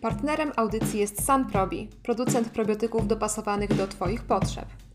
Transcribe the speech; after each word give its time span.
Partnerem 0.00 0.52
audycji 0.56 1.00
jest 1.00 1.26
Sunprobi, 1.26 1.88
producent 2.02 2.48
probiotyków 2.48 3.06
dopasowanych 3.06 3.74
do 3.74 3.86
Twoich 3.86 4.22
potrzeb. 4.22 4.85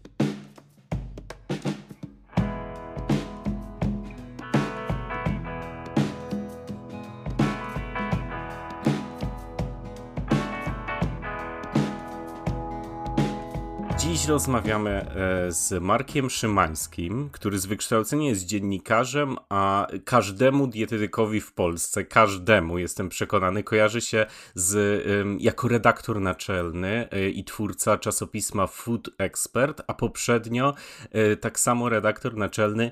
Rozmawiamy 14.31 14.91
e, 14.91 15.51
z 15.51 15.83
Markiem 15.83 16.29
Szymańskim, 16.29 17.29
który 17.31 17.59
z 17.59 17.65
wykształcenia 17.65 18.29
jest 18.29 18.45
dziennikarzem, 18.45 19.37
a 19.49 19.87
każdemu 20.05 20.67
dietetykowi 20.67 21.41
w 21.41 21.53
Polsce, 21.53 22.05
każdemu, 22.05 22.77
jestem 22.77 23.09
przekonany, 23.09 23.63
kojarzy 23.63 24.01
się 24.01 24.25
z, 24.55 25.03
jako 25.39 25.67
redaktor 25.67 26.21
naczelny 26.21 27.09
e, 27.11 27.29
i 27.29 27.43
twórca 27.43 27.97
czasopisma 27.97 28.67
Food 28.67 29.09
Expert, 29.17 29.81
a 29.87 29.93
poprzednio 29.93 30.73
e, 31.11 31.35
tak 31.35 31.59
samo 31.59 31.89
redaktor 31.89 32.35
naczelny 32.35 32.91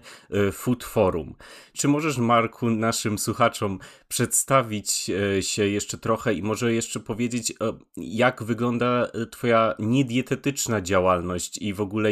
Food 0.53 0.83
Forum. 0.83 1.35
Czy 1.73 1.87
możesz, 1.87 2.17
Marku, 2.17 2.69
naszym 2.69 3.19
słuchaczom 3.19 3.79
przedstawić 4.07 5.11
się 5.39 5.67
jeszcze 5.67 5.97
trochę 5.97 6.33
i 6.33 6.43
może 6.43 6.73
jeszcze 6.73 6.99
powiedzieć, 6.99 7.53
jak 7.97 8.43
wygląda 8.43 9.07
Twoja 9.31 9.75
niedietetyczna 9.79 10.81
działalność? 10.81 11.28
I 11.61 11.73
w 11.73 11.81
ogóle 11.81 12.09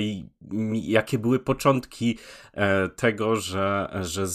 jakie 0.74 1.20
były 1.20 1.40
początki 1.40 2.18
e, 2.54 2.90
tego, 2.90 3.36
że, 3.36 3.98
że 4.02 4.26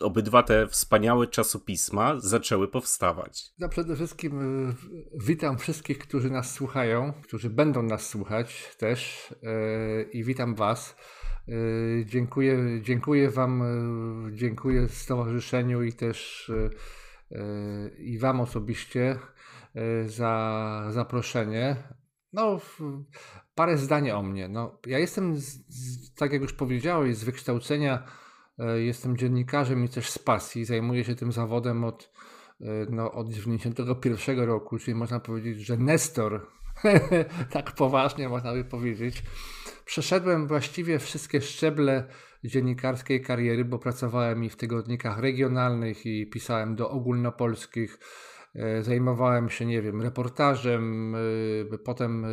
obydwa 0.00 0.42
te 0.42 0.66
wspaniałe 0.66 1.26
czasopisma 1.26 2.20
zaczęły 2.20 2.68
powstawać? 2.68 3.52
No 3.58 3.68
przede 3.68 3.96
wszystkim 3.96 4.40
e, 4.40 4.74
witam 5.14 5.58
wszystkich, 5.58 5.98
którzy 5.98 6.30
nas 6.30 6.52
słuchają, 6.52 7.12
którzy 7.22 7.50
będą 7.50 7.82
nas 7.82 8.08
słuchać 8.08 8.76
też 8.78 9.28
e, 9.42 10.02
i 10.02 10.24
witam 10.24 10.54
Was. 10.54 10.96
Dziękuję, 12.04 12.80
dziękuję 12.82 13.30
Wam, 13.30 13.62
dziękuję 14.32 14.88
Stowarzyszeniu 14.88 15.82
i 15.82 15.92
też 15.92 16.50
i 17.98 18.18
Wam 18.18 18.40
osobiście 18.40 19.18
za 20.06 20.84
zaproszenie. 20.90 21.76
No, 22.32 22.60
parę 23.54 23.78
zdań 23.78 24.10
o 24.10 24.22
mnie. 24.22 24.48
No, 24.48 24.78
ja 24.86 24.98
jestem, 24.98 25.36
z, 25.36 25.42
z, 25.68 26.14
tak 26.14 26.32
jak 26.32 26.42
już 26.42 26.52
powiedziałeś, 26.52 27.16
z 27.16 27.24
wykształcenia 27.24 28.02
e, 28.58 28.80
jestem 28.80 29.16
dziennikarzem 29.16 29.84
i 29.84 29.88
też 29.88 30.10
z 30.10 30.18
pasji. 30.18 30.64
Zajmuję 30.64 31.04
się 31.04 31.14
tym 31.14 31.32
zawodem 31.32 31.84
od, 31.84 32.12
e, 32.60 32.64
no, 32.90 33.12
od 33.12 33.32
91 33.32 34.40
roku, 34.40 34.78
czyli 34.78 34.94
można 34.94 35.20
powiedzieć, 35.20 35.60
że 35.60 35.76
Nestor, 35.76 36.46
tak 37.50 37.72
poważnie 37.72 38.28
można 38.28 38.52
by 38.52 38.64
powiedzieć. 38.64 39.22
Przeszedłem 39.84 40.46
właściwie 40.46 40.98
wszystkie 40.98 41.40
szczeble 41.40 42.08
dziennikarskiej 42.44 43.22
kariery, 43.22 43.64
bo 43.64 43.78
pracowałem 43.78 44.44
i 44.44 44.50
w 44.50 44.56
tygodnikach 44.56 45.18
regionalnych 45.18 46.06
i 46.06 46.26
pisałem 46.26 46.76
do 46.76 46.90
ogólnopolskich 46.90 47.98
zajmowałem 48.80 49.50
się, 49.50 49.66
nie 49.66 49.82
wiem, 49.82 50.02
reportażem. 50.02 51.14
E, 51.72 51.78
potem 51.78 52.24
e, 52.24 52.28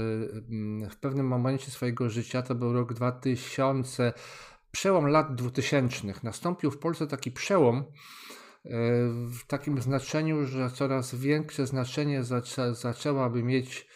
w 0.89 0.97
pewnym 1.01 1.27
momencie 1.27 1.71
swojego 1.71 2.09
życia, 2.09 2.41
to 2.41 2.55
był 2.55 2.73
rok 2.73 2.93
2000, 2.93 4.13
przełom 4.71 5.07
lat 5.07 5.35
2000, 5.35 6.13
nastąpił 6.23 6.71
w 6.71 6.77
Polsce 6.77 7.07
taki 7.07 7.31
przełom 7.31 7.83
w 9.31 9.45
takim 9.47 9.81
znaczeniu, 9.81 10.45
że 10.45 10.69
coraz 10.69 11.15
większe 11.15 11.67
znaczenie 11.67 12.23
zaczę, 12.23 12.75
zaczęłaby 12.75 13.43
mieć 13.43 13.87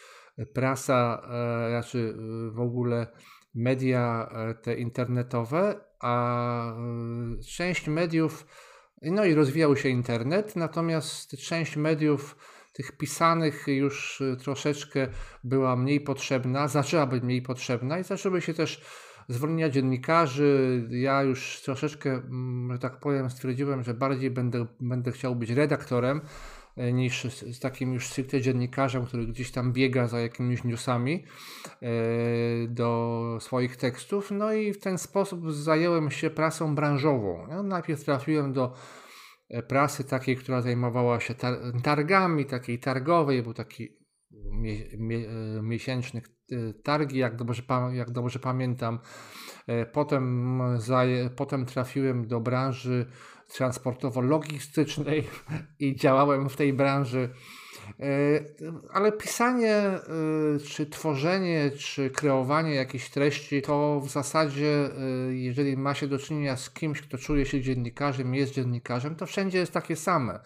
prasa, 0.54 1.22
znaczy 1.70 2.16
w 2.52 2.60
ogóle 2.60 3.08
media 3.56 4.30
te 4.62 4.76
internetowe, 4.76 5.86
a 6.00 6.76
część 7.48 7.88
mediów 7.88 8.46
no 9.12 9.26
i 9.26 9.34
rozwijał 9.34 9.76
się 9.76 9.90
internet, 9.90 10.56
natomiast 10.56 11.38
część 11.38 11.76
mediów 11.76 12.36
tych 12.74 12.98
pisanych 12.98 13.68
już 13.68 14.22
y, 14.22 14.38
troszeczkę 14.38 15.08
była 15.44 15.76
mniej 15.76 16.02
potrzebna, 16.02 16.68
zaczęła 16.68 17.06
być 17.06 17.24
mniej 17.24 17.42
potrzebna 17.42 18.00
i 18.00 18.04
zaczęły 18.04 18.42
się 18.42 18.54
też 18.54 18.82
zwolnienia 19.28 19.70
dziennikarzy. 19.70 20.84
Ja 20.90 21.24
już 21.24 21.62
troszeczkę, 21.66 22.10
mm, 22.12 22.74
że 22.74 22.80
tak 22.80 23.00
powiem, 23.00 23.30
stwierdziłem, 23.30 23.84
że 23.84 23.94
bardziej 23.94 24.32
będę, 24.32 24.66
będę 24.80 25.12
chciał 25.12 25.36
być 25.36 25.50
redaktorem 25.50 26.22
niż 26.78 27.24
z 27.24 27.60
takim 27.60 27.94
już 27.94 28.08
stricte 28.08 28.42
dziennikarzem, 28.42 29.06
który 29.06 29.28
gdzieś 29.28 29.52
tam 29.52 29.74
biega 29.74 30.08
za 30.08 30.20
jakimiś 30.20 30.64
newsami 30.64 31.26
e, 31.82 31.88
do 32.68 33.38
swoich 33.42 33.78
tekstów. 33.78 34.32
No 34.32 34.54
i 34.54 34.74
w 34.74 34.80
ten 34.80 34.98
sposób 34.98 35.52
zająłem 35.52 36.12
się 36.12 36.30
prasą 36.30 36.76
branżową. 36.76 37.48
No, 37.50 37.64
najpierw 37.64 38.04
trafiłem 38.04 38.54
do 38.54 38.74
E, 39.54 39.64
prasy 39.64 40.04
takiej, 40.04 40.38
która 40.38 40.62
zajmowała 40.62 41.20
się 41.20 41.36
targami, 41.84 42.46
takiej 42.46 42.80
targowej, 42.80 43.44
był 43.44 43.54
taki 43.54 43.98
mie, 44.52 44.98
mie, 44.98 45.18
e, 45.18 45.62
miesięczny 45.62 46.22
e, 46.52 46.74
targi, 46.74 47.18
jak 47.18 47.36
dobrze, 47.36 47.64
jak 47.94 48.12
dobrze 48.12 48.40
pamiętam. 48.40 49.00
Potem, 49.94 50.62
potem 51.36 51.66
trafiłem 51.66 52.28
do 52.28 52.40
branży 52.40 53.06
transportowo-logistycznej 53.58 55.24
i 55.80 55.96
działałem 55.96 56.50
w 56.50 56.56
tej 56.56 56.74
branży 56.74 57.30
E, 58.00 58.06
ale 58.94 59.12
pisanie, 59.12 59.76
e, 59.76 60.00
czy 60.68 60.86
tworzenie, 60.86 61.72
czy 61.78 62.10
kreowanie 62.10 62.76
jakichś 62.76 63.10
treści, 63.10 63.62
to 63.62 64.00
w 64.00 64.10
zasadzie, 64.10 64.68
e, 64.68 64.90
jeżeli 65.34 65.78
ma 65.78 65.94
się 65.94 66.08
do 66.08 66.20
czynienia 66.20 66.58
z 66.58 66.70
kimś, 66.70 67.02
kto 67.02 67.18
czuje 67.18 67.46
się 67.46 67.62
dziennikarzem, 67.62 68.36
jest 68.36 68.54
dziennikarzem, 68.54 69.16
to 69.16 69.26
wszędzie 69.26 69.58
jest 69.58 69.72
takie 69.72 69.96
same. 69.96 70.40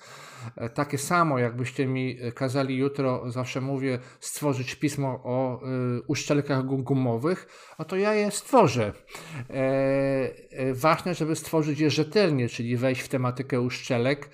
Takie 0.73 0.97
samo, 0.97 1.39
jakbyście 1.39 1.87
mi 1.87 2.17
kazali 2.35 2.77
jutro, 2.77 3.31
zawsze 3.31 3.61
mówię, 3.61 3.99
stworzyć 4.19 4.75
pismo 4.75 5.19
o 5.23 5.61
uszczelkach 6.07 6.65
gumowych, 6.65 7.47
a 7.77 7.85
to 7.85 7.95
ja 7.95 8.13
je 8.13 8.31
stworzę. 8.31 8.93
Ważne, 10.73 11.15
żeby 11.15 11.35
stworzyć 11.35 11.79
je 11.79 11.89
rzetelnie, 11.89 12.49
czyli 12.49 12.77
wejść 12.77 13.01
w 13.01 13.07
tematykę 13.07 13.61
uszczelek, 13.61 14.29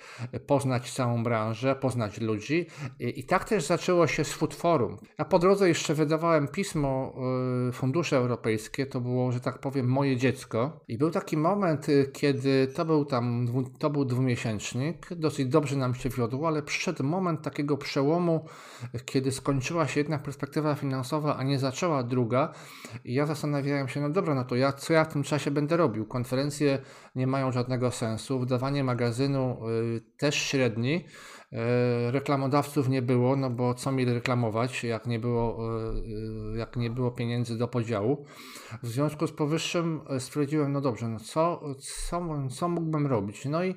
poznać 0.46 0.92
całą 0.92 1.22
branżę, 1.22 1.76
poznać 1.76 2.20
ludzi 2.20 2.66
i 3.00 3.24
tak 3.24 3.44
też 3.44 3.66
zaczęło 3.66 4.06
się 4.06 4.24
z 4.24 4.32
Food 4.32 4.54
Forum. 4.54 4.98
Ja 5.18 5.24
po 5.24 5.38
drodze 5.38 5.68
jeszcze 5.68 5.94
wydawałem 5.94 6.48
pismo 6.48 7.14
Fundusze 7.72 8.16
Europejskie, 8.16 8.86
to 8.86 9.00
było, 9.00 9.32
że 9.32 9.40
tak 9.40 9.58
powiem, 9.58 9.88
moje 9.88 10.16
dziecko. 10.16 10.80
I 10.88 10.98
był 10.98 11.10
taki 11.10 11.36
moment, 11.36 11.86
kiedy 12.12 12.66
to 12.66 12.84
był 12.84 13.04
tam, 13.04 13.46
to 13.78 13.90
był 13.90 14.04
dwumiesięcznik, 14.04 15.08
dosyć 15.14 15.48
dobrze 15.48 15.76
nam 15.76 15.93
się 15.94 16.08
wiodło, 16.08 16.48
ale 16.48 16.62
przyszedł 16.62 17.04
moment 17.04 17.42
takiego 17.42 17.76
przełomu, 17.76 18.44
kiedy 19.04 19.32
skończyła 19.32 19.86
się 19.86 20.00
jedna 20.00 20.18
perspektywa 20.18 20.74
finansowa, 20.74 21.36
a 21.36 21.42
nie 21.42 21.58
zaczęła 21.58 22.02
druga. 22.02 22.52
I 23.04 23.14
ja 23.14 23.26
zastanawiałem 23.26 23.88
się, 23.88 24.00
no 24.00 24.10
dobra, 24.10 24.34
no 24.34 24.44
to 24.44 24.56
ja, 24.56 24.72
co 24.72 24.92
ja 24.92 25.04
w 25.04 25.12
tym 25.12 25.22
czasie 25.22 25.50
będę 25.50 25.76
robił? 25.76 26.06
Konferencje 26.06 26.78
nie 27.14 27.26
mają 27.26 27.52
żadnego 27.52 27.90
sensu, 27.90 28.40
wydawanie 28.40 28.84
magazynu 28.84 29.68
y, 29.68 30.00
też 30.16 30.34
średni. 30.34 31.04
E, 31.54 32.10
reklamodawców 32.10 32.88
nie 32.88 33.02
było, 33.02 33.36
no 33.36 33.50
bo 33.50 33.74
co 33.74 33.92
mieli 33.92 34.14
reklamować, 34.14 34.84
jak 34.84 35.06
nie 35.06 35.18
było, 35.18 35.58
e, 36.54 36.58
jak 36.58 36.76
nie 36.76 36.90
było 36.90 37.10
pieniędzy 37.10 37.58
do 37.58 37.68
podziału. 37.68 38.24
W 38.82 38.88
związku 38.88 39.26
z 39.26 39.32
powyższym 39.32 40.00
e, 40.08 40.20
stwierdziłem, 40.20 40.72
no 40.72 40.80
dobrze, 40.80 41.08
no 41.08 41.20
co, 41.20 41.60
co, 41.78 42.48
co 42.50 42.68
mógłbym 42.68 43.06
robić? 43.06 43.44
No 43.44 43.64
i 43.64 43.74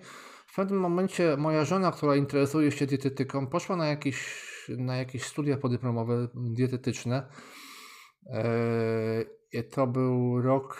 pewnym 0.58 0.80
momencie 0.80 1.38
moja 1.38 1.66
żona, 1.66 1.92
która 1.92 2.16
interesuje 2.16 2.72
się 2.72 2.86
dietetyką, 2.86 3.48
poszła 3.48 3.76
na 3.76 3.88
jakieś, 3.88 4.46
na 4.78 4.98
jakieś 4.98 5.24
studia 5.24 5.58
podyplomowe 5.58 6.28
dietetyczne. 6.36 7.28
To 9.72 9.88
był 9.88 10.42
rok 10.42 10.78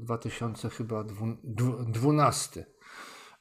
2012. 0.00 2.66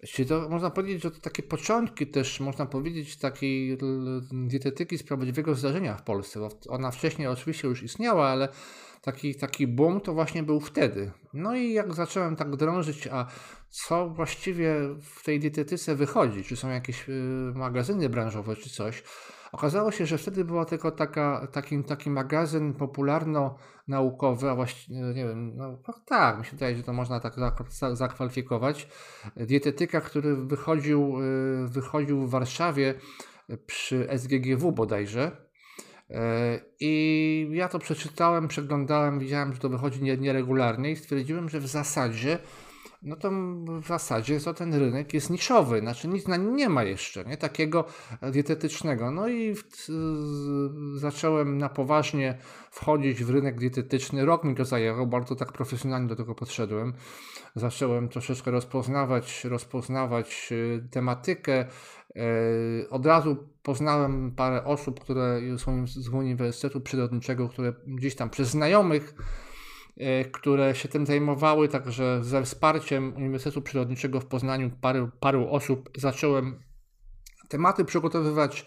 Czyli 0.06 0.28
to 0.28 0.50
można 0.50 0.70
powiedzieć, 0.70 1.04
że 1.04 1.12
to 1.12 1.20
takie 1.20 1.44
początki 1.44 2.08
też, 2.08 2.40
można 2.40 2.66
powiedzieć, 2.66 3.18
takiej 3.18 3.78
dietetyki 4.32 4.98
sprawiedliwego 4.98 5.56
zdarzenia 5.56 5.96
w 5.96 6.04
Polsce. 6.04 6.50
Ona 6.70 6.92
wcześniej 6.92 7.28
oczywiście 7.28 7.68
już 7.68 7.84
istniała, 7.84 8.28
ale 8.28 8.50
taki, 9.02 9.36
taki 9.36 9.68
boom 9.68 10.02
to 10.02 10.14
właśnie 10.14 10.44
był 10.44 10.60
wtedy. 10.60 11.12
No 11.34 11.56
i 11.56 11.74
jak 11.74 11.94
zacząłem 11.94 12.36
tak 12.36 12.56
drążyć, 12.56 13.08
a 13.08 13.26
co 13.70 14.10
właściwie 14.10 14.76
w 15.02 15.24
tej 15.24 15.40
dietetyce 15.40 15.96
wychodzi, 15.96 16.44
czy 16.44 16.56
są 16.56 16.70
jakieś 16.70 17.10
y, 17.10 17.52
magazyny 17.56 18.10
branżowe, 18.10 18.56
czy 18.56 18.70
coś, 18.70 19.04
Okazało 19.52 19.92
się, 19.92 20.06
że 20.06 20.18
wtedy 20.18 20.46
była 20.46 20.66
tylko 20.66 20.92
taka, 20.92 21.48
taki, 21.52 21.84
taki 21.84 22.10
magazyn 22.10 22.74
popularno-naukowy, 22.74 24.50
a 24.50 24.56
właściwie, 24.56 25.00
nie 25.00 25.26
wiem, 25.26 25.58
no, 25.58 25.78
tak, 26.06 26.40
mi 26.40 26.46
się 26.46 26.76
że 26.78 26.84
to 26.84 26.94
można 26.94 27.20
tak 27.20 27.34
zakwalifikować. 27.94 28.88
Dietetyka, 29.36 30.02
który 30.02 30.36
wychodził, 30.36 31.22
y, 31.22 31.68
wychodził 31.68 32.28
w 32.28 32.30
Warszawie 32.30 32.94
przy 33.66 34.08
SGGW 34.10 34.72
bodajże. 34.72 35.48
I 36.80 37.50
ja 37.52 37.70
to 37.70 37.80
przeczytałem, 37.80 38.48
przeglądałem, 38.48 39.20
widziałem, 39.20 39.54
że 39.54 39.60
to 39.60 39.70
wychodzi 39.70 40.04
nieregularnie 40.04 40.92
i 40.92 40.96
stwierdziłem, 40.96 41.50
że 41.50 41.60
w 41.60 41.68
zasadzie 41.68 42.40
no 43.02 43.16
to 43.16 43.32
w 43.82 43.88
zasadzie 43.88 44.40
to 44.40 44.54
ten 44.54 44.74
rynek 44.74 45.14
jest 45.14 45.30
niszowy, 45.30 45.80
znaczy 45.80 46.08
nic 46.08 46.28
na 46.28 46.38
nim 46.38 46.56
nie 46.56 46.70
ma 46.70 46.84
jeszcze, 46.84 47.26
nie? 47.26 47.38
takiego 47.38 47.86
dietetycznego. 48.32 49.12
No 49.12 49.28
i 49.28 49.56
w, 49.56 49.64
zacząłem 50.96 51.58
na 51.58 51.70
poważnie 51.70 52.38
wchodzić 52.72 53.24
w 53.24 53.30
rynek 53.30 53.60
dietetyczny. 53.60 54.26
Rok 54.26 54.44
mi 54.44 54.56
to 54.56 54.66
zajęło, 54.66 55.06
bardzo 55.06 55.36
tak 55.36 55.52
profesjonalnie 55.52 56.08
do 56.08 56.16
tego 56.16 56.36
podszedłem. 56.36 56.94
Zacząłem 57.56 58.10
troszeczkę 58.10 58.52
rozpoznawać, 58.52 59.46
rozpoznawać 59.46 60.50
y, 60.52 60.88
tematykę. 60.92 61.66
Y, 62.16 62.90
od 62.90 63.06
razu 63.06 63.38
poznałem 63.64 64.32
parę 64.32 64.64
osób, 64.64 65.00
które 65.00 65.42
są 65.58 65.88
z 65.88 66.08
Uniwersytetu 66.10 66.82
Przyrodniczego, 66.82 67.50
które 67.50 67.74
gdzieś 67.88 68.16
tam 68.16 68.30
przez 68.30 68.50
znajomych 68.50 69.16
które 70.32 70.76
się 70.76 70.88
tym 70.88 71.06
zajmowały, 71.06 71.68
także 71.68 72.24
ze 72.24 72.44
wsparciem 72.44 73.14
Uniwersytetu 73.16 73.62
Przyrodniczego 73.62 74.20
w 74.20 74.26
Poznaniu 74.26 74.72
paru, 74.82 75.10
paru 75.20 75.50
osób 75.50 75.90
zacząłem 75.98 76.60
tematy 77.50 77.86
przygotowywać. 77.86 78.66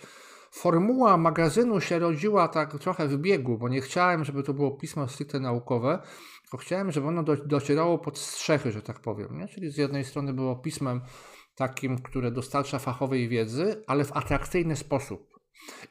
Formuła 0.52 1.16
magazynu 1.16 1.80
się 1.80 1.98
rodziła 1.98 2.48
tak 2.48 2.78
trochę 2.78 3.08
w 3.08 3.16
biegu, 3.16 3.58
bo 3.58 3.68
nie 3.68 3.80
chciałem, 3.80 4.24
żeby 4.24 4.42
to 4.42 4.54
było 4.54 4.70
pismo 4.70 5.08
stricte 5.08 5.40
naukowe, 5.40 5.98
tylko 6.42 6.56
chciałem, 6.56 6.92
żeby 6.92 7.06
ono 7.06 7.22
do, 7.22 7.36
docierało 7.36 7.98
pod 7.98 8.18
strzechy, 8.18 8.72
że 8.72 8.82
tak 8.82 9.00
powiem. 9.00 9.38
Nie? 9.38 9.48
Czyli 9.48 9.70
z 9.70 9.76
jednej 9.76 10.04
strony 10.04 10.32
było 10.32 10.56
pismem 10.56 11.00
takim, 11.54 11.98
które 11.98 12.30
dostarcza 12.30 12.78
fachowej 12.78 13.28
wiedzy, 13.28 13.84
ale 13.86 14.04
w 14.04 14.16
atrakcyjny 14.16 14.76
sposób 14.76 15.29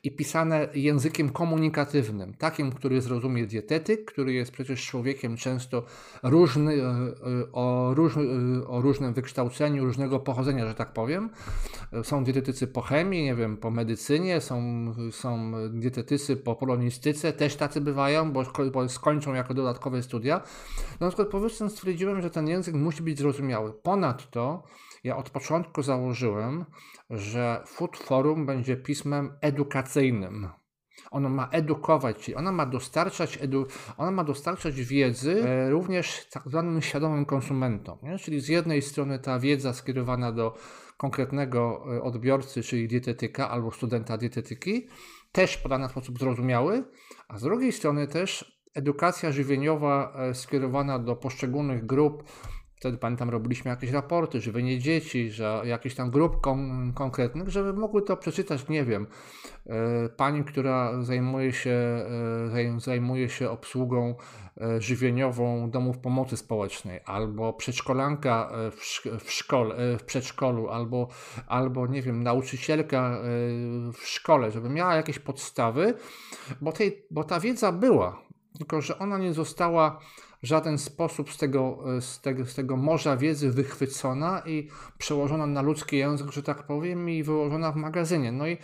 i 0.04 0.12
pisane 0.12 0.68
językiem 0.74 1.30
komunikatywnym, 1.30 2.34
takim, 2.34 2.72
który 2.72 3.02
zrozumie 3.02 3.48
dietetyk, 3.48 4.06
który 4.06 4.34
jest 4.34 4.52
przecież 4.52 4.88
człowiekiem 4.88 5.38
często 5.38 5.84
różny, 6.24 6.74
e, 6.74 6.78
e, 6.78 7.52
o, 7.52 7.94
róż, 7.94 8.18
e, 8.18 8.68
o 8.68 8.82
różnym 8.82 9.14
wykształceniu, 9.14 9.86
różnego 9.86 10.20
pochodzenia, 10.20 10.68
że 10.68 10.76
tak 10.76 10.94
powiem. 10.94 11.30
Są 12.04 12.24
dietetycy 12.24 12.68
po 12.68 12.82
chemii, 12.82 13.24
nie 13.24 13.36
wiem, 13.36 13.58
po 13.58 13.72
medycynie, 13.72 14.42
są, 14.42 14.60
są 15.12 15.52
dietetycy 15.70 16.38
po 16.38 16.56
polonistyce, 16.56 17.34
też 17.34 17.56
tacy 17.56 17.82
bywają, 17.82 18.32
bo, 18.32 18.44
bo 18.74 18.90
skończą 18.90 19.34
jako 19.34 19.54
dodatkowe 19.54 20.04
studia. 20.04 20.42
No, 21.00 21.06
na 21.06 21.08
przykład 21.08 21.28
powiedzmy 21.28 21.70
stwierdziłem, 21.70 22.22
że 22.22 22.30
ten 22.30 22.48
język 22.48 22.76
musi 22.76 23.04
być 23.04 23.18
zrozumiały. 23.18 23.74
Ponadto 23.74 24.64
ja 25.04 25.18
od 25.18 25.30
początku 25.30 25.84
założyłem, 25.84 26.66
że 27.10 27.64
Food 27.66 27.98
Forum 27.98 28.46
będzie 28.46 28.78
pismem 28.78 29.34
edukacyjnym. 29.42 30.50
Ono 31.12 31.30
ma 31.30 31.50
edukować, 31.52 32.18
czyli 32.18 32.36
ona 32.36 32.52
ma 32.52 32.66
dostarczać, 32.66 33.38
edu, 33.42 33.66
ona 33.98 34.12
ma 34.12 34.24
dostarczać 34.24 34.82
wiedzy 34.82 35.44
e, 35.44 35.70
również 35.70 36.28
tak 36.32 36.44
zwanym 36.46 36.82
świadomym 36.82 37.26
konsumentom. 37.26 38.00
Nie? 38.04 38.18
Czyli 38.18 38.40
z 38.40 38.48
jednej 38.48 38.82
strony 38.82 39.20
ta 39.20 39.40
wiedza 39.40 39.74
skierowana 39.74 40.32
do 40.32 40.56
konkretnego 40.98 41.86
e, 41.96 42.02
odbiorcy, 42.02 42.64
czyli 42.64 42.88
dietetyka 42.88 43.50
albo 43.50 43.72
studenta 43.72 44.18
dietetyki, 44.18 44.88
też 45.32 45.58
podana 45.58 45.88
w 45.88 45.92
sposób 45.92 46.20
zrozumiały, 46.20 46.84
a 47.28 47.38
z 47.38 47.42
drugiej 47.42 47.72
strony 47.72 48.08
też 48.08 48.60
edukacja 48.74 49.32
żywieniowa 49.32 50.14
e, 50.16 50.34
skierowana 50.34 51.00
do 51.00 51.16
poszczególnych 51.16 51.86
grup 51.86 52.24
Wtedy 52.80 52.98
pamiętam, 52.98 53.30
robiliśmy 53.30 53.72
jakieś 53.72 53.92
raporty, 53.92 54.42
żywienie 54.42 54.80
dzieci, 54.80 55.32
że 55.32 55.62
jakichś 55.66 55.96
tam 55.96 56.12
grup 56.12 56.42
kon 56.42 56.94
konkretnych, 56.94 57.50
żeby 57.50 57.74
mogły 57.74 58.02
to 58.02 58.18
przeczytać, 58.18 58.70
nie 58.70 58.84
wiem, 58.86 59.08
e, 59.68 60.10
pani, 60.10 60.44
która 60.44 61.04
zajmuje 61.04 61.54
się, 61.54 61.72
e, 62.76 62.80
zajmuje 62.80 63.30
się 63.30 63.50
obsługą 63.50 64.16
e, 64.62 64.82
żywieniową 64.82 65.72
domów 65.72 65.98
pomocy 65.98 66.38
społecznej, 66.38 67.00
albo 67.06 67.54
przedszkolanka 67.54 68.52
w, 68.72 68.76
w, 69.24 69.32
szkole, 69.32 69.98
w 69.98 70.04
przedszkolu, 70.04 70.70
albo, 70.70 71.08
albo 71.48 71.88
nie 71.88 72.02
wiem, 72.02 72.24
nauczycielka 72.24 73.22
w 73.94 74.08
szkole, 74.08 74.52
żeby 74.52 74.70
miała 74.70 74.96
jakieś 74.96 75.20
podstawy, 75.20 75.94
bo, 76.62 76.72
tej, 76.72 77.06
bo 77.12 77.24
ta 77.24 77.40
wiedza 77.40 77.72
była, 77.72 78.22
tylko 78.58 78.82
że 78.82 79.00
ona 79.00 79.18
nie 79.18 79.34
została 79.34 80.00
w 80.44 80.48
żaden 80.48 80.78
sposób 80.78 81.34
z 81.34 81.38
tego, 81.38 81.78
e, 81.98 82.02
z, 82.02 82.22
tego, 82.22 82.46
z 82.46 82.56
tego 82.56 82.78
morza 82.78 83.18
wiedzy 83.18 83.52
wychwycona 83.52 84.42
i 84.46 84.68
przełożona 84.98 85.48
na 85.48 85.62
ludzki 85.62 85.98
język, 85.98 86.32
że 86.32 86.44
tak 86.44 86.64
powiem, 86.64 87.10
i 87.10 87.24
wyłożona 87.24 87.72
w 87.72 87.76
magazynie. 87.76 88.32
No 88.32 88.48
i 88.48 88.58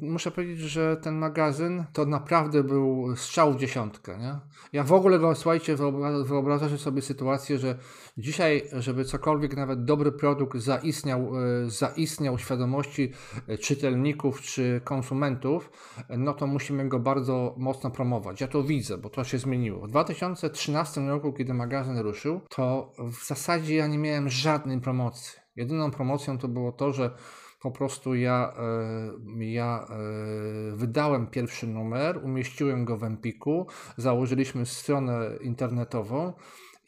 muszę 0.00 0.30
powiedzieć, 0.30 0.58
że 0.58 0.96
ten 0.96 1.14
magazyn 1.14 1.84
to 1.92 2.06
naprawdę 2.06 2.64
był 2.64 3.16
strzał 3.16 3.52
w 3.52 3.56
dziesiątkę. 3.56 4.18
Nie? 4.18 4.38
Ja 4.72 4.84
w 4.84 4.92
ogóle 4.92 5.18
go, 5.18 5.34
słuchajcie, 5.34 5.76
wyobrażacie 6.24 6.78
sobie 6.78 7.02
sytuację, 7.02 7.58
że 7.58 7.78
dzisiaj, 8.18 8.62
żeby 8.72 9.04
cokolwiek, 9.04 9.56
nawet 9.56 9.84
dobry 9.84 10.12
produkt 10.12 10.58
zaistniał, 10.58 11.20
e, 11.20 11.70
zaistniał 11.70 12.36
w 12.36 12.40
świadomości 12.40 13.12
e, 13.48 13.58
czytelników 13.58 14.40
czy 14.40 14.80
konsumentów, 14.84 15.70
no 16.08 16.34
to 16.34 16.46
musimy 16.46 16.88
go 16.88 16.98
bardzo 16.98 17.54
mocno 17.58 17.90
promować. 17.90 18.40
Ja 18.40 18.48
to 18.48 18.62
widzę, 18.62 18.98
bo 18.98 19.10
to 19.10 19.24
się 19.24 19.38
zmieniło. 19.38 19.86
W 19.86 19.90
2013 19.90 21.00
roku, 21.00 21.32
kiedy 21.32 21.54
magazyn 21.54 21.98
ruszył, 21.98 22.40
to 22.48 22.92
w 22.98 23.26
zasadzie 23.26 23.74
ja 23.74 23.86
nie 23.86 23.98
miałem 23.98 24.28
żadnej 24.28 24.80
promocji. 24.80 25.40
Jedyną 25.56 25.90
promocją 25.90 26.38
to 26.38 26.48
było 26.48 26.72
to, 26.72 26.92
że 26.92 27.10
po 27.60 27.70
prostu 27.70 28.14
ja, 28.14 28.52
e, 29.38 29.44
ja 29.44 29.86
e, 29.90 30.76
wydałem 30.76 31.26
pierwszy 31.26 31.66
numer, 31.66 32.20
umieściłem 32.24 32.84
go 32.84 32.96
w 32.96 33.04
Empiku, 33.04 33.66
założyliśmy 33.96 34.66
stronę 34.66 35.30
internetową 35.40 36.32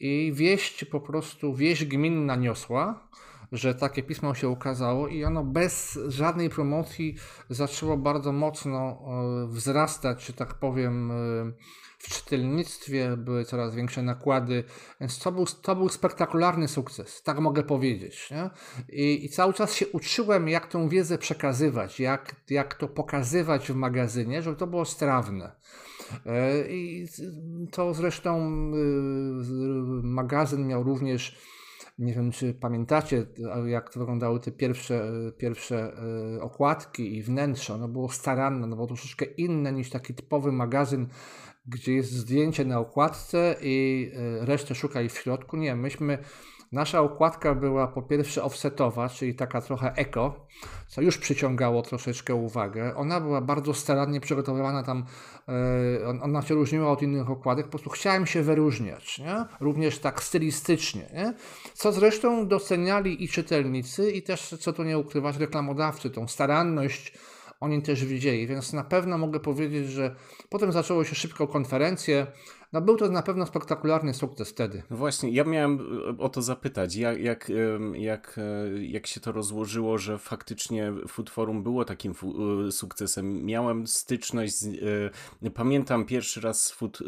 i 0.01 0.33
wieść 0.35 0.85
po 0.85 1.01
prostu, 1.01 1.55
wieść 1.55 1.85
gminna 1.85 2.37
niosła, 2.37 3.09
że 3.53 3.75
takie 3.75 4.03
pismo 4.03 4.35
się 4.35 4.49
ukazało 4.49 5.09
i 5.09 5.25
ono 5.25 5.45
bez 5.45 5.99
żadnej 6.09 6.51
promocji 6.51 7.15
zaczęło 7.51 7.97
bardzo 7.97 8.33
mocno 8.33 8.79
e, 8.81 9.47
wzrastać, 9.47 10.25
że 10.27 10.33
tak 10.33 10.55
powiem, 10.55 11.13
w 12.03 12.09
czytelnictwie, 12.09 13.17
były 13.17 13.45
coraz 13.45 13.75
większe 13.75 14.03
nakłady, 14.03 14.65
więc 15.01 15.19
to 15.19 15.33
był, 15.33 15.47
to 15.47 15.77
był 15.77 15.89
spektakularny 15.89 16.69
sukces, 16.69 17.23
tak 17.23 17.41
mogę 17.41 17.63
powiedzieć. 17.63 18.31
Nie? 18.31 18.51
I, 18.89 19.25
I 19.25 19.29
cały 19.29 19.55
czas 19.55 19.75
się 19.75 19.87
uczyłem, 19.89 20.49
jak 20.49 20.67
tą 20.67 20.89
wiedzę 20.89 21.19
przekazywać, 21.19 22.01
jak, 22.01 22.37
jak 22.51 22.75
to 22.75 22.89
pokazywać 22.89 23.73
w 23.73 23.75
magazynie, 23.75 24.43
żeby 24.43 24.57
to 24.57 24.67
było 24.67 24.85
strawne. 24.85 25.53
E, 26.27 26.69
I 26.69 27.09
to 27.71 27.95
zresztą 27.95 28.39
y, 28.41 28.83
magazyn 30.03 30.67
miał 30.67 30.83
również 30.83 31.37
nie 31.99 32.15
wiem, 32.15 32.31
czy 32.31 32.55
pamiętacie, 32.55 33.27
jak 33.67 33.91
wyglądały 33.97 34.41
te 34.41 34.53
pierwsze, 34.53 35.13
pierwsze 35.39 35.93
e, 36.37 36.43
okładki 36.43 37.17
i 37.17 37.23
wnętrze. 37.23 37.75
Ono 37.75 37.89
było 37.89 38.09
staranne, 38.09 38.67
no 38.67 38.77
było 38.77 38.87
troszeczkę 38.87 39.25
inne 39.25 39.73
niż 39.73 39.91
taki 39.91 40.15
typowy 40.15 40.53
magazyn 40.53 41.09
gdzie 41.67 41.95
jest 41.95 42.13
zdjęcie 42.13 42.65
na 42.65 42.79
okładce 42.79 43.57
i 43.63 44.11
e, 44.41 44.47
resztę 44.47 44.75
szukaj 44.75 45.09
w 45.09 45.19
środku. 45.19 45.57
Nie, 45.57 45.77
myśmy, 45.77 46.19
nasza 46.73 47.01
okładka 47.01 47.55
była 47.55 47.87
po 47.89 48.03
pierwsze 48.03 48.43
offsetowa, 48.43 49.09
czyli 49.09 49.35
taka 49.35 49.61
trochę 49.61 49.93
eko, 49.97 50.47
co 50.89 51.03
już 51.03 51.19
przyciągało 51.19 51.83
troszeczkę 51.83 52.35
uwagę. 52.35 52.97
Ona 52.97 53.21
była 53.21 53.41
bardzo 53.41 53.75
starannie 53.75 54.21
przygotowywana 54.21 54.83
tam, 54.83 55.05
e, 55.49 56.23
ona 56.23 56.43
się 56.43 56.55
różniła 56.55 56.91
od 56.91 57.03
innych 57.03 57.31
okładek, 57.31 57.65
po 57.65 57.71
prostu 57.71 57.91
chciałem 57.91 58.27
się 58.27 58.43
wyróżniać, 58.43 59.19
nie? 59.19 59.45
również 59.61 59.99
tak 59.99 60.23
stylistycznie, 60.23 61.11
nie? 61.15 61.35
co 61.75 61.93
zresztą 61.93 62.49
doceniali 62.49 63.25
i 63.25 63.29
czytelnicy 63.29 64.11
i 64.11 64.23
też, 64.23 64.55
co 64.61 64.73
tu 64.73 64.83
nie 64.83 64.99
ukrywać, 64.99 65.37
reklamodawcy, 65.37 66.11
tą 66.11 66.29
staranność, 66.29 67.13
oni 67.63 67.83
też 67.83 68.05
widzieli, 68.05 68.47
więc 68.47 68.73
na 68.73 68.85
pewno 68.85 69.19
mogę 69.19 69.41
powiedzieć, 69.41 69.89
że 69.89 70.15
potem 70.49 70.73
zaczęło 70.73 71.05
się 71.05 71.15
szybko 71.15 71.49
konferencje, 71.49 72.27
no 72.73 72.81
był 72.81 72.97
to 72.97 73.09
na 73.09 73.23
pewno 73.23 73.47
spektakularny 73.47 74.15
sukces 74.15 74.51
wtedy. 74.51 74.83
No 74.91 74.97
właśnie, 74.97 75.31
ja 75.31 75.45
miałem 75.45 75.81
e, 76.09 76.23
o 76.23 76.29
to 76.29 76.43
zapytać, 76.43 76.97
jak, 76.97 77.21
jak, 77.21 77.53
jak, 77.95 78.39
e, 78.39 78.85
jak 78.85 79.07
się 79.07 79.21
to 79.21 79.33
rozłożyło, 79.33 79.99
że 79.99 80.19
faktycznie 80.19 80.93
Food 81.09 81.31
Forum 81.31 81.63
było 81.63 81.85
takim 81.85 82.15
e, 82.69 82.73
sukcesem. 82.73 83.45
Miałem 83.45 83.87
styczność, 83.87 84.55
z, 84.55 85.13
pamiętam 85.55 86.05
pierwszy 86.05 86.41
raz 86.41 86.71
Food, 86.71 86.99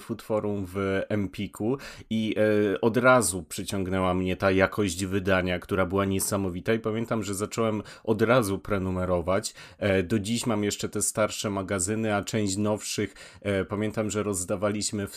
Food 0.00 0.22
Forum 0.22 0.66
w 0.74 1.02
Empiku 1.08 1.78
i 2.10 2.36
od 2.80 2.96
razu 2.96 3.42
przyciągnęła 3.42 4.14
mnie 4.14 4.36
ta 4.36 4.50
jakość 4.50 5.04
wydania, 5.04 5.58
która 5.58 5.86
była 5.86 6.04
niesamowita 6.04 6.74
i 6.74 6.78
pamiętam, 6.78 7.22
że 7.22 7.34
zacząłem 7.34 7.82
od 8.04 8.22
razu 8.22 8.58
prenumerować. 8.58 9.54
Do 10.04 10.18
dziś 10.18 10.46
mam 10.46 10.64
jeszcze 10.64 10.88
te 10.88 11.02
starsze 11.02 11.50
magazyny, 11.50 12.14
a 12.14 12.24
część 12.24 12.56
nowszych 12.56 13.40
pamiętam, 13.68 14.10
że 14.10 14.22
rozdawali 14.22 14.79
w, 14.82 15.16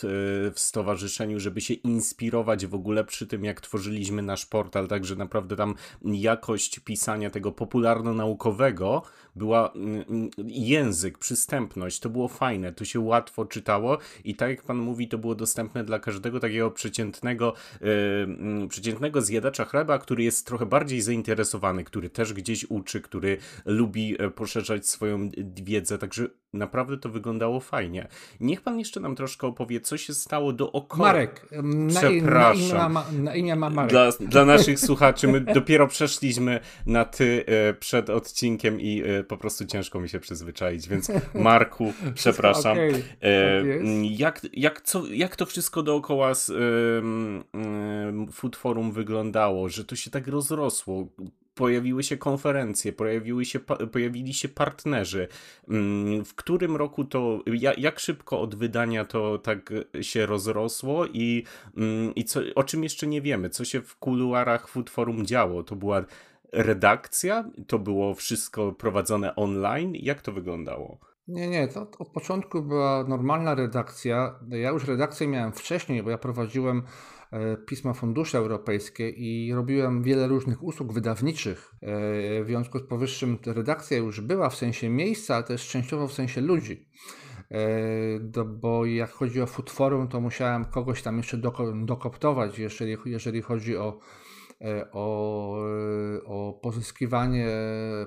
w 0.54 0.60
stowarzyszeniu, 0.60 1.40
żeby 1.40 1.60
się 1.60 1.74
inspirować 1.74 2.66
w 2.66 2.74
ogóle 2.74 3.04
przy 3.04 3.26
tym, 3.26 3.44
jak 3.44 3.60
tworzyliśmy 3.60 4.22
nasz 4.22 4.46
portal, 4.46 4.88
także 4.88 5.16
naprawdę 5.16 5.56
tam 5.56 5.74
jakość 6.04 6.78
pisania 6.78 7.30
tego 7.30 7.52
popularno-naukowego 7.52 9.02
była 9.36 9.72
mm, 9.72 10.04
mm, 10.08 10.30
język, 10.48 11.18
przystępność, 11.18 12.00
to 12.00 12.10
było 12.10 12.28
fajne, 12.28 12.72
to 12.72 12.84
się 12.84 13.00
łatwo 13.00 13.44
czytało 13.44 13.98
i 14.24 14.34
tak 14.34 14.50
jak 14.50 14.62
pan 14.62 14.76
mówi, 14.76 15.08
to 15.08 15.18
było 15.18 15.34
dostępne 15.34 15.84
dla 15.84 15.98
każdego 15.98 16.40
takiego 16.40 16.70
przeciętnego, 16.70 17.54
yy, 17.80 18.68
przeciętnego 18.68 19.22
zjadacza 19.22 19.64
chleba, 19.64 19.98
który 19.98 20.24
jest 20.24 20.46
trochę 20.46 20.66
bardziej 20.66 21.00
zainteresowany, 21.00 21.84
który 21.84 22.10
też 22.10 22.32
gdzieś 22.32 22.64
uczy, 22.68 23.00
który 23.00 23.38
lubi 23.64 24.22
e, 24.22 24.30
poszerzać 24.30 24.86
swoją 24.86 25.30
wiedzę, 25.62 25.98
także 25.98 26.28
naprawdę 26.52 26.98
to 26.98 27.08
wyglądało 27.08 27.60
fajnie. 27.60 28.08
Niech 28.40 28.60
pan 28.60 28.78
jeszcze 28.78 29.00
nam 29.00 29.16
troszkę 29.16 29.46
opowie, 29.46 29.80
co 29.80 29.96
się 29.96 30.14
stało 30.14 30.52
dookoła. 30.52 31.08
Marek, 31.08 31.48
Przepraszam. 31.88 32.92
Na 32.92 33.04
imię, 33.04 33.18
ma, 33.18 33.22
na 33.22 33.34
imię 33.34 33.56
ma 33.56 33.70
Marek. 33.70 33.90
Dla, 33.90 34.10
dla 34.20 34.44
naszych 34.44 34.78
słuchaczy, 34.78 35.28
my 35.28 35.40
dopiero 35.40 35.88
przeszliśmy 35.88 36.60
na 36.86 37.04
ty 37.04 37.44
e, 37.46 37.74
przed 37.74 38.10
odcinkiem 38.10 38.80
i 38.80 39.02
po 39.24 39.36
prostu 39.36 39.66
ciężko 39.66 40.00
mi 40.00 40.08
się 40.08 40.20
przyzwyczaić, 40.20 40.88
więc 40.88 41.10
Marku, 41.34 41.92
przepraszam. 42.14 42.72
Okay. 42.72 42.92
Tak 42.92 43.64
jak, 44.02 44.46
jak, 44.52 44.80
co, 44.80 45.06
jak 45.06 45.36
to 45.36 45.46
wszystko 45.46 45.82
dookoła 45.82 46.34
z 46.34 46.52
Food 48.32 48.56
Forum 48.56 48.92
wyglądało, 48.92 49.68
że 49.68 49.84
to 49.84 49.96
się 49.96 50.10
tak 50.10 50.26
rozrosło? 50.26 51.08
pojawiły 51.54 52.02
się 52.02 52.16
konferencje, 52.16 52.92
pojawiły 52.92 53.44
się, 53.44 53.60
pojawili 53.92 54.34
się 54.34 54.48
partnerzy. 54.48 55.28
W 56.24 56.34
którym 56.34 56.76
roku 56.76 57.04
to, 57.04 57.40
jak 57.78 58.00
szybko 58.00 58.40
od 58.40 58.54
wydania 58.54 59.04
to 59.04 59.38
tak 59.38 59.72
się 60.00 60.26
rozrosło 60.26 61.06
i, 61.06 61.44
i 62.16 62.24
co, 62.24 62.40
o 62.54 62.64
czym 62.64 62.82
jeszcze 62.82 63.06
nie 63.06 63.20
wiemy, 63.22 63.50
co 63.50 63.64
się 63.64 63.80
w 63.80 63.96
kuluarach 63.96 64.68
Food 64.68 64.90
Forum 64.90 65.26
działo? 65.26 65.62
To 65.62 65.76
była 65.76 66.04
redakcja? 66.54 67.50
To 67.66 67.78
było 67.78 68.14
wszystko 68.14 68.72
prowadzone 68.72 69.36
online? 69.36 69.92
Jak 69.94 70.22
to 70.22 70.32
wyglądało? 70.32 70.98
Nie, 71.28 71.48
nie, 71.48 71.68
to 71.68 71.88
od 71.98 72.08
początku 72.08 72.62
była 72.62 73.04
normalna 73.08 73.54
redakcja. 73.54 74.40
Ja 74.48 74.70
już 74.70 74.84
redakcję 74.84 75.28
miałem 75.28 75.52
wcześniej, 75.52 76.02
bo 76.02 76.10
ja 76.10 76.18
prowadziłem 76.18 76.82
E, 77.34 77.56
pisma 77.56 77.92
Fundusze 77.92 78.38
Europejskie 78.38 79.08
i 79.10 79.54
robiłem 79.54 80.02
wiele 80.02 80.28
różnych 80.28 80.62
usług 80.62 80.92
wydawniczych. 80.92 81.74
E, 81.82 81.86
w 82.44 82.46
związku 82.46 82.78
z 82.78 82.82
powyższym 82.82 83.38
redakcja 83.46 83.96
już 83.96 84.20
była 84.20 84.50
w 84.50 84.56
sensie 84.56 84.90
miejsca, 84.90 85.34
ale 85.34 85.44
też 85.44 85.68
częściowo 85.68 86.08
w 86.08 86.12
sensie 86.12 86.40
ludzi. 86.40 86.88
E, 87.50 88.44
bo 88.44 88.86
jak 88.86 89.10
chodzi 89.10 89.42
o 89.42 89.46
Food 89.46 89.70
Forum, 89.70 90.08
to 90.08 90.20
musiałem 90.20 90.64
kogoś 90.64 91.02
tam 91.02 91.16
jeszcze 91.16 91.38
dokoptować, 91.84 92.58
jeżeli, 92.58 92.96
jeżeli 93.04 93.42
chodzi 93.42 93.76
o, 93.76 93.98
o, 94.92 95.56
o 96.26 96.60
pozyskiwanie 96.62 97.48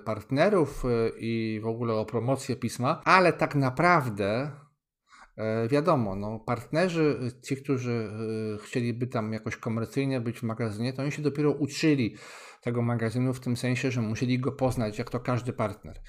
partnerów 0.06 0.84
i 1.20 1.60
w 1.64 1.68
ogóle 1.68 1.94
o 1.94 2.06
promocję 2.06 2.56
pisma, 2.56 3.02
ale 3.06 3.34
tak 3.34 3.56
naprawdę 3.56 4.52
E, 5.38 5.68
wiadomo, 5.68 6.16
no, 6.16 6.40
partnerzy, 6.40 7.32
ci, 7.44 7.58
którzy 7.58 8.10
e, 8.56 8.58
chcieliby 8.58 9.08
tam 9.08 9.34
jakoś 9.34 9.58
komercyjnie 9.58 10.22
być 10.22 10.40
w 10.40 10.44
magazynie, 10.44 10.94
to 10.94 11.02
oni 11.02 11.12
się 11.12 11.22
dopiero 11.22 11.52
uczyli 11.52 12.16
tego 12.62 12.82
magazynu 12.82 13.34
w 13.34 13.40
tym 13.40 13.58
sensie, 13.58 13.92
że 13.92 14.02
musieli 14.02 14.40
go 14.40 14.52
poznać, 14.52 14.98
jak 14.98 15.10
to 15.10 15.20
każdy 15.20 15.54
partner. 15.54 16.02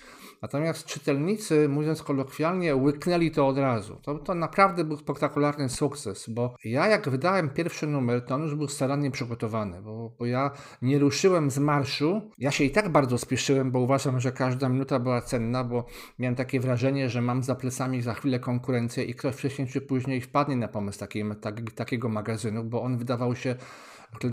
Natomiast 0.43 0.87
czytelnicy, 0.87 1.69
mówiąc 1.69 2.02
kolokwialnie, 2.02 2.76
łyknęli 2.76 3.31
to 3.31 3.47
od 3.47 3.59
razu. 3.59 3.97
To, 4.02 4.14
to 4.14 4.35
naprawdę 4.35 4.85
był 4.85 4.97
spektakularny 4.97 5.69
sukces, 5.69 6.31
bo 6.31 6.55
ja 6.64 6.88
jak 6.88 7.09
wydałem 7.09 7.50
pierwszy 7.50 7.87
numer, 7.87 8.25
to 8.25 8.35
on 8.35 8.43
już 8.43 8.55
był 8.55 8.69
starannie 8.69 9.11
przygotowany, 9.11 9.83
bo, 9.83 10.12
bo 10.19 10.26
ja 10.26 10.50
nie 10.83 10.99
ruszyłem 10.99 11.50
z 11.50 11.59
marszu. 11.59 12.31
Ja 12.38 12.50
się 12.50 12.64
i 12.64 12.71
tak 12.71 12.88
bardzo 12.88 13.19
spieszyłem, 13.19 13.71
bo 13.71 13.81
uważam, 13.81 14.21
że 14.21 14.33
każda 14.33 14.69
minuta 14.69 14.99
była 14.99 15.23
cenna, 15.23 15.64
bo 15.64 15.85
miałem 16.19 16.35
takie 16.35 16.61
wrażenie, 16.61 17.11
że 17.11 17.23
mam 17.23 17.43
za 17.43 17.55
plecami 17.55 18.02
za 18.02 18.14
chwilę 18.14 18.40
konkurencję 18.40 19.05
i 19.05 19.14
ktoś 19.14 19.35
wcześniej 19.35 19.69
czy 19.69 19.81
później 19.81 20.21
wpadnie 20.21 20.57
na 20.57 20.69
pomysł 20.69 20.99
takiej, 20.99 21.25
tak, 21.40 21.71
takiego 21.71 22.09
magazynu, 22.09 22.64
bo 22.64 22.83
on 22.83 22.99
wydawał 22.99 23.37
się, 23.37 23.57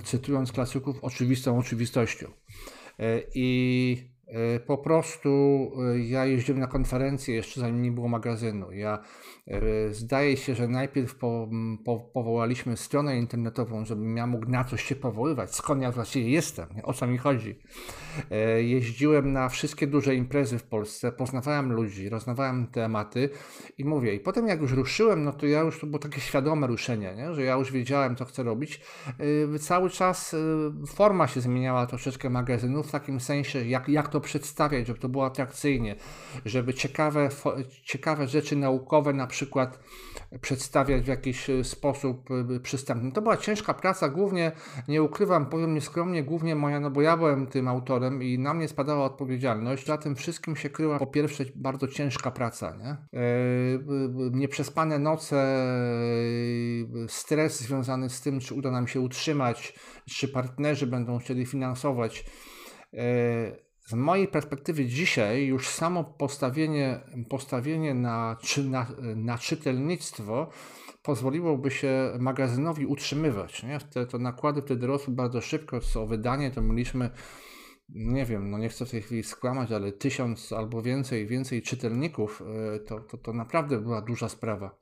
cytując 0.03 0.51
klasyków, 0.51 1.03
oczywistą 1.03 1.59
oczywistością. 1.59 2.27
E, 2.99 3.21
I 3.35 4.14
po 4.65 4.77
prostu 4.77 5.29
e, 5.93 5.99
ja 5.99 6.25
jeździłem 6.25 6.59
na 6.59 6.67
konferencje 6.67 7.35
jeszcze 7.35 7.61
zanim 7.61 7.81
nie 7.81 7.91
było 7.91 8.07
magazynu. 8.07 8.71
Ja 8.71 8.99
e, 9.47 9.59
zdaje 9.93 10.37
się, 10.37 10.55
że 10.55 10.67
najpierw 10.67 11.15
po, 11.15 11.49
po, 11.85 11.99
powołaliśmy 11.99 12.77
stronę 12.77 13.17
internetową, 13.17 13.85
żebym 13.85 14.17
ja 14.17 14.27
mógł 14.27 14.49
na 14.49 14.63
coś 14.63 14.83
się 14.83 14.95
powoływać. 14.95 15.55
Skąd 15.55 15.81
ja 15.81 15.91
właściwie 15.91 16.29
jestem? 16.29 16.67
O 16.83 16.93
co 16.93 17.07
mi 17.07 17.17
chodzi? 17.17 17.59
Jeździłem 18.57 19.33
na 19.33 19.49
wszystkie 19.49 19.87
duże 19.87 20.15
imprezy 20.15 20.59
w 20.59 20.63
Polsce, 20.63 21.11
poznawałem 21.11 21.73
ludzi, 21.73 22.09
rozmawiałem 22.09 22.67
tematy 22.67 23.29
i 23.77 23.85
mówię. 23.85 24.15
I 24.15 24.19
potem 24.19 24.47
jak 24.47 24.61
już 24.61 24.71
ruszyłem, 24.71 25.23
no 25.23 25.33
to 25.33 25.45
ja 25.45 25.59
już 25.59 25.79
to 25.79 25.87
było 25.87 25.99
takie 25.99 26.21
świadome 26.21 26.67
ruszenie, 26.67 27.15
nie? 27.15 27.33
że 27.33 27.43
ja 27.43 27.55
już 27.55 27.71
wiedziałem, 27.71 28.15
co 28.15 28.25
chcę 28.25 28.43
robić. 28.43 28.81
Cały 29.59 29.89
czas 29.89 30.35
forma 30.87 31.27
się 31.27 31.41
zmieniała 31.41 31.87
troszeczkę 31.87 32.29
magazynu 32.29 32.83
w 32.83 32.91
takim 32.91 33.19
sensie, 33.19 33.65
jak, 33.65 33.89
jak 33.89 34.07
to 34.07 34.14
przedstawiać, 34.21 34.87
żeby 34.87 34.99
to 34.99 35.09
było 35.09 35.25
atrakcyjnie, 35.25 35.95
żeby 36.45 36.73
ciekawe, 36.73 37.29
ciekawe 37.83 38.27
rzeczy 38.27 38.55
naukowe 38.55 39.13
na 39.13 39.27
przykład 39.27 39.79
przedstawiać 40.41 41.03
w 41.03 41.07
jakiś 41.07 41.49
e, 41.49 41.63
sposób 41.63 42.29
e, 42.31 42.59
przystępny. 42.59 43.11
To 43.11 43.21
była 43.21 43.37
ciężka 43.37 43.73
praca, 43.73 44.09
głównie, 44.09 44.51
nie 44.87 45.03
ukrywam, 45.03 45.45
powiem 45.45 45.73
nieskromnie, 45.73 46.23
głównie 46.23 46.55
moja, 46.55 46.79
no 46.79 46.91
bo 46.91 47.01
ja 47.01 47.17
byłem 47.17 47.47
tym 47.47 47.67
autorem 47.67 48.23
i 48.23 48.39
na 48.39 48.53
mnie 48.53 48.67
spadała 48.67 49.05
odpowiedzialność. 49.05 49.85
Za 49.85 49.97
tym 49.97 50.15
wszystkim 50.15 50.55
się 50.55 50.69
kryła 50.69 50.99
po 50.99 51.07
pierwsze 51.07 51.45
bardzo 51.55 51.87
ciężka 51.87 52.31
praca, 52.31 52.75
nie? 52.75 52.89
E, 52.89 52.97
nieprzespane 54.31 54.99
noce, 54.99 55.65
stres 57.07 57.59
związany 57.59 58.09
z 58.09 58.21
tym, 58.21 58.39
czy 58.39 58.53
uda 58.53 58.71
nam 58.71 58.87
się 58.87 58.99
utrzymać, 58.99 59.73
czy 60.09 60.27
partnerzy 60.27 60.87
będą 60.87 61.19
chcieli 61.19 61.45
finansować 61.45 62.25
z 63.85 63.93
mojej 63.93 64.27
perspektywy 64.27 64.85
dzisiaj 64.85 65.45
już 65.45 65.67
samo 65.67 66.03
postawienie, 66.03 66.99
postawienie 67.29 67.93
na, 67.93 68.37
czy, 68.41 68.63
na, 68.63 68.87
na 69.15 69.37
czytelnictwo 69.37 70.49
pozwoliłoby 71.03 71.71
się 71.71 72.13
magazynowi 72.19 72.85
utrzymywać. 72.85 73.63
Nie? 73.63 73.79
Te, 73.79 74.05
to 74.05 74.17
nakłady 74.19 74.61
wtedy 74.61 74.87
rosły 74.87 75.13
bardzo 75.13 75.41
szybko, 75.41 75.79
co 75.79 76.07
wydanie 76.07 76.51
to 76.51 76.61
mieliśmy 76.61 77.09
nie 77.89 78.25
wiem, 78.25 78.51
no 78.51 78.57
nie 78.57 78.69
chcę 78.69 78.85
w 78.85 78.91
tej 78.91 79.01
chwili 79.01 79.23
skłamać, 79.23 79.71
ale 79.71 79.91
tysiąc 79.91 80.53
albo 80.53 80.81
więcej, 80.81 81.27
więcej 81.27 81.61
czytelników, 81.61 82.43
e, 82.75 82.79
to, 82.79 82.99
to, 82.99 83.17
to 83.17 83.33
naprawdę 83.33 83.79
była 83.79 84.01
duża 84.01 84.29
sprawa. 84.29 84.75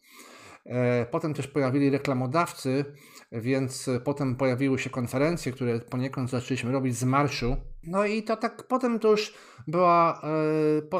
E, 0.66 1.06
potem 1.06 1.34
też 1.34 1.48
pojawili 1.48 1.90
reklamodawcy, 1.90 2.86
więc 3.32 3.90
potem 4.04 4.36
pojawiły 4.36 4.80
się 4.80 4.90
konferencje, 4.90 5.52
które 5.52 5.80
poniekąd 5.80 6.30
zaczęliśmy 6.30 6.72
robić 6.72 6.98
z 6.98 7.04
marszu. 7.04 7.56
No 7.84 8.06
i 8.06 8.24
to 8.24 8.38
tak 8.38 8.64
potem 8.68 9.00
to 9.00 9.12
już 9.12 9.34
była, 9.68 10.22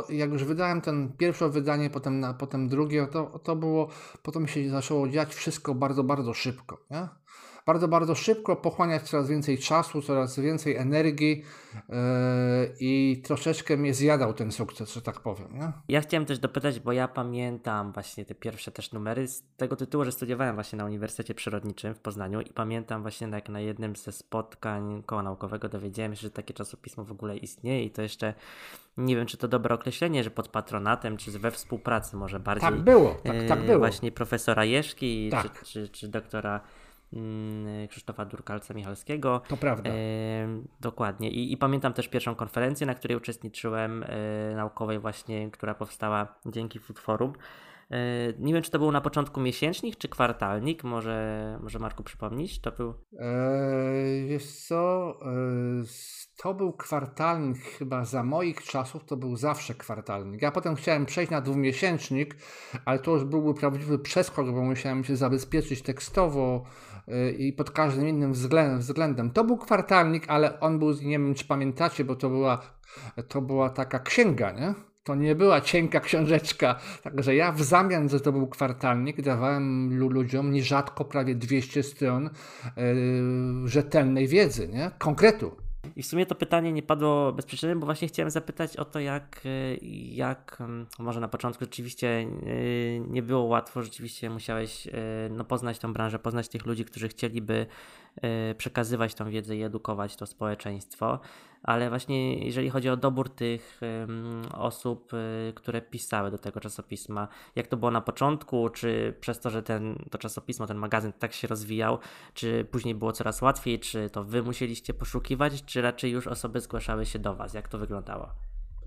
e, 0.10 0.16
jak 0.16 0.32
już 0.32 0.44
wydałem 0.44 0.82
ten 0.82 1.14
pierwsze 1.18 1.50
wydanie, 1.50 1.90
potem, 1.90 2.20
na, 2.20 2.34
potem 2.34 2.70
drugie, 2.70 3.08
to, 3.08 3.40
to 3.40 3.56
było, 3.56 3.90
potem 4.24 4.48
się 4.48 4.70
zaczęło 4.70 5.10
dziać 5.10 5.36
wszystko 5.36 5.76
bardzo, 5.76 6.04
bardzo 6.04 6.34
szybko. 6.34 6.86
Nie? 6.92 7.08
Bardzo, 7.66 7.88
bardzo 7.88 8.16
szybko, 8.16 8.56
pochłaniać 8.56 9.04
coraz 9.04 9.30
więcej 9.30 9.58
czasu, 9.58 10.02
coraz 10.02 10.40
więcej 10.40 10.76
energii 10.76 11.44
yy, 11.90 11.96
i 12.80 13.22
troszeczkę 13.26 13.78
mnie 13.78 13.94
zjadał 13.94 14.34
ten 14.34 14.52
sukces, 14.52 14.94
że 14.94 15.02
tak 15.02 15.20
powiem. 15.20 15.48
Nie? 15.54 15.72
Ja 15.88 16.02
chciałem 16.02 16.26
też 16.26 16.40
dopytać, 16.40 16.80
bo 16.80 16.92
ja 16.92 17.08
pamiętam 17.08 17.92
właśnie 17.92 18.26
te 18.26 18.36
pierwsze 18.36 18.72
też 18.72 18.92
numery 18.92 19.28
z 19.28 19.44
tego 19.58 19.76
tytułu, 19.76 20.06
że 20.06 20.12
studiowałem 20.12 20.56
właśnie 20.56 20.78
na 20.78 20.86
Uniwersytecie 20.86 21.34
Przyrodniczym 21.34 21.94
w 21.96 22.00
Poznaniu 22.00 22.42
i 22.42 22.50
pamiętam 22.50 23.02
właśnie 23.02 23.28
jak 23.28 23.50
na 23.50 23.60
jednym 23.60 23.96
ze 23.96 24.12
spotkań 24.12 25.04
koła 25.06 25.24
naukowego 25.24 25.70
dowiedziałem 25.70 26.16
się, 26.16 26.22
że 26.22 26.32
takie 26.32 26.54
czasopismo 26.54 27.04
w 27.04 27.12
ogóle 27.12 27.38
istnieje 27.38 27.84
i 27.84 27.92
to 27.92 28.02
jeszcze 28.02 28.34
nie 28.98 29.16
wiem, 29.16 29.26
czy 29.26 29.38
to 29.38 29.48
dobre 29.48 29.76
określenie, 29.76 30.24
że 30.24 30.32
pod 30.32 30.48
patronatem, 30.48 31.18
czy 31.18 31.32
we 31.32 31.52
współpracy 31.52 32.16
może 32.16 32.40
bardziej. 32.40 32.70
Tak 32.70 32.80
było, 32.80 33.16
tak, 33.24 33.36
tak 33.48 33.66
było. 33.66 33.80
Właśnie 33.80 34.12
profesora 34.12 34.66
Jeszki, 34.66 35.30
tak. 35.30 35.60
czy, 35.60 35.66
czy, 35.66 35.90
czy 35.90 36.08
doktora 36.08 36.62
Krzysztofa 37.90 38.26
Durkalca-Michalskiego. 38.26 39.42
To 39.48 39.58
prawda. 39.58 39.90
E, 39.90 39.94
dokładnie. 40.82 41.30
I, 41.30 41.54
I, 41.54 41.58
pamiętam 41.58 41.94
też 41.94 42.08
pierwszą 42.08 42.36
konferencję, 42.36 42.88
na 42.88 42.96
której 42.96 43.18
uczestniczyłem, 43.18 44.04
e, 44.04 44.56
naukowej 44.56 45.00
właśnie, 45.00 45.52
która 45.52 45.76
powstała 45.76 46.36
dzięki 46.46 46.80
Food 46.80 47.00
Forum. 47.00 47.34
E, 47.92 47.98
nie 48.40 48.54
wiem, 48.54 48.64
czy 48.64 48.72
to 48.72 48.80
był 48.80 48.92
na 48.92 49.02
początku 49.02 49.42
miesięcznik, 49.42 49.96
czy 49.96 50.10
kwartalnik. 50.10 50.84
Może, 50.84 51.60
może 51.64 51.80
Marku 51.80 52.04
przypomnieć? 52.04 52.60
To 52.60 52.72
był. 52.72 52.94
Eee, 53.20 54.28
wiesz 54.28 54.46
co? 54.46 55.14
Eee, 55.22 55.84
to 56.38 56.54
był 56.54 56.74
kwartalnik 56.74 57.58
chyba 57.58 58.06
za 58.06 58.24
moich 58.24 58.64
czasów, 58.64 59.06
to 59.06 59.18
był 59.18 59.36
zawsze 59.36 59.74
kwartalnik. 59.74 60.42
Ja 60.42 60.52
potem 60.52 60.76
chciałem 60.76 61.06
przejść 61.06 61.32
na 61.32 61.42
dwumiesięcznik, 61.42 62.36
ale 62.86 63.00
to 63.00 63.12
już 63.12 63.24
byłby 63.24 63.54
prawdziwy 63.54 64.00
przeskok, 64.00 64.52
bo 64.52 64.62
musiałem 64.62 65.04
się 65.04 65.16
zabezpieczyć 65.16 65.82
tekstowo 65.82 66.64
i 67.38 67.54
pod 67.54 67.72
każdym 67.72 68.08
innym 68.08 68.34
względem. 68.80 69.32
To 69.32 69.44
był 69.44 69.58
kwartalnik, 69.58 70.24
ale 70.28 70.60
on 70.60 70.80
był, 70.80 70.92
nie 70.92 71.20
wiem 71.20 71.34
czy 71.36 71.46
pamiętacie, 71.46 72.06
bo 72.06 72.16
to 72.16 72.30
była, 72.30 72.62
to 73.28 73.42
była 73.42 73.70
taka 73.70 74.00
księga, 74.00 74.52
nie? 74.52 74.74
To 75.04 75.16
nie 75.16 75.36
była 75.36 75.62
cienka 75.62 76.00
książeczka. 76.00 76.80
Także 77.04 77.36
ja 77.36 77.52
w 77.52 77.62
zamian, 77.62 78.10
że 78.10 78.20
to 78.20 78.32
był 78.32 78.48
kwartalnik, 78.48 79.22
dawałem 79.22 79.98
ludziom 80.00 80.52
nierzadko 80.52 81.06
prawie 81.06 81.36
200 81.36 81.84
stron 81.84 82.30
yy, 82.78 83.68
rzetelnej 83.68 84.28
wiedzy, 84.28 84.68
nie? 84.68 84.92
konkretu. 85.00 85.63
I 85.96 86.04
w 86.04 86.06
sumie 86.06 86.26
to 86.26 86.36
pytanie 86.36 86.72
nie 86.72 86.84
padło 86.84 87.34
bez 87.34 87.46
przyczyny, 87.46 87.76
bo 87.76 87.86
właśnie 87.86 88.08
chciałem 88.08 88.30
zapytać 88.30 88.78
o 88.78 88.86
to, 88.86 89.00
jak, 89.00 89.42
y, 89.46 89.80
jak 90.12 90.58
mm, 90.60 90.86
może 91.00 91.20
na 91.20 91.28
początku 91.28 91.66
rzeczywiście 91.66 92.28
y, 92.48 93.02
nie 93.08 93.24
było 93.24 93.44
łatwo, 93.44 93.82
rzeczywiście 93.82 94.30
musiałeś 94.30 94.88
y, 94.88 94.92
no, 95.32 95.44
poznać 95.44 95.80
tą 95.80 95.94
branżę, 95.94 96.20
poznać 96.20 96.50
tych 96.50 96.66
ludzi, 96.66 96.86
którzy 96.86 97.08
chcieliby 97.08 97.66
przekazywać 98.58 99.16
tą 99.16 99.30
wiedzę 99.30 99.56
i 99.56 99.64
edukować 99.64 100.16
to 100.16 100.26
społeczeństwo 100.26 101.20
ale 101.64 101.90
właśnie 101.90 102.46
jeżeli 102.46 102.70
chodzi 102.70 102.90
o 102.90 102.98
dobór 102.98 103.30
tych 103.30 103.82
osób, 104.54 105.12
które 105.56 105.82
pisały 105.82 106.32
do 106.32 106.38
tego 106.38 106.60
czasopisma, 106.60 107.28
jak 107.56 107.68
to 107.68 107.78
było 107.78 107.92
na 107.92 108.02
początku, 108.02 108.70
czy 108.70 109.14
przez 109.20 109.40
to, 109.40 109.50
że 109.50 109.64
ten, 109.64 109.96
to 110.12 110.18
czasopismo, 110.18 110.68
ten 110.68 110.78
magazyn 110.78 111.14
tak 111.20 111.34
się 111.34 111.48
rozwijał, 111.48 111.98
czy 112.34 112.66
później 112.72 112.96
było 112.96 113.12
coraz 113.12 113.42
łatwiej, 113.42 113.80
czy 113.80 114.10
to 114.10 114.24
wy 114.24 114.44
musieliście 114.44 114.94
poszukiwać, 114.94 115.66
czy 115.66 115.82
raczej 115.82 116.12
już 116.12 116.28
osoby 116.28 116.62
zgłaszały 116.62 117.06
się 117.06 117.20
do 117.20 117.36
was? 117.36 117.54
Jak 117.54 117.68
to 117.68 117.78
wyglądało? 117.78 118.30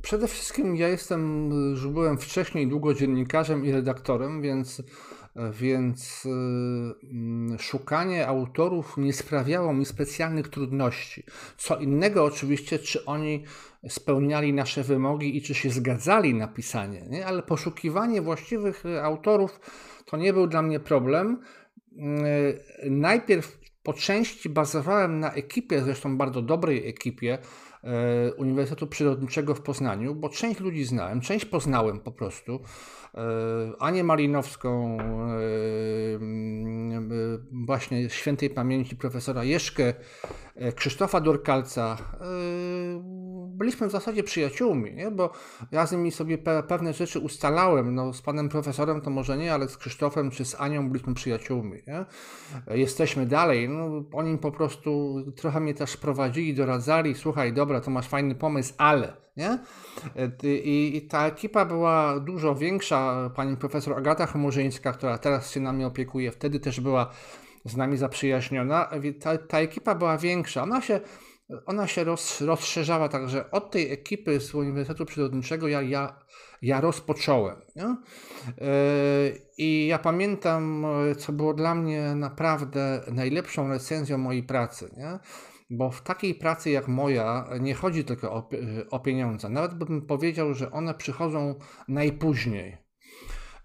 Przede 0.03 0.29
wszystkim 0.29 0.77
ja 0.77 0.89
jestem, 0.89 1.51
już 1.51 1.87
byłem 1.89 2.19
wcześniej 2.19 2.69
długo 2.69 2.95
dziennikarzem 2.95 3.65
i 3.65 3.73
redaktorem, 3.73 4.43
więc 4.43 4.83
więc 5.53 6.27
y, 6.27 6.29
mm, 6.29 7.59
szukanie 7.59 8.27
autorów 8.27 8.97
nie 8.97 9.13
sprawiało 9.13 9.73
mi 9.73 9.85
specjalnych 9.85 10.49
trudności. 10.49 11.23
Co 11.57 11.77
innego 11.77 12.25
oczywiście, 12.25 12.79
czy 12.79 13.05
oni 13.05 13.45
spełniali 13.89 14.53
nasze 14.53 14.83
wymogi 14.83 15.37
i 15.37 15.43
czy 15.43 15.55
się 15.55 15.71
zgadzali 15.71 16.35
na 16.35 16.49
pisanie, 16.49 17.07
nie? 17.11 17.27
ale 17.27 17.43
poszukiwanie 17.43 18.23
właściwych 18.23 18.87
y, 18.87 19.03
autorów 19.03 19.61
to 20.05 20.17
nie 20.17 20.33
był 20.33 20.47
dla 20.47 20.63
mnie 20.63 20.81
problem. 20.81 21.41
Y, 21.93 22.91
najpierw 22.91 23.59
po 23.83 23.93
części 23.93 24.49
bazowałem 24.49 25.21
na 25.21 25.33
ekipie, 25.33 25.83
zresztą 25.83 26.17
bardzo 26.17 26.43
dobrej 26.43 26.89
ekipie, 26.89 27.39
Uniwersytetu 28.37 28.87
Przyrodniczego 28.87 29.55
w 29.55 29.61
Poznaniu, 29.61 30.15
bo 30.15 30.29
część 30.29 30.61
ludzi 30.61 30.85
znałem, 30.85 31.21
część 31.21 31.45
poznałem 31.45 32.01
po 32.01 32.13
prostu. 32.13 32.61
E, 33.15 33.21
Anię 33.79 34.05
Malinowską, 34.05 34.99
e, 35.01 35.07
właśnie 37.53 38.11
świętej 38.11 38.51
pamięci 38.51 38.97
profesora 38.97 39.45
Jeszkę, 39.45 39.95
e, 40.57 40.73
Krzysztofa 40.73 41.21
Durkalca. 41.21 41.97
Byliśmy 43.57 43.89
w 43.89 43.91
zasadzie 43.91 44.23
przyjaciółmi, 44.23 44.95
nie? 44.95 45.11
bo 45.11 45.33
ja 45.73 45.87
z 45.87 45.93
nimi 45.93 46.13
sobie 46.13 46.39
pewne 46.69 46.93
rzeczy 46.93 47.19
ustalałem. 47.19 47.95
No, 47.95 48.13
z 48.13 48.23
panem 48.23 48.49
profesorem 48.49 49.01
to 49.01 49.11
może 49.11 49.37
nie, 49.37 49.55
ale 49.55 49.69
z 49.69 49.77
Krzysztofem 49.77 50.31
czy 50.31 50.45
z 50.45 50.55
Anią 50.61 50.91
byliśmy 50.91 51.15
przyjaciółmi. 51.15 51.83
Nie? 51.87 52.05
Jesteśmy 52.77 53.27
dalej. 53.27 53.69
No, 53.69 54.05
oni 54.13 54.39
po 54.39 54.53
prostu 54.53 55.17
trochę 55.37 55.61
mnie 55.61 55.75
też 55.75 55.97
prowadzili, 55.97 56.55
doradzali. 56.55 57.15
Słuchaj, 57.15 57.53
dobra, 57.53 57.81
to 57.81 57.91
masz 57.91 58.09
fajny 58.09 58.35
pomysł, 58.35 58.75
ale 58.79 59.27
nie? 59.37 59.59
I, 60.43 60.97
I, 60.97 61.03
ta 61.03 61.27
ekipa 61.27 61.65
była 61.65 62.21
dużo 62.21 62.55
większa. 62.55 63.31
Pani 63.37 63.57
profesor 63.57 63.99
Agata 63.99 64.27
Chmurzyńska, 64.27 64.93
która 64.93 65.19
teraz 65.19 65.51
się 65.51 65.61
nami 65.61 65.85
opiekuje, 65.85 66.33
wtedy 66.33 66.61
też 66.61 66.81
była 66.81 67.11
z 67.65 67.77
nami 67.77 67.97
zaprzyjaźniona. 67.97 68.89
Ta, 69.21 69.39
ta 69.39 69.59
ekipa 69.59 69.95
była 69.95 70.19
większa. 70.19 70.63
Ona 70.63 70.81
się, 70.81 71.01
ona 71.67 71.87
się 71.87 72.05
roz, 72.05 72.41
rozszerzała, 72.41 73.09
także 73.09 73.51
od 73.51 73.71
tej 73.71 73.93
ekipy 73.93 74.41
z 74.41 74.55
Uniwersytetu 74.55 75.07
Przyrodniczego 75.07 75.69
ja, 75.69 75.83
ja, 75.83 76.25
ja 76.63 76.81
rozpocząłem. 76.81 77.57
Nie? 77.77 77.85
E, 77.85 77.97
I 79.59 79.87
ja 79.87 79.99
pamiętam, 79.99 80.87
co 81.19 81.33
było 81.33 81.55
dla 81.55 81.75
mnie 81.75 82.15
naprawdę 82.15 83.01
najlepszą 83.13 83.69
recenzją 83.69 84.19
mojej 84.19 84.43
pracy. 84.43 84.91
Nie? 84.97 85.19
bo 85.71 85.91
w 85.91 86.03
takiej 86.03 86.35
pracy 86.35 86.71
jak 86.71 86.89
moja 86.89 87.49
nie 87.61 87.75
chodzi 87.75 88.05
tylko 88.05 88.33
o, 88.33 88.49
o 88.91 89.01
pieniądze. 89.01 89.49
Nawet 89.49 89.75
bym 89.75 90.03
powiedział, 90.03 90.55
że 90.55 90.71
one 90.71 90.95
przychodzą 90.95 91.55
najpóźniej. 91.89 92.77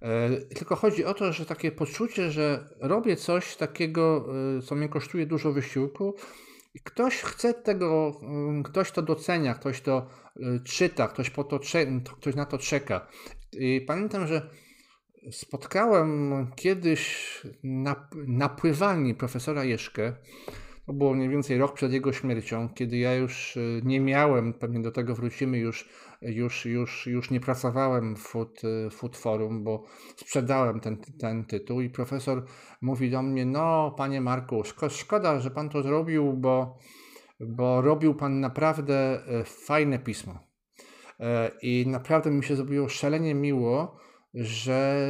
E, 0.01 0.38
tylko 0.41 0.75
chodzi 0.75 1.05
o 1.05 1.13
to, 1.13 1.34
że 1.34 1.45
takie 1.45 1.71
poczucie, 1.71 2.32
że 2.32 2.69
robię 2.79 3.15
coś 3.15 3.55
takiego, 3.55 4.25
e, 4.58 4.62
co 4.62 4.75
mnie 4.75 4.89
kosztuje 4.89 5.25
dużo 5.25 5.51
wysiłku, 5.51 6.15
i 6.73 6.79
ktoś 6.79 7.21
chce 7.21 7.53
tego, 7.53 8.19
mm, 8.23 8.63
ktoś 8.63 8.91
to 8.91 9.01
docenia, 9.01 9.53
ktoś 9.53 9.81
to 9.81 10.07
e, 10.36 10.60
czyta, 10.63 11.07
ktoś, 11.07 11.29
po 11.29 11.43
to, 11.43 11.60
ktoś 12.19 12.36
na 12.36 12.45
to 12.45 12.57
czeka. 12.57 13.07
I 13.53 13.81
pamiętam, 13.88 14.27
że 14.27 14.49
spotkałem 15.31 16.47
kiedyś 16.55 17.41
na, 17.63 18.10
na 18.27 18.49
pływalni 18.49 19.15
profesora 19.15 19.63
Jeszkę, 19.63 20.15
to 20.86 20.93
było 20.93 21.13
mniej 21.13 21.29
więcej 21.29 21.57
rok 21.57 21.73
przed 21.73 21.93
jego 21.93 22.13
śmiercią, 22.13 22.69
kiedy 22.69 22.97
ja 22.97 23.15
już 23.15 23.57
y, 23.57 23.81
nie 23.86 23.99
miałem, 23.99 24.53
pewnie 24.53 24.81
do 24.81 24.91
tego 24.91 25.15
wrócimy, 25.15 25.57
już, 25.57 25.89
już, 26.21 26.65
już, 26.65 27.07
już 27.07 27.31
nie 27.31 27.39
pracowałem 27.39 28.15
w 28.15 28.19
Food, 28.19 28.62
Food 28.91 29.17
Forum, 29.17 29.63
bo 29.63 29.84
sprzedałem 30.15 30.79
ten, 30.79 30.97
ten 31.19 31.45
tytuł 31.45 31.81
i 31.81 31.89
profesor 31.89 32.45
mówi 32.81 33.12
do 33.12 33.21
mnie, 33.21 33.45
no 33.45 33.91
panie 33.97 34.21
Marku, 34.21 34.63
szkoda, 34.89 35.39
że 35.39 35.51
pan 35.51 35.69
to 35.69 35.84
zrobił, 35.84 36.34
bo, 36.34 36.77
bo 37.39 37.81
robił 37.81 38.15
pan 38.15 38.39
naprawdę 38.39 39.19
y, 39.41 39.43
fajne 39.43 39.99
pismo. 39.99 40.51
I 41.62 41.86
naprawdę 41.88 42.31
mi 42.31 42.43
się 42.43 42.55
zrobiło 42.55 42.89
szalenie 42.89 43.36
miło, 43.36 43.97
że, 44.34 45.07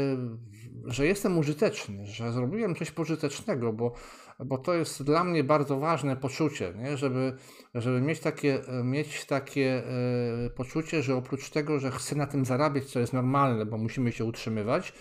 że 0.86 1.08
jestem 1.08 1.38
użyteczny, 1.38 2.06
że 2.06 2.32
zrobiłem 2.32 2.76
coś 2.76 2.92
pożytecznego, 2.92 3.74
bo 3.74 3.94
bo 4.46 4.58
to 4.58 4.74
jest 4.74 5.04
dla 5.04 5.24
mnie 5.24 5.44
bardzo 5.44 5.80
ważne 5.80 6.16
poczucie, 6.16 6.74
nie? 6.78 6.98
Żeby, 6.98 7.34
żeby 7.76 8.02
mieć 8.02 8.20
takie, 8.20 8.62
mieć 8.84 9.26
takie 9.26 9.84
e, 10.46 10.50
poczucie, 10.50 11.04
że 11.04 11.16
oprócz 11.16 11.50
tego, 11.50 11.80
że 11.80 11.92
chcę 11.92 12.16
na 12.16 12.28
tym 12.28 12.46
zarabiać, 12.46 12.86
co 12.86 13.00
jest 13.00 13.14
normalne, 13.14 13.66
bo 13.66 13.78
musimy 13.78 14.12
się 14.12 14.26
utrzymywać, 14.26 14.94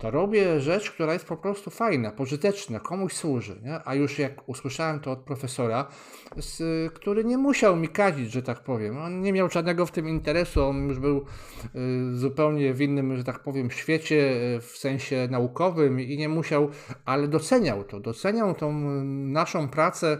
to 0.00 0.10
robię 0.10 0.60
rzecz, 0.60 0.90
która 0.90 1.12
jest 1.12 1.24
po 1.24 1.36
prostu 1.36 1.70
fajna, 1.70 2.10
pożyteczna, 2.10 2.80
komuś 2.80 3.12
służy. 3.12 3.60
Nie? 3.62 3.80
A 3.84 3.94
już 3.94 4.18
jak 4.18 4.48
usłyszałem 4.48 5.00
to 5.00 5.12
od 5.12 5.18
profesora, 5.18 5.86
z, 6.36 6.62
który 6.94 7.24
nie 7.24 7.38
musiał 7.38 7.76
mi 7.76 7.88
kadzić, 7.88 8.32
że 8.32 8.42
tak 8.42 8.64
powiem. 8.64 8.98
On 8.98 9.20
nie 9.20 9.32
miał 9.32 9.50
żadnego 9.50 9.86
w 9.86 9.90
tym 9.90 10.08
interesu, 10.08 10.64
on 10.64 10.88
już 10.88 10.98
był 10.98 11.24
y, 11.74 12.16
zupełnie 12.16 12.74
w 12.74 12.80
innym, 12.80 13.16
że 13.16 13.24
tak 13.24 13.42
powiem, 13.42 13.70
świecie, 13.70 14.32
y, 14.56 14.60
w 14.60 14.76
sensie 14.76 15.28
naukowym 15.30 16.00
i 16.00 16.16
nie 16.16 16.28
musiał, 16.28 16.68
ale 17.04 17.28
doceniał 17.28 17.84
to. 17.84 18.00
Doceniał 18.00 18.54
tą 18.54 18.72
naszą 19.26 19.68
pracę 19.68 20.18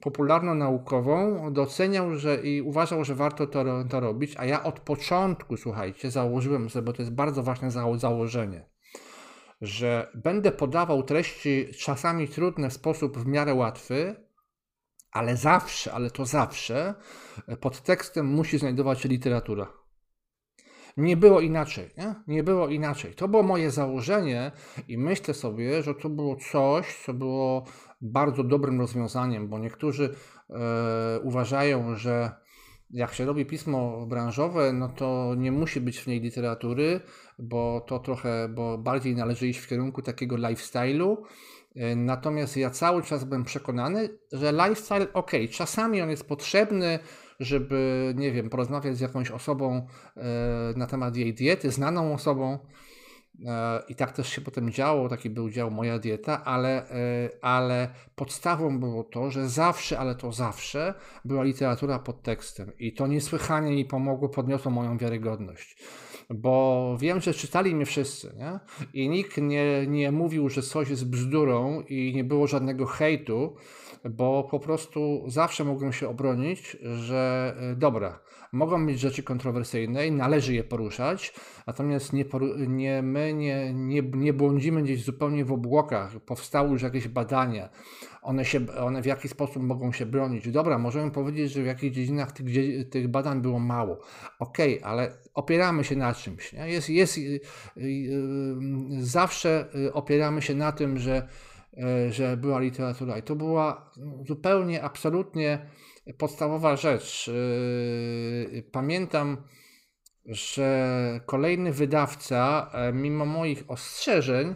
popularno-naukową, 0.00 1.52
doceniał 1.52 2.16
że 2.16 2.36
i 2.36 2.62
uważał, 2.62 3.04
że 3.04 3.14
warto 3.14 3.46
to, 3.46 3.64
to 3.90 4.00
robić, 4.00 4.34
a 4.38 4.44
ja 4.44 4.62
od 4.62 4.80
początku, 4.80 5.56
słuchajcie, 5.56 6.10
założyłem 6.10 6.70
sobie, 6.70 6.84
bo 6.84 6.92
to 6.92 7.02
jest 7.02 7.14
bardzo 7.14 7.42
ważne 7.42 7.70
założenie 7.96 8.71
że 9.62 10.10
będę 10.14 10.52
podawał 10.52 11.02
treści 11.02 11.68
czasami 11.78 12.28
trudne 12.28 12.70
w 12.70 12.72
sposób 12.72 13.18
w 13.18 13.26
miarę 13.26 13.54
łatwy, 13.54 14.16
ale 15.12 15.36
zawsze, 15.36 15.92
ale 15.92 16.10
to 16.10 16.26
zawsze 16.26 16.94
pod 17.60 17.82
tekstem 17.82 18.26
musi 18.26 18.58
znajdować 18.58 19.00
się 19.00 19.08
literatura. 19.08 19.72
Nie 20.96 21.16
było 21.16 21.40
inaczej, 21.40 21.90
nie? 21.98 22.14
Nie 22.26 22.42
było 22.42 22.68
inaczej. 22.68 23.14
To 23.14 23.28
było 23.28 23.42
moje 23.42 23.70
założenie 23.70 24.52
i 24.88 24.98
myślę 24.98 25.34
sobie, 25.34 25.82
że 25.82 25.94
to 25.94 26.08
było 26.08 26.36
coś, 26.36 26.96
co 27.04 27.14
było 27.14 27.64
bardzo 28.00 28.44
dobrym 28.44 28.80
rozwiązaniem, 28.80 29.48
bo 29.48 29.58
niektórzy 29.58 30.14
e, 30.50 31.20
uważają, 31.20 31.96
że 31.96 32.30
jak 32.92 33.14
się 33.14 33.24
robi 33.24 33.46
pismo 33.46 34.06
branżowe, 34.06 34.72
no 34.72 34.88
to 34.88 35.34
nie 35.38 35.52
musi 35.52 35.80
być 35.80 35.98
w 35.98 36.06
niej 36.06 36.20
literatury, 36.20 37.00
bo 37.38 37.80
to 37.80 37.98
trochę, 37.98 38.48
bo 38.48 38.78
bardziej 38.78 39.16
należy 39.16 39.48
iść 39.48 39.58
w 39.58 39.68
kierunku 39.68 40.02
takiego 40.02 40.36
lifestyle'u. 40.36 41.16
E, 41.76 41.96
natomiast 41.96 42.56
ja 42.56 42.70
cały 42.70 43.02
czas 43.02 43.24
byłem 43.24 43.44
przekonany, 43.44 44.08
że 44.32 44.52
lifestyle, 44.52 45.12
ok, 45.12 45.30
czasami 45.50 46.02
on 46.02 46.10
jest 46.10 46.28
potrzebny, 46.28 46.98
żeby, 47.40 48.12
nie 48.16 48.32
wiem, 48.32 48.50
porozmawiać 48.50 48.96
z 48.96 49.00
jakąś 49.00 49.30
osobą 49.30 49.86
e, 50.16 50.22
na 50.76 50.86
temat 50.86 51.16
jej 51.16 51.34
diety, 51.34 51.70
znaną 51.70 52.14
osobą, 52.14 52.58
I 53.88 53.94
tak 53.94 54.12
też 54.12 54.28
się 54.28 54.40
potem 54.40 54.70
działo, 54.70 55.08
taki 55.08 55.30
był 55.30 55.50
dział 55.50 55.70
Moja 55.70 55.98
Dieta, 55.98 56.44
ale, 56.44 56.90
e, 56.90 57.28
ale 57.42 57.88
podstawą 58.14 58.80
było 58.80 59.04
to, 59.04 59.30
że 59.30 59.48
zawsze, 59.48 59.98
ale 59.98 60.14
to 60.14 60.32
zawsze 60.32 60.94
była 61.24 61.44
literatura 61.44 61.98
pod 61.98 62.22
tekstem. 62.22 62.72
I 62.78 62.92
to 62.92 63.06
niesłychanie 63.06 63.72
mi 63.72 63.84
pomogło, 63.84 64.28
podniosło 64.28 64.70
moją 64.70 64.98
wiarygodność. 64.98 65.76
Bo 66.30 66.96
wiem, 67.00 67.20
że 67.20 67.34
czytali 67.34 67.74
mnie 67.74 67.86
wszyscy, 67.86 68.34
nie? 68.38 68.60
I 68.94 69.08
nikt 69.08 69.36
nie, 69.36 69.86
nie 69.86 70.12
mówił, 70.12 70.48
że 70.48 70.62
coś 70.62 70.88
jest 70.88 71.10
bzdurą 71.10 71.80
i 71.80 72.12
nie 72.14 72.24
było 72.24 72.46
żadnego 72.46 72.86
hejtu, 72.86 73.56
bo 74.10 74.48
po 74.50 74.60
prostu 74.60 75.24
zawsze 75.26 75.64
mogłem 75.64 75.92
się 75.92 76.08
obronić, 76.08 76.76
że 76.82 77.54
e, 77.60 77.76
dobra, 77.76 78.20
mogą 78.52 78.86
być 78.86 79.00
rzeczy 79.00 79.22
kontrowersyjne 79.22 80.06
i 80.06 80.12
należy 80.12 80.54
je 80.54 80.64
poruszać, 80.64 81.34
natomiast 81.66 82.12
nie, 82.12 82.24
nie, 82.68 83.02
my 83.02 83.34
nie, 83.34 83.74
nie, 83.74 84.02
nie 84.02 84.32
błądzimy 84.32 84.82
gdzieś 84.82 85.04
zupełnie 85.04 85.44
w 85.44 85.52
obłokach. 85.52 86.20
Powstały 86.20 86.70
już 86.70 86.82
jakieś 86.82 87.08
badania, 87.08 87.68
one, 88.22 88.44
się, 88.44 88.66
one 88.80 89.02
w 89.02 89.06
jaki 89.06 89.28
sposób 89.28 89.62
mogą 89.62 89.92
się 89.92 90.06
bronić. 90.06 90.50
Dobra, 90.50 90.78
możemy 90.78 91.10
powiedzieć, 91.10 91.52
że 91.52 91.62
w 91.62 91.66
jakichś 91.66 91.96
dziedzinach 91.96 92.32
tych, 92.32 92.46
tych 92.90 93.08
badań 93.08 93.42
było 93.42 93.58
mało. 93.58 93.98
Okej, 94.38 94.78
okay, 94.78 94.90
ale 94.90 95.12
opieramy 95.34 95.84
się 95.84 95.96
na 95.96 96.14
czymś. 96.14 96.52
Nie? 96.52 96.68
Jest, 96.68 96.90
jest, 96.90 97.18
yy, 97.18 97.40
yy, 97.76 98.12
zawsze 98.98 99.68
opieramy 99.92 100.42
się 100.42 100.54
na 100.54 100.72
tym, 100.72 100.98
że, 100.98 101.28
że 102.10 102.36
była 102.36 102.60
literatura 102.60 103.18
i 103.18 103.22
to 103.22 103.36
była 103.36 103.90
zupełnie, 104.26 104.82
absolutnie 104.82 105.66
podstawowa 106.18 106.76
rzecz. 106.76 107.30
Yy, 108.52 108.62
pamiętam, 108.62 109.36
że 110.26 111.20
kolejny 111.26 111.72
wydawca, 111.72 112.70
e, 112.72 112.92
mimo 112.92 113.26
moich 113.26 113.64
ostrzeżeń, 113.68 114.54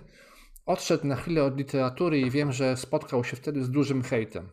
odszedł 0.66 1.06
na 1.06 1.16
chwilę 1.16 1.44
od 1.44 1.58
literatury 1.58 2.20
i 2.20 2.30
wiem, 2.30 2.52
że 2.52 2.76
spotkał 2.76 3.24
się 3.24 3.36
wtedy 3.36 3.64
z 3.64 3.70
dużym 3.70 4.02
hejtem. 4.02 4.48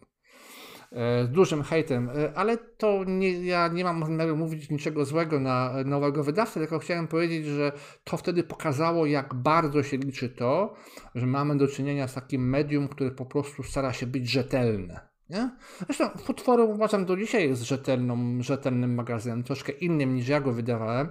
E, 0.91 1.25
z 1.25 1.29
dużym 1.29 1.63
hejtem, 1.63 2.09
e, 2.09 2.33
ale 2.35 2.57
to 2.57 3.03
nie, 3.07 3.45
ja 3.45 3.67
nie 3.67 3.83
mam 3.83 4.05
zamiaru 4.05 4.37
mówić 4.37 4.69
niczego 4.69 5.05
złego 5.05 5.39
na 5.39 5.73
nowego 5.85 6.23
wydawcę, 6.23 6.59
tylko 6.59 6.79
chciałem 6.79 7.07
powiedzieć, 7.07 7.45
że 7.45 7.71
to 8.03 8.17
wtedy 8.17 8.43
pokazało, 8.43 9.05
jak 9.05 9.33
bardzo 9.33 9.83
się 9.83 9.97
liczy 9.97 10.29
to, 10.29 10.75
że 11.15 11.25
mamy 11.25 11.57
do 11.57 11.67
czynienia 11.67 12.07
z 12.07 12.13
takim 12.13 12.49
medium, 12.49 12.87
które 12.87 13.11
po 13.11 13.25
prostu 13.25 13.63
stara 13.63 13.93
się 13.93 14.07
być 14.07 14.29
rzetelne. 14.29 15.12
Nie? 15.33 15.49
Zresztą 15.85 16.09
Footforum 16.09 16.69
uważam 16.69 17.05
do 17.05 17.17
dzisiaj 17.17 17.49
jest 17.49 17.61
rzetelną, 17.63 18.43
rzetelnym 18.43 18.95
magazynem, 18.95 19.43
troszkę 19.43 19.71
innym 19.71 20.15
niż 20.15 20.27
ja 20.27 20.41
go 20.41 20.53
wydawałem. 20.53 21.09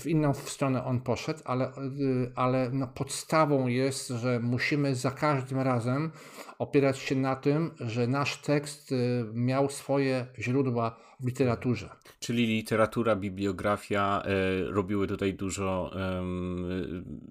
W 0.00 0.06
inną 0.06 0.34
stronę 0.34 0.84
on 0.84 1.00
poszedł, 1.00 1.40
ale, 1.44 1.68
y, 1.68 2.32
ale 2.34 2.70
no 2.72 2.86
podstawą 2.86 3.66
jest, 3.66 4.08
że 4.08 4.40
musimy 4.40 4.94
za 4.94 5.10
każdym 5.10 5.58
razem 5.60 6.10
opierać 6.58 6.98
się 6.98 7.14
na 7.16 7.36
tym, 7.36 7.70
że 7.80 8.06
nasz 8.06 8.42
tekst 8.42 8.92
y, 8.92 9.24
miał 9.32 9.70
swoje 9.70 10.26
źródła 10.38 11.08
w 11.20 11.26
literaturze. 11.26 11.88
Czyli 12.20 12.46
literatura, 12.46 13.16
bibliografia 13.16 14.22
e, 14.24 14.64
robiły 14.70 15.06
tutaj 15.06 15.34
dużo 15.34 15.90
e, 15.94 16.24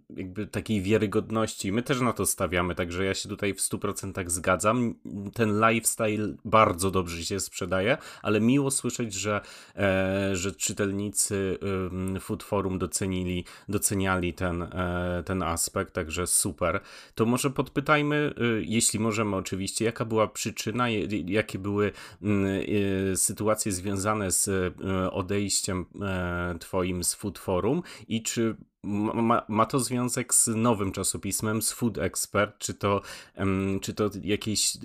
jakby 0.09 0.47
takiej 0.47 0.81
wiarygodności. 0.81 1.71
My 1.71 1.83
też 1.83 2.01
na 2.01 2.13
to 2.13 2.25
stawiamy, 2.25 2.75
także 2.75 3.05
ja 3.05 3.13
się 3.13 3.29
tutaj 3.29 3.53
w 3.53 3.57
100% 3.57 4.29
zgadzam. 4.29 4.95
Ten 5.33 5.61
lifestyle 5.69 6.35
bardzo 6.45 6.91
dobrze 6.91 7.23
się 7.23 7.39
sprzedaje, 7.39 7.97
ale 8.21 8.41
miło 8.41 8.71
słyszeć, 8.71 9.13
że, 9.13 9.41
e, 9.75 10.35
że 10.35 10.51
czytelnicy 10.51 11.57
Food 12.19 12.43
Forum 12.43 12.79
docenili, 12.79 13.45
doceniali 13.69 14.33
ten, 14.33 14.61
e, 14.61 15.23
ten 15.25 15.43
aspekt, 15.43 15.93
także 15.93 16.27
super. 16.27 16.79
To 17.15 17.25
może 17.25 17.49
podpytajmy, 17.49 18.33
jeśli 18.61 18.99
możemy 19.17 19.35
oczywiście, 19.35 19.85
jaka 19.85 20.05
była 20.05 20.27
przyczyna, 20.27 20.89
jakie 21.25 21.59
były 21.59 21.91
sytuacje 23.15 23.71
związane 23.71 24.31
z 24.31 24.47
e, 24.47 25.11
odejściem 25.11 25.85
e, 26.01 26.55
Twoim 26.59 27.03
z 27.03 27.13
Food 27.13 27.39
Forum 27.39 27.83
i 28.07 28.23
czy 28.23 28.55
ma, 28.83 29.45
ma, 29.47 29.65
to 29.65 29.79
związek 29.79 30.33
z 30.33 30.47
nowym 30.47 30.91
czasopismem, 30.91 31.61
z 31.61 31.71
Food 31.71 31.97
Expert, 31.97 32.57
czy 32.57 32.73
to, 32.73 33.01
czy 33.81 33.93
to 33.93 34.09
jakieś 34.23 34.77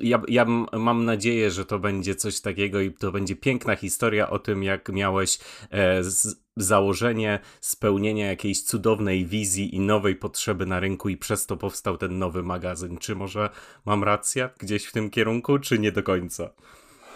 ja, 0.00 0.22
ja, 0.28 0.44
mam 0.72 1.04
nadzieję, 1.04 1.50
że 1.50 1.64
to 1.64 1.78
będzie 1.78 2.14
coś 2.14 2.40
takiego 2.40 2.80
i 2.80 2.92
to 2.92 3.12
będzie 3.12 3.36
piękna 3.36 3.76
historia 3.76 4.30
o 4.30 4.38
tym, 4.38 4.62
jak 4.62 4.88
miałeś 4.88 5.38
e, 5.70 6.04
z, 6.04 6.42
założenie 6.56 7.40
spełnienia 7.60 8.26
jakiejś 8.26 8.62
cudownej 8.62 9.26
wizji 9.26 9.74
i 9.74 9.80
nowej 9.80 10.16
potrzeby 10.16 10.66
na 10.66 10.80
rynku 10.80 11.08
i 11.08 11.16
przez 11.16 11.46
to 11.46 11.56
powstał 11.56 11.96
ten 11.96 12.18
nowy 12.18 12.42
magazyn. 12.42 12.98
Czy 12.98 13.14
może 13.14 13.50
mam 13.84 14.04
rację 14.04 14.50
gdzieś 14.58 14.84
w 14.84 14.92
tym 14.92 15.10
kierunku, 15.10 15.58
czy 15.58 15.78
nie 15.78 15.92
do 15.92 16.02
końca? 16.02 16.50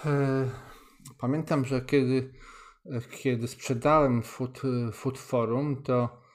E, 0.04 0.50
pamiętam, 1.18 1.64
że 1.64 1.80
kiedy, 1.80 2.32
kiedy 3.22 3.48
sprzedałem 3.48 4.22
Food, 4.22 4.62
Food 4.92 5.18
Forum, 5.18 5.82
to 5.82 6.02
e, 6.04 6.25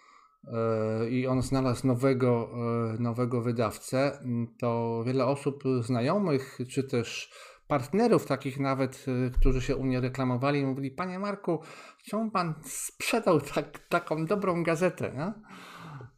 i 1.10 1.28
on 1.28 1.42
znalazł 1.42 1.88
nowego, 1.88 2.50
e, 2.94 3.02
nowego 3.02 3.42
wydawcę, 3.42 4.20
to 4.60 5.04
wiele 5.06 5.26
osób 5.26 5.64
znajomych, 5.82 6.58
czy 6.70 6.84
też 6.84 7.32
partnerów 7.68 8.26
takich 8.26 8.60
nawet, 8.60 9.06
którzy 9.40 9.62
się 9.62 9.76
u 9.76 9.84
mnie 9.84 10.02
reklamowali, 10.02 10.66
mówili, 10.66 10.92
panie 10.92 11.20
Marku, 11.20 11.60
czemu 12.04 12.32
pan 12.32 12.54
sprzedał 12.66 13.42
tak, 13.42 13.80
taką 13.90 14.26
dobrą 14.26 14.64
gazetę? 14.64 15.12
Nie? 15.16 15.34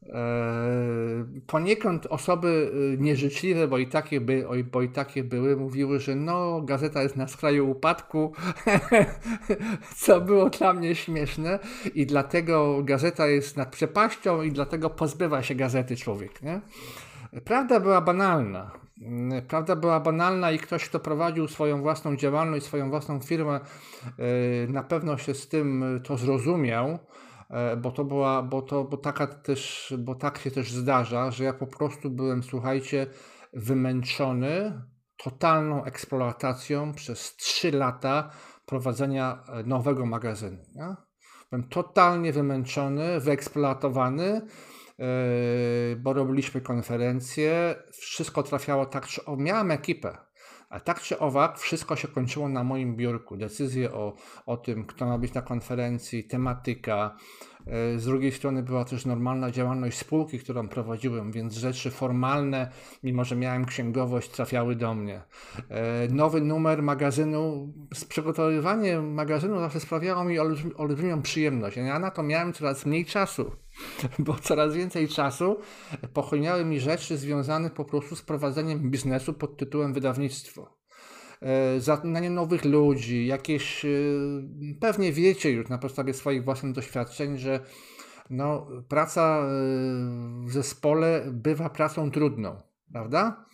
E, 0.10 1.26
poniekąd 1.48 2.06
osoby 2.06 2.72
y, 2.94 2.98
nieżyczliwe, 3.02 3.68
bo 3.68 3.78
i, 3.78 3.88
takie 3.88 4.22
by, 4.22 4.46
bo 4.72 4.82
i 4.82 4.90
takie 4.90 5.24
były, 5.24 5.56
mówiły, 5.58 6.00
że 6.00 6.16
no, 6.16 6.62
gazeta 6.62 7.04
jest 7.04 7.16
na 7.16 7.28
skraju 7.28 7.70
upadku, 7.70 8.34
co 10.04 10.22
było 10.22 10.50
dla 10.50 10.74
mnie 10.74 10.96
śmieszne 10.96 11.60
i 11.96 12.06
dlatego 12.06 12.84
gazeta 12.84 13.28
jest 13.28 13.58
nad 13.58 13.72
przepaścią 13.72 14.42
i 14.42 14.52
dlatego 14.52 14.90
pozbywa 14.90 15.44
się 15.44 15.56
gazety 15.56 15.96
człowiek. 15.96 16.42
Nie? 16.42 16.62
Prawda 17.46 17.80
była 17.80 18.02
banalna. 18.02 18.72
Prawda 19.48 19.76
była 19.76 20.00
banalna 20.00 20.52
i 20.52 20.60
ktoś, 20.60 20.90
kto 20.90 21.00
prowadził 21.00 21.48
swoją 21.48 21.82
własną 21.82 22.16
działalność, 22.16 22.66
swoją 22.66 22.90
własną 22.90 23.20
firmę, 23.20 23.60
y, 24.66 24.72
na 24.72 24.84
pewno 24.84 25.18
się 25.18 25.34
z 25.34 25.48
tym 25.48 25.84
to 26.04 26.18
zrozumiał 26.18 27.00
bo 27.78 27.92
to 27.92 28.06
była, 28.06 28.44
bo 28.44 28.62
to, 28.62 28.84
bo 28.84 28.98
taka 28.98 29.28
też, 29.28 29.94
bo 30.00 30.16
tak 30.16 30.38
się 30.38 30.52
też 30.52 30.72
zdarza, 30.72 31.32
że 31.32 31.44
ja 31.44 31.54
po 31.54 31.68
prostu 31.68 32.10
byłem, 32.10 32.44
słuchajcie, 32.44 33.08
wymęczony 33.54 34.82
totalną 35.18 35.84
eksploatacją 35.84 36.94
przez 36.94 37.36
3 37.36 37.72
lata 37.72 38.30
prowadzenia 38.66 39.44
e, 39.48 39.64
nowego 39.64 40.06
magazynu. 40.06 40.64
Nie? 40.76 40.96
Byłem 41.52 41.70
totalnie 41.70 42.34
wymęczony, 42.34 43.20
wyeksploatowany, 43.20 44.42
yy, 44.98 45.06
bo 45.96 46.14
robiliśmy 46.14 46.62
konferencje, 46.62 47.76
wszystko 47.92 48.44
trafiało 48.44 48.86
tak, 48.86 49.08
że 49.08 49.22
miałem 49.38 49.72
ekipę. 49.72 50.18
A 50.74 50.80
tak 50.80 51.02
czy 51.02 51.20
owak, 51.20 51.60
wszystko 51.60 51.96
się 51.96 52.08
kończyło 52.08 52.50
na 52.50 52.64
moim 52.64 52.96
biurku. 52.96 53.38
Decyzje 53.38 53.92
o, 53.92 54.14
o 54.46 54.58
tym, 54.58 54.86
kto 54.86 55.06
ma 55.06 55.18
być 55.18 55.34
na 55.34 55.42
konferencji, 55.42 56.24
tematyka. 56.24 57.16
E, 57.68 58.00
z 58.00 58.06
drugiej 58.06 58.32
strony 58.32 58.64
była 58.64 58.86
też 58.86 59.06
normalna 59.06 59.52
działalność 59.52 59.98
spółki, 59.98 60.40
którą 60.40 60.68
prowadziłem, 60.68 61.32
więc 61.32 61.54
rzeczy 61.54 61.92
formalne, 61.92 62.72
mimo 63.04 63.24
że 63.24 63.36
miałem 63.36 63.66
księgowość, 63.66 64.30
trafiały 64.30 64.76
do 64.76 64.94
mnie. 64.96 65.22
E, 65.70 66.08
nowy 66.08 66.42
numer 66.42 66.84
magazynu, 66.84 67.74
przygotowywanie 68.10 69.00
magazynu 69.00 69.60
zawsze 69.60 69.80
sprawiało 69.80 70.24
mi 70.24 70.40
olbrzymią 70.76 71.22
przyjemność. 71.22 71.78
Ja 71.78 72.00
na 72.00 72.12
to 72.12 72.24
miałem 72.24 72.54
coraz 72.54 72.86
mniej 72.86 73.06
czasu. 73.06 73.52
bo 74.20 74.36
coraz 74.36 74.76
więcej 74.76 75.08
czasu 75.08 75.58
pochłaniały 76.14 76.66
mi 76.66 76.80
rzeczy 76.80 77.18
związane 77.18 77.70
po 77.70 77.86
prostu 77.86 78.16
z 78.16 78.22
prowadzeniem 78.22 78.92
biznesu 78.92 79.34
pod 79.34 79.58
tytułem 79.58 79.94
wydawnictwo. 79.94 80.84
E, 81.42 81.80
zatrudnianie 81.80 82.30
nowych 82.30 82.66
ludzi, 82.66 83.28
jakieś, 83.28 83.86
e, 83.86 83.90
pewnie 84.80 85.14
wiecie 85.14 85.52
już 85.52 85.70
na 85.70 85.78
podstawie 85.78 86.14
swoich 86.14 86.44
własnych 86.44 86.74
doświadczeń, 86.74 87.38
że 87.38 87.60
no, 88.30 88.68
praca 88.88 89.40
e, 89.40 89.48
w 90.46 90.52
zespole 90.52 91.24
bywa 91.32 91.70
pracą 91.70 92.12
trudną, 92.12 92.62
prawda? 92.92 93.46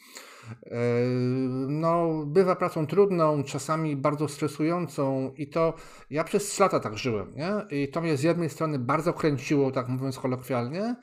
No, 1.68 2.24
bywa 2.26 2.56
pracą 2.56 2.88
trudną, 2.88 3.44
czasami 3.44 3.96
bardzo 3.96 4.28
stresującą 4.28 5.34
i 5.38 5.48
to 5.48 5.74
ja 6.10 6.24
przez 6.24 6.46
3 6.46 6.62
lata 6.62 6.80
tak 6.80 6.98
żyłem, 6.98 7.34
nie? 7.36 7.78
I 7.78 7.88
to 7.88 8.02
mnie 8.02 8.18
z 8.18 8.24
jednej 8.24 8.50
strony 8.50 8.80
bardzo 8.80 9.14
kręciło, 9.14 9.72
tak 9.72 9.88
mówiąc 9.88 10.20
kolokwialnie, 10.20 10.96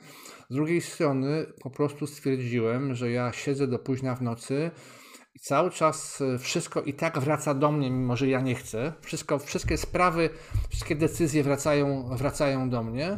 z 0.49 0.55
drugiej 0.55 0.81
strony 0.81 1.45
po 1.61 1.69
prostu 1.69 2.07
stwierdziłem, 2.07 2.95
że 2.95 3.11
ja 3.11 3.31
siedzę 3.33 3.67
do 3.67 3.79
późna 3.79 4.15
w 4.15 4.21
nocy 4.21 4.71
i 5.35 5.39
cały 5.39 5.71
czas 5.71 6.23
wszystko 6.39 6.81
i 6.81 6.93
tak 6.93 7.19
wraca 7.19 7.53
do 7.53 7.71
mnie, 7.71 7.91
mimo 7.91 8.15
że 8.15 8.27
ja 8.27 8.41
nie 8.41 8.55
chcę. 8.55 8.93
Wszystko, 9.01 9.39
wszystkie 9.39 9.77
sprawy, 9.77 10.29
wszystkie 10.69 10.95
decyzje 10.95 11.43
wracają, 11.43 12.09
wracają 12.17 12.69
do 12.69 12.83
mnie 12.83 13.17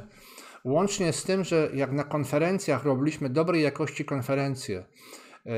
Łącznie 0.64 1.14
z 1.14 1.24
tym, 1.24 1.44
że 1.44 1.70
jak 1.74 1.92
na 1.92 2.04
konferencjach 2.04 2.84
robiliśmy 2.84 3.30
dobrej 3.30 3.64
jakości 3.64 4.06
konferencje, 4.06 4.80
e, 4.80 4.86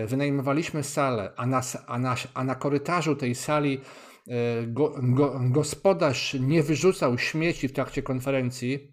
wynajmowaliśmy 0.07 0.83
salę, 0.83 1.31
a 1.37 1.45
na, 1.45 1.61
a 1.87 1.99
na, 1.99 2.15
a 2.33 2.43
na 2.43 2.55
korytarzu 2.55 3.15
tej 3.15 3.35
sali 3.35 3.81
e, 4.27 4.67
go, 4.67 4.95
go, 5.01 5.39
gospodarz 5.43 6.33
nie 6.33 6.63
wyrzucał 6.63 7.17
śmieci 7.17 7.67
w 7.67 7.73
trakcie 7.73 8.03
konferencji, 8.03 8.91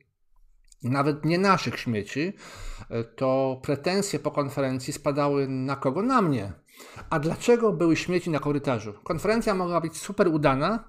nawet 0.83 1.25
nie 1.25 1.39
naszych 1.39 1.79
śmieci, 1.79 2.33
e, 2.91 3.05
to 3.05 3.61
pretensje 3.63 4.19
po 4.19 4.31
konferencji 4.31 4.93
spadały 4.93 5.49
na 5.49 5.77
kogo? 5.77 6.03
Na 6.03 6.23
mnie. 6.23 6.53
A 7.11 7.19
dlaczego 7.19 7.73
były 7.73 7.97
śmieci 7.97 8.31
na 8.31 8.39
korytarzu? 8.39 8.95
Konferencja 9.05 9.55
mogła 9.55 9.81
być 9.81 9.97
super 9.97 10.29
udana, 10.29 10.85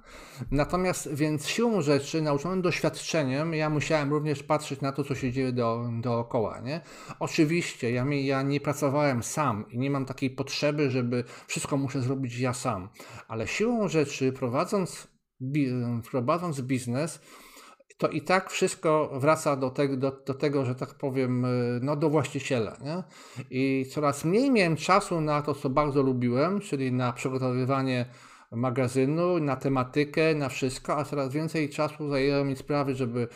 natomiast 0.51 1.13
więc 1.13 1.47
siłą 1.47 1.81
rzeczy, 1.81 2.21
nauczonym 2.21 2.61
doświadczeniem, 2.61 3.53
ja 3.53 3.69
musiałem 3.69 4.09
również 4.09 4.43
patrzeć 4.43 4.81
na 4.81 4.91
to, 4.91 5.03
co 5.03 5.15
się 5.15 5.31
dzieje 5.31 5.51
do, 5.51 5.89
dookoła. 6.01 6.59
Nie? 6.59 6.81
Oczywiście, 7.19 7.91
ja, 7.91 8.05
ja 8.05 8.41
nie 8.41 8.61
pracowałem 8.61 9.23
sam 9.23 9.65
i 9.71 9.77
nie 9.77 9.89
mam 9.89 10.05
takiej 10.05 10.29
potrzeby, 10.29 10.91
żeby 10.91 11.23
wszystko 11.47 11.77
muszę 11.77 12.01
zrobić 12.01 12.39
ja 12.39 12.53
sam, 12.53 12.89
ale 13.27 13.47
siłą 13.47 13.87
rzeczy, 13.87 14.33
prowadząc, 14.33 15.07
prowadząc 16.11 16.61
biznes, 16.61 17.19
to 17.99 18.07
i 18.07 18.21
tak 18.21 18.49
wszystko 18.49 19.09
wraca 19.13 19.55
do, 19.55 19.69
te, 19.69 19.87
do, 19.87 20.11
do, 20.25 20.33
tego, 20.33 20.65
że 20.65 20.75
tak 20.75 20.93
powiem, 20.93 21.45
y, 21.45 21.79
no 21.81 21.95
do 21.95 22.09
właściciela. 22.09 22.77
Nie? 22.83 23.03
I 23.51 23.85
coraz 23.91 24.25
mniej 24.25 24.51
miałem 24.51 24.75
czasu 24.75 25.21
na 25.21 25.41
to, 25.41 25.55
co 25.55 25.69
bardzo 25.69 26.01
lubiłem, 26.01 26.59
czyli 26.59 26.91
na 26.91 27.13
przygotowywanie 27.13 28.05
magazynu, 28.51 29.39
na 29.39 29.55
tematykę, 29.55 30.35
na 30.35 30.49
wszystko, 30.49 30.97
a 30.97 31.03
coraz 31.03 31.33
więcej 31.33 31.69
czasu 31.69 32.09
zajęło 32.09 32.45
mi 32.45 32.55
sprawy, 32.55 32.95
żeby, 32.95 33.27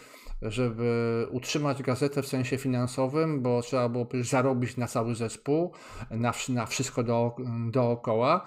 żeby 0.42 1.28
utrzymać 1.32 1.84
gazetę 1.84 2.22
w 2.22 2.28
sensie 2.28 2.58
finansowym, 2.58 3.42
bo 3.42 3.62
trzeba 3.62 3.90
było 3.90 4.08
zarobić 4.22 4.78
na 4.78 4.88
cały 4.88 5.16
zespół, 5.16 5.72
na, 6.12 6.34
na 6.50 6.66
wszystko 6.66 7.04
do, 7.04 7.36
dookoła 7.72 8.46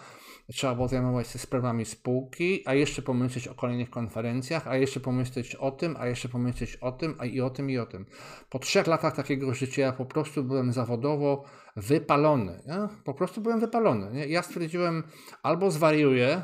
trzeba 0.52 0.74
było 0.74 0.88
zajmować 0.88 1.28
się 1.28 1.38
sprawami 1.38 1.84
spółki, 1.84 2.62
a 2.66 2.74
jeszcze 2.74 3.02
pomyśleć 3.02 3.48
o 3.48 3.54
kolejnych 3.54 3.90
konferencjach, 3.90 4.68
a 4.68 4.76
jeszcze 4.76 5.00
pomyśleć 5.00 5.54
o 5.54 5.70
tym, 5.70 5.96
a 5.98 6.06
jeszcze 6.06 6.28
pomyśleć 6.28 6.76
o 6.76 6.92
tym, 6.92 7.14
a 7.18 7.24
i 7.24 7.40
o 7.40 7.50
tym, 7.50 7.70
i 7.70 7.78
o 7.78 7.86
tym. 7.86 8.06
Po 8.50 8.58
trzech 8.58 8.86
latach 8.86 9.16
takiego 9.16 9.54
życia 9.54 9.82
ja 9.82 9.92
po 9.92 10.06
prostu 10.06 10.44
byłem 10.44 10.72
zawodowo 10.72 11.44
wypalony. 11.76 12.62
Nie? 12.66 12.88
Po 13.04 13.14
prostu 13.14 13.40
byłem 13.40 13.60
wypalony. 13.60 14.12
Nie? 14.12 14.26
Ja 14.26 14.42
stwierdziłem, 14.42 15.02
albo 15.42 15.70
zwariuję, 15.70 16.42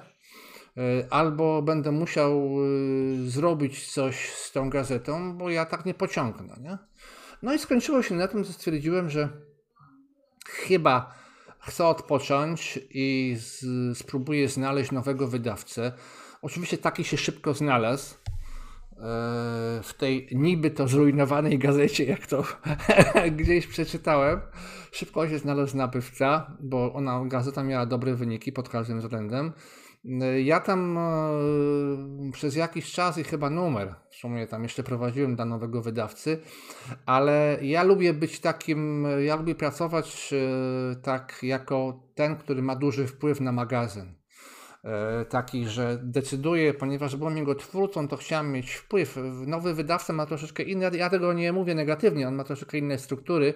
y, 0.78 1.10
albo 1.10 1.62
będę 1.62 1.92
musiał 1.92 2.56
y, 2.64 3.30
zrobić 3.30 3.92
coś 3.92 4.30
z 4.30 4.52
tą 4.52 4.70
gazetą, 4.70 5.38
bo 5.38 5.50
ja 5.50 5.66
tak 5.66 5.84
nie 5.86 5.94
pociągnę. 5.94 6.56
Nie? 6.60 6.78
No 7.42 7.54
i 7.54 7.58
skończyło 7.58 8.02
się 8.02 8.14
na 8.14 8.28
tym, 8.28 8.44
że 8.44 8.52
stwierdziłem, 8.52 9.10
że 9.10 9.28
chyba 10.46 11.21
chcę 11.62 11.86
odpocząć 11.86 12.78
i 12.90 13.36
z, 13.38 13.64
spróbuję 13.98 14.48
znaleźć 14.48 14.92
nowego 14.92 15.28
wydawcę. 15.28 15.92
Oczywiście 16.42 16.78
taki 16.78 17.04
się 17.04 17.16
szybko 17.16 17.54
znalazł 17.54 18.14
e, 18.14 18.18
w 19.82 19.94
tej 19.98 20.28
niby 20.32 20.70
to 20.70 20.88
zrujnowanej 20.88 21.58
gazecie, 21.58 22.04
jak 22.04 22.26
to 22.26 22.44
gdzieś 23.38 23.66
przeczytałem. 23.66 24.40
Szybko 24.92 25.28
się 25.28 25.38
znalazł 25.38 25.76
nabywca, 25.76 26.56
bo 26.60 26.92
ona, 26.92 27.24
gazeta 27.24 27.62
miała 27.62 27.86
dobre 27.86 28.14
wyniki 28.14 28.52
pod 28.52 28.68
każdym 28.68 29.00
względem. 29.00 29.52
Ja 30.44 30.60
tam 30.60 30.98
e, 30.98 32.32
przez 32.32 32.56
jakiś 32.56 32.92
czas 32.92 33.18
i 33.18 33.24
chyba 33.24 33.50
numer, 33.50 33.94
w 34.10 34.14
sumie 34.14 34.46
tam 34.46 34.62
jeszcze 34.62 34.82
prowadziłem 34.82 35.36
dla 35.36 35.44
nowego 35.44 35.82
wydawcy, 35.82 36.40
ale 37.06 37.58
ja 37.62 37.82
lubię 37.82 38.14
być 38.14 38.40
takim, 38.40 39.06
ja 39.24 39.36
lubię 39.36 39.54
pracować 39.54 40.32
e, 40.32 40.96
tak 40.96 41.38
jako 41.42 42.02
ten, 42.14 42.36
który 42.36 42.62
ma 42.62 42.76
duży 42.76 43.06
wpływ 43.06 43.40
na 43.40 43.52
magazyn. 43.52 44.14
E, 44.84 45.24
taki, 45.24 45.66
że 45.66 45.98
decyduje, 46.02 46.74
ponieważ 46.74 47.16
byłem 47.16 47.36
jego 47.36 47.54
twórcą, 47.54 48.08
to 48.08 48.16
chciałem 48.16 48.52
mieć 48.52 48.74
wpływ. 48.74 49.18
Nowy 49.46 49.74
wydawca 49.74 50.12
ma 50.12 50.26
troszeczkę 50.26 50.62
inne, 50.62 50.90
ja 50.94 51.10
tego 51.10 51.32
nie 51.32 51.52
mówię 51.52 51.74
negatywnie, 51.74 52.28
on 52.28 52.34
ma 52.34 52.44
troszeczkę 52.44 52.78
inne 52.78 52.98
struktury, 52.98 53.54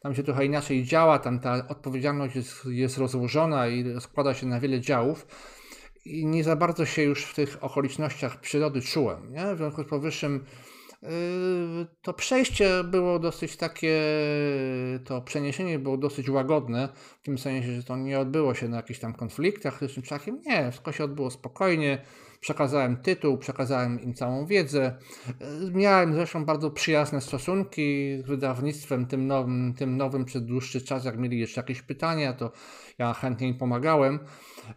tam 0.00 0.14
się 0.14 0.22
trochę 0.22 0.44
inaczej 0.44 0.84
działa, 0.84 1.18
tam 1.18 1.40
ta 1.40 1.68
odpowiedzialność 1.68 2.36
jest, 2.36 2.64
jest 2.64 2.98
rozłożona 2.98 3.68
i 3.68 4.00
składa 4.00 4.34
się 4.34 4.46
na 4.46 4.60
wiele 4.60 4.80
działów 4.80 5.26
i 6.04 6.26
nie 6.26 6.44
za 6.44 6.56
bardzo 6.56 6.86
się 6.86 7.02
już 7.02 7.24
w 7.24 7.34
tych 7.34 7.64
okolicznościach 7.64 8.40
przyrody 8.40 8.80
czułem. 8.80 9.32
Nie? 9.32 9.54
W 9.54 9.56
związku 9.56 9.82
z 9.82 9.86
powyższym 9.86 10.44
yy, 11.02 11.08
to 12.02 12.12
przejście 12.12 12.84
było 12.84 13.18
dosyć 13.18 13.56
takie, 13.56 14.00
to 15.04 15.22
przeniesienie 15.22 15.78
było 15.78 15.96
dosyć 15.96 16.28
łagodne, 16.28 16.88
w 17.22 17.24
tym 17.24 17.38
sensie, 17.38 17.72
że 17.72 17.82
to 17.82 17.96
nie 17.96 18.18
odbyło 18.18 18.54
się 18.54 18.68
na 18.68 18.76
jakichś 18.76 19.00
tam 19.00 19.14
konfliktach 19.14 19.78
czy 19.78 19.88
czymś 19.88 20.08
takim. 20.08 20.42
Nie, 20.46 20.70
wszystko 20.70 20.92
się 20.92 21.04
odbyło 21.04 21.30
spokojnie. 21.30 22.02
Przekazałem 22.40 22.96
tytuł, 22.96 23.38
przekazałem 23.38 24.00
im 24.00 24.14
całą 24.14 24.46
wiedzę. 24.46 24.98
Yy, 25.40 25.70
miałem 25.72 26.14
zresztą 26.14 26.44
bardzo 26.44 26.70
przyjazne 26.70 27.20
stosunki 27.20 28.18
z 28.24 28.26
wydawnictwem 28.26 29.06
tym 29.06 29.26
nowym, 29.26 29.74
tym 29.78 29.96
nowym 29.96 30.24
przez 30.24 30.42
dłuższy 30.42 30.80
czas. 30.80 31.04
Jak 31.04 31.18
mieli 31.18 31.38
jeszcze 31.38 31.60
jakieś 31.60 31.82
pytania, 31.82 32.32
to 32.32 32.52
ja 32.98 33.14
chętnie 33.14 33.48
im 33.48 33.58
pomagałem. 33.58 34.18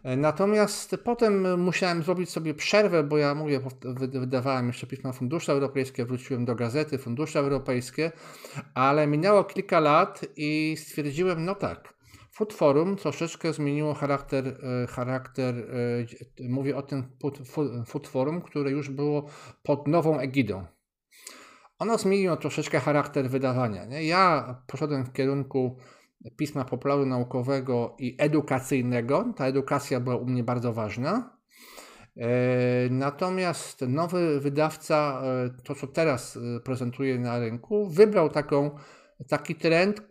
Natomiast 0.04 0.96
potem 1.04 1.60
musiałem 1.60 2.02
zrobić 2.02 2.30
sobie 2.30 2.54
przerwę, 2.54 3.02
bo 3.02 3.18
ja 3.18 3.34
mówię, 3.34 3.60
wydawałem 4.04 4.66
jeszcze 4.66 4.86
pisma 4.86 5.12
Fundusze 5.12 5.52
Europejskie, 5.52 6.04
wróciłem 6.04 6.44
do 6.44 6.54
gazety 6.54 6.98
Fundusze 6.98 7.38
Europejskie, 7.38 8.12
ale 8.74 9.06
minęło 9.06 9.44
kilka 9.44 9.80
lat 9.80 10.20
i 10.36 10.76
stwierdziłem, 10.78 11.44
no 11.44 11.54
tak, 11.54 11.94
Food 12.32 12.52
Forum 12.52 12.96
troszeczkę 12.96 13.52
zmieniło 13.52 13.94
charakter, 13.94 14.46
e, 14.46 14.86
charakter 14.86 15.54
e, 15.56 16.48
mówię 16.48 16.76
o 16.76 16.82
tym 16.82 17.04
Food 17.86 18.08
Forum, 18.08 18.42
które 18.42 18.70
już 18.70 18.90
było 18.90 19.26
pod 19.62 19.88
nową 19.88 20.18
egidą. 20.18 20.66
Ono 21.78 21.98
zmieniło 21.98 22.36
troszeczkę 22.36 22.80
charakter 22.80 23.30
wydawania. 23.30 23.84
Nie? 23.84 24.04
Ja 24.04 24.54
poszedłem 24.66 25.04
w 25.04 25.12
kierunku 25.12 25.76
pisma 26.36 26.64
popularu 26.64 27.06
naukowego 27.06 27.96
i 27.98 28.16
edukacyjnego. 28.18 29.32
Ta 29.36 29.46
edukacja 29.46 30.00
była 30.00 30.16
u 30.16 30.26
mnie 30.26 30.44
bardzo 30.44 30.72
ważna. 30.72 31.36
E, 32.16 32.28
natomiast 32.90 33.80
nowy 33.88 34.40
wydawca, 34.40 35.22
e, 35.24 35.50
to 35.64 35.74
co 35.74 35.86
teraz 35.86 36.36
e, 36.36 36.60
prezentuje 36.60 37.18
na 37.18 37.38
rynku, 37.38 37.88
wybrał 37.88 38.28
taką, 38.28 38.70
taki 39.28 39.54
trend 39.54 40.02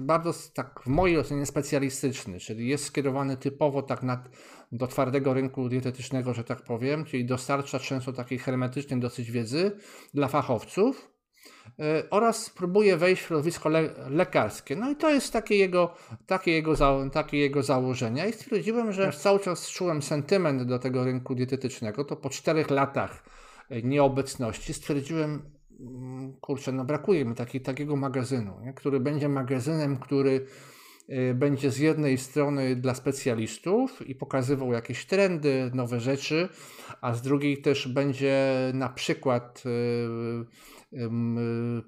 bardzo 0.00 0.32
tak 0.54 0.80
w 0.84 0.86
mojej 0.86 1.18
ocenie 1.18 1.46
specjalistyczny, 1.46 2.38
czyli 2.40 2.68
jest 2.68 2.84
skierowany 2.84 3.36
typowo 3.36 3.82
tak 3.82 4.02
na, 4.02 4.24
do 4.72 4.86
twardego 4.86 5.34
rynku 5.34 5.68
dietetycznego, 5.68 6.34
że 6.34 6.44
tak 6.44 6.62
powiem, 6.62 7.04
czyli 7.04 7.24
dostarcza 7.24 7.78
często 7.78 8.12
takiej 8.12 8.38
hermetycznej 8.38 9.00
dosyć 9.00 9.30
wiedzy 9.30 9.72
dla 10.14 10.28
fachowców, 10.28 11.11
oraz 12.10 12.50
próbuje 12.50 12.96
wejść 12.96 13.22
w 13.22 13.26
środowisko 13.26 13.68
le 13.68 13.90
lekarskie. 14.08 14.76
No 14.76 14.90
i 14.90 14.96
to 14.96 15.10
jest 15.10 15.32
takie 15.32 15.56
jego, 15.56 15.94
takie 16.26 16.52
jego, 16.52 16.74
takie 17.12 17.38
jego 17.38 17.62
założenia. 17.62 18.26
I 18.26 18.32
stwierdziłem, 18.32 18.92
że 18.92 19.12
cały 19.12 19.40
czas 19.40 19.70
czułem 19.70 20.02
sentyment 20.02 20.62
do 20.62 20.78
tego 20.78 21.04
rynku 21.04 21.34
dietetycznego. 21.34 22.04
To 22.04 22.16
po 22.16 22.30
czterech 22.30 22.70
latach 22.70 23.24
e, 23.70 23.82
nieobecności 23.82 24.74
stwierdziłem, 24.74 25.42
mm, 25.80 26.32
kurczę, 26.40 26.72
no 26.72 26.84
brakuje 26.84 27.24
mi 27.24 27.34
taki, 27.34 27.60
takiego 27.60 27.96
magazynu, 27.96 28.60
nie? 28.60 28.72
który 28.72 29.00
będzie 29.00 29.28
magazynem, 29.28 29.96
który 29.96 30.46
e, 31.08 31.34
będzie 31.34 31.70
z 31.70 31.78
jednej 31.78 32.18
strony 32.18 32.76
dla 32.76 32.94
specjalistów 32.94 34.08
i 34.08 34.14
pokazywał 34.14 34.72
jakieś 34.72 35.06
trendy, 35.06 35.70
nowe 35.74 36.00
rzeczy, 36.00 36.48
a 37.00 37.14
z 37.14 37.22
drugiej 37.22 37.62
też 37.62 37.88
będzie 37.88 38.54
na 38.74 38.88
przykład 38.88 39.62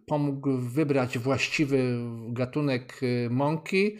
pomógł 0.07 0.59
wybrać 0.59 1.19
właściwy 1.19 1.99
gatunek 2.29 3.03
y, 3.03 3.29
mąki 3.31 3.97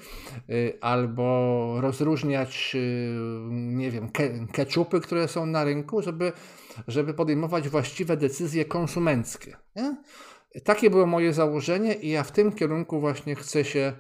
y, 0.51 0.79
albo 0.81 1.81
rozróżniać, 1.81 2.73
y, 2.75 3.15
nie 3.51 3.91
wiem, 3.91 4.09
ke 4.09 4.47
keczupy, 4.53 5.01
które 5.01 5.29
są 5.29 5.47
na 5.47 5.65
rynku, 5.65 6.03
żeby, 6.03 6.33
żeby 6.89 7.15
podejmować 7.15 7.69
właściwe 7.69 8.17
decyzje 8.17 8.65
konsumenckie. 8.65 9.57
Nie? 9.77 9.97
Takie 10.65 10.91
było 10.91 11.07
moje 11.07 11.33
założenie 11.33 11.95
i 11.95 12.09
ja 12.09 12.23
w 12.23 12.33
tym 12.33 12.53
kierunku 12.53 13.01
właśnie 13.01 13.35
chcę 13.35 13.65
się 13.65 13.93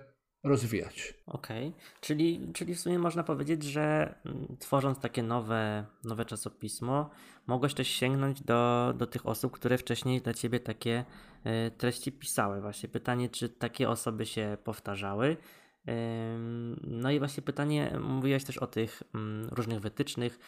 rozwijać. 0.44 1.14
Okej, 1.26 1.68
okay. 1.68 1.80
czyli, 2.00 2.50
czyli 2.54 2.74
w 2.74 2.80
sumie 2.80 2.98
można 2.98 3.24
powiedzieć, 3.24 3.62
że 3.62 4.14
mm, 4.26 4.56
tworząc 4.58 4.98
takie 5.00 5.22
nowe, 5.22 5.86
nowe 6.04 6.24
czasopismo, 6.24 7.10
mogłeś 7.46 7.74
też 7.74 7.88
sięgnąć 7.88 8.42
do, 8.42 8.92
do 8.96 9.06
tych 9.06 9.26
osób, 9.26 9.52
które 9.52 9.78
wcześniej 9.78 10.20
dla 10.20 10.34
ciebie 10.34 10.60
takie 10.60 11.04
e, 11.44 11.70
treści 11.70 12.12
pisały. 12.12 12.60
Właśnie 12.60 12.88
pytanie, 12.88 13.28
czy 13.28 13.48
takie 13.48 13.88
osoby 13.88 14.26
się 14.26 14.56
powtarzały. 14.64 15.36
No 16.82 17.10
i 17.10 17.18
właśnie 17.18 17.42
pytanie, 17.42 17.98
mówiłeś 18.00 18.44
też 18.44 18.58
o 18.58 18.66
tych 18.66 19.02
mm, 19.14 19.48
różnych 19.52 19.80
wytycznych, 19.80 20.38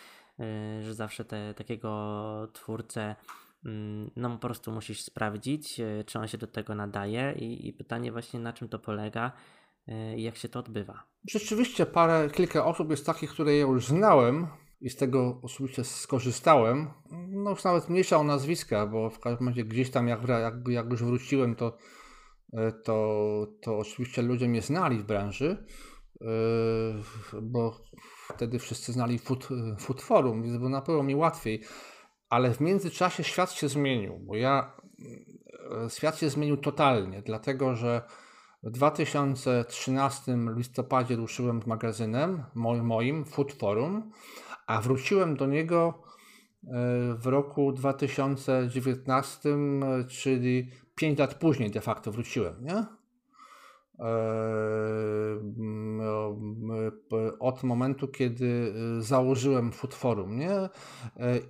e, 0.41 0.83
że 0.83 0.95
zawsze 0.95 1.25
te, 1.25 1.55
takiego 1.55 2.49
twórcę 2.53 3.17
mm, 3.65 4.11
no 4.17 4.31
po 4.31 4.39
prostu 4.39 4.73
musisz 4.73 5.01
sprawdzić, 5.01 5.81
e, 5.81 6.05
czy 6.05 6.19
on 6.19 6.29
się 6.29 6.39
do 6.39 6.47
tego 6.47 6.75
nadaje 6.75 7.35
i, 7.39 7.69
i 7.69 7.73
pytanie 7.73 8.13
właśnie 8.13 8.41
na 8.41 8.53
czym 8.53 8.69
to 8.69 8.79
polega 8.79 9.33
i 10.17 10.23
jak 10.23 10.37
się 10.37 10.49
to 10.49 10.59
odbywa. 10.59 11.03
Rzeczywiście 11.31 11.87
parę, 11.87 12.31
kilka 12.31 12.65
osób 12.65 12.91
jest 12.91 13.07
takich, 13.07 13.31
które 13.31 13.57
ja 13.57 13.61
już 13.61 13.87
znałem 13.87 14.47
i 14.81 14.91
z 14.91 14.97
tego 14.97 15.41
osobiście 15.43 15.85
skorzystałem. 15.85 16.91
No 17.29 17.51
już 17.51 17.65
nawet 17.65 17.89
mniejsza 17.89 18.17
o 18.17 18.25
nazwiska, 18.25 18.87
bo 18.87 19.11
w 19.11 19.21
każdym 19.21 19.49
razie 19.49 19.65
gdzieś 19.65 19.91
tam 19.91 20.09
jak, 20.09 20.29
jak, 20.29 20.55
jak 20.69 20.91
już 20.91 21.05
wróciłem, 21.05 21.55
to, 21.55 21.77
e, 22.53 22.73
to, 22.73 23.47
to 23.62 23.79
oczywiście 23.79 24.23
ludzie 24.23 24.49
mnie 24.49 24.62
znali 24.62 24.99
w 24.99 25.05
branży, 25.05 25.67
bo 27.43 27.77
wtedy 28.29 28.59
wszyscy 28.59 28.93
znali 28.93 29.19
Food, 29.19 29.49
food 29.79 30.03
Forum, 30.03 30.43
więc 30.43 30.57
było 30.57 30.69
na 30.69 30.83
pewno 30.83 31.03
mi 31.03 31.15
łatwiej. 31.15 31.62
Ale 32.29 32.55
w 32.55 32.61
międzyczasie 32.61 33.25
świat 33.25 33.53
się 33.53 33.69
zmienił, 33.69 34.19
bo 34.19 34.37
ja 34.37 34.77
świat 35.89 36.19
się 36.19 36.31
zmienił 36.31 36.57
totalnie, 36.57 37.23
dlatego 37.23 37.77
że 37.77 38.03
w 38.62 38.71
2013 38.71 40.39
listopadzie 40.57 41.17
ruszyłem 41.17 41.62
z 41.62 41.67
magazynem 41.67 42.45
moim, 42.55 42.85
moim 42.85 43.25
Food 43.25 43.53
Forum, 43.53 44.11
a 44.66 44.81
wróciłem 44.81 45.37
do 45.37 45.46
niego 45.46 46.02
e, 46.64 46.68
w 47.14 47.26
roku 47.26 47.72
2019, 47.72 49.48
czyli 50.09 50.70
5 50.94 51.18
lat 51.18 51.35
później 51.35 51.70
de 51.70 51.81
facto 51.81 52.12
wróciłem, 52.12 52.64
nie? 52.64 52.85
E, 53.98 54.16
od 57.38 57.62
momentu, 57.62 58.09
kiedy 58.09 58.74
e, 58.98 59.02
założyłem 59.02 59.72
Food 59.72 59.94
Forum, 59.94 60.38
nie? 60.38 60.68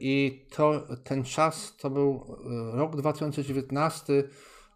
I 0.00 0.46
to, 0.50 0.86
ten 1.04 1.24
czas 1.24 1.76
to 1.76 1.90
był 1.90 2.36
rok 2.72 2.96
2019, 2.96 4.24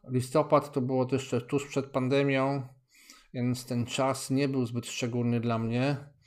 Listopad 0.09 0.73
to 0.73 0.81
było 0.81 1.07
jeszcze 1.13 1.41
tuż 1.41 1.67
przed 1.67 1.87
pandemią, 1.87 2.63
więc 3.35 3.67
ten 3.67 3.87
czas 3.87 4.31
nie 4.31 4.49
był 4.49 4.67
zbyt 4.67 4.87
szczególny 4.87 5.41
dla 5.41 5.59
mnie, 5.59 5.83
e, 5.83 6.20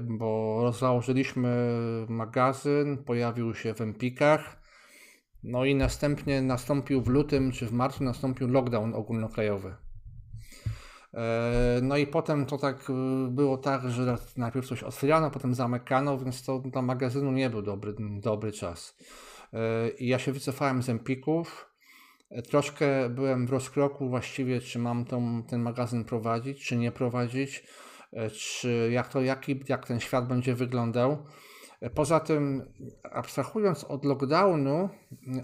bo 0.00 0.72
założyliśmy 0.72 1.76
magazyn, 2.08 3.04
pojawił 3.04 3.54
się 3.54 3.74
w 3.74 3.80
Empikach, 3.80 4.56
no 5.42 5.64
i 5.64 5.74
następnie 5.74 6.42
nastąpił 6.42 7.02
w 7.02 7.08
lutym 7.08 7.52
czy 7.52 7.66
w 7.66 7.72
marcu 7.72 8.04
nastąpił 8.04 8.48
lockdown 8.48 8.94
ogólnokrajowy. 8.94 9.74
No 11.82 11.96
i 11.96 12.06
potem 12.06 12.46
to 12.46 12.58
tak 12.58 12.90
e, 12.90 12.92
było 13.30 13.58
tak, 13.58 13.90
że 13.90 14.16
najpierw 14.36 14.66
coś 14.66 14.82
otwierano, 14.82 15.30
potem 15.30 15.54
zamykano, 15.54 16.18
więc 16.18 16.44
to 16.44 16.58
dla 16.58 16.82
magazynu 16.82 17.32
nie 17.32 17.50
był 17.50 17.62
dobry, 17.62 17.94
dobry 18.20 18.52
czas. 18.52 18.96
I 19.98 20.08
ja 20.08 20.18
się 20.18 20.32
wycofałem 20.32 20.82
z 20.82 20.88
Empików. 20.88 21.70
Troszkę 22.48 23.08
byłem 23.08 23.46
w 23.46 23.50
rozkroku 23.50 24.08
właściwie, 24.08 24.60
czy 24.60 24.78
mam 24.78 25.04
tą, 25.04 25.42
ten 25.42 25.62
magazyn 25.62 26.04
prowadzić, 26.04 26.66
czy 26.66 26.76
nie 26.76 26.92
prowadzić, 26.92 27.64
czy 28.32 28.88
jak, 28.92 29.08
to, 29.08 29.22
jaki, 29.22 29.60
jak 29.68 29.86
ten 29.86 30.00
świat 30.00 30.28
będzie 30.28 30.54
wyglądał. 30.54 31.26
E, 31.80 31.90
poza 31.90 32.20
tym, 32.20 32.72
abstrahując 33.12 33.84
od 33.84 34.04
lockdownu, 34.04 34.88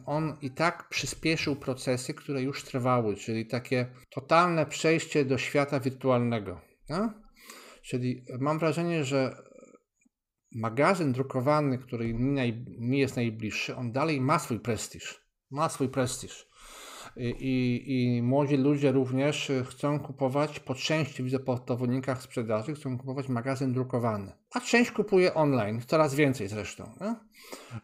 on 0.06 0.36
i 0.42 0.50
tak 0.50 0.88
przyspieszył 0.88 1.56
procesy, 1.56 2.14
które 2.14 2.42
już 2.42 2.64
trwały, 2.64 3.16
czyli 3.16 3.46
takie 3.46 3.86
totalne 4.10 4.66
przejście 4.66 5.24
do 5.24 5.38
świata 5.38 5.80
wirtualnego. 5.80 6.60
No? 6.88 7.12
Czyli 7.82 8.24
mam 8.40 8.58
wrażenie, 8.58 9.04
że 9.04 9.36
magazyn 10.54 11.12
drukowany, 11.12 11.78
który 11.78 12.14
mi, 12.14 12.32
naj, 12.32 12.64
mi 12.78 12.98
jest 12.98 13.16
najbliższy, 13.16 13.76
on 13.76 13.92
dalej 13.92 14.20
ma 14.20 14.38
swój 14.38 14.60
prestiż. 14.60 15.20
Ma 15.50 15.68
swój 15.68 15.88
prestiż 15.88 16.49
i, 17.20 17.82
i 17.86 18.22
młodzi 18.22 18.56
ludzie 18.56 18.92
również 18.92 19.52
chcą 19.68 20.00
kupować, 20.00 20.60
po 20.60 20.74
części 20.74 21.22
widzę 21.22 21.38
po 21.38 21.58
dowodnikach 21.58 22.22
sprzedaży, 22.22 22.74
chcą 22.74 22.98
kupować 22.98 23.28
magazyn 23.28 23.72
drukowany. 23.72 24.32
A 24.54 24.60
część 24.60 24.90
kupuje 24.90 25.34
online, 25.34 25.80
coraz 25.86 26.14
więcej 26.14 26.48
zresztą. 26.48 26.90
Nie? 27.00 27.14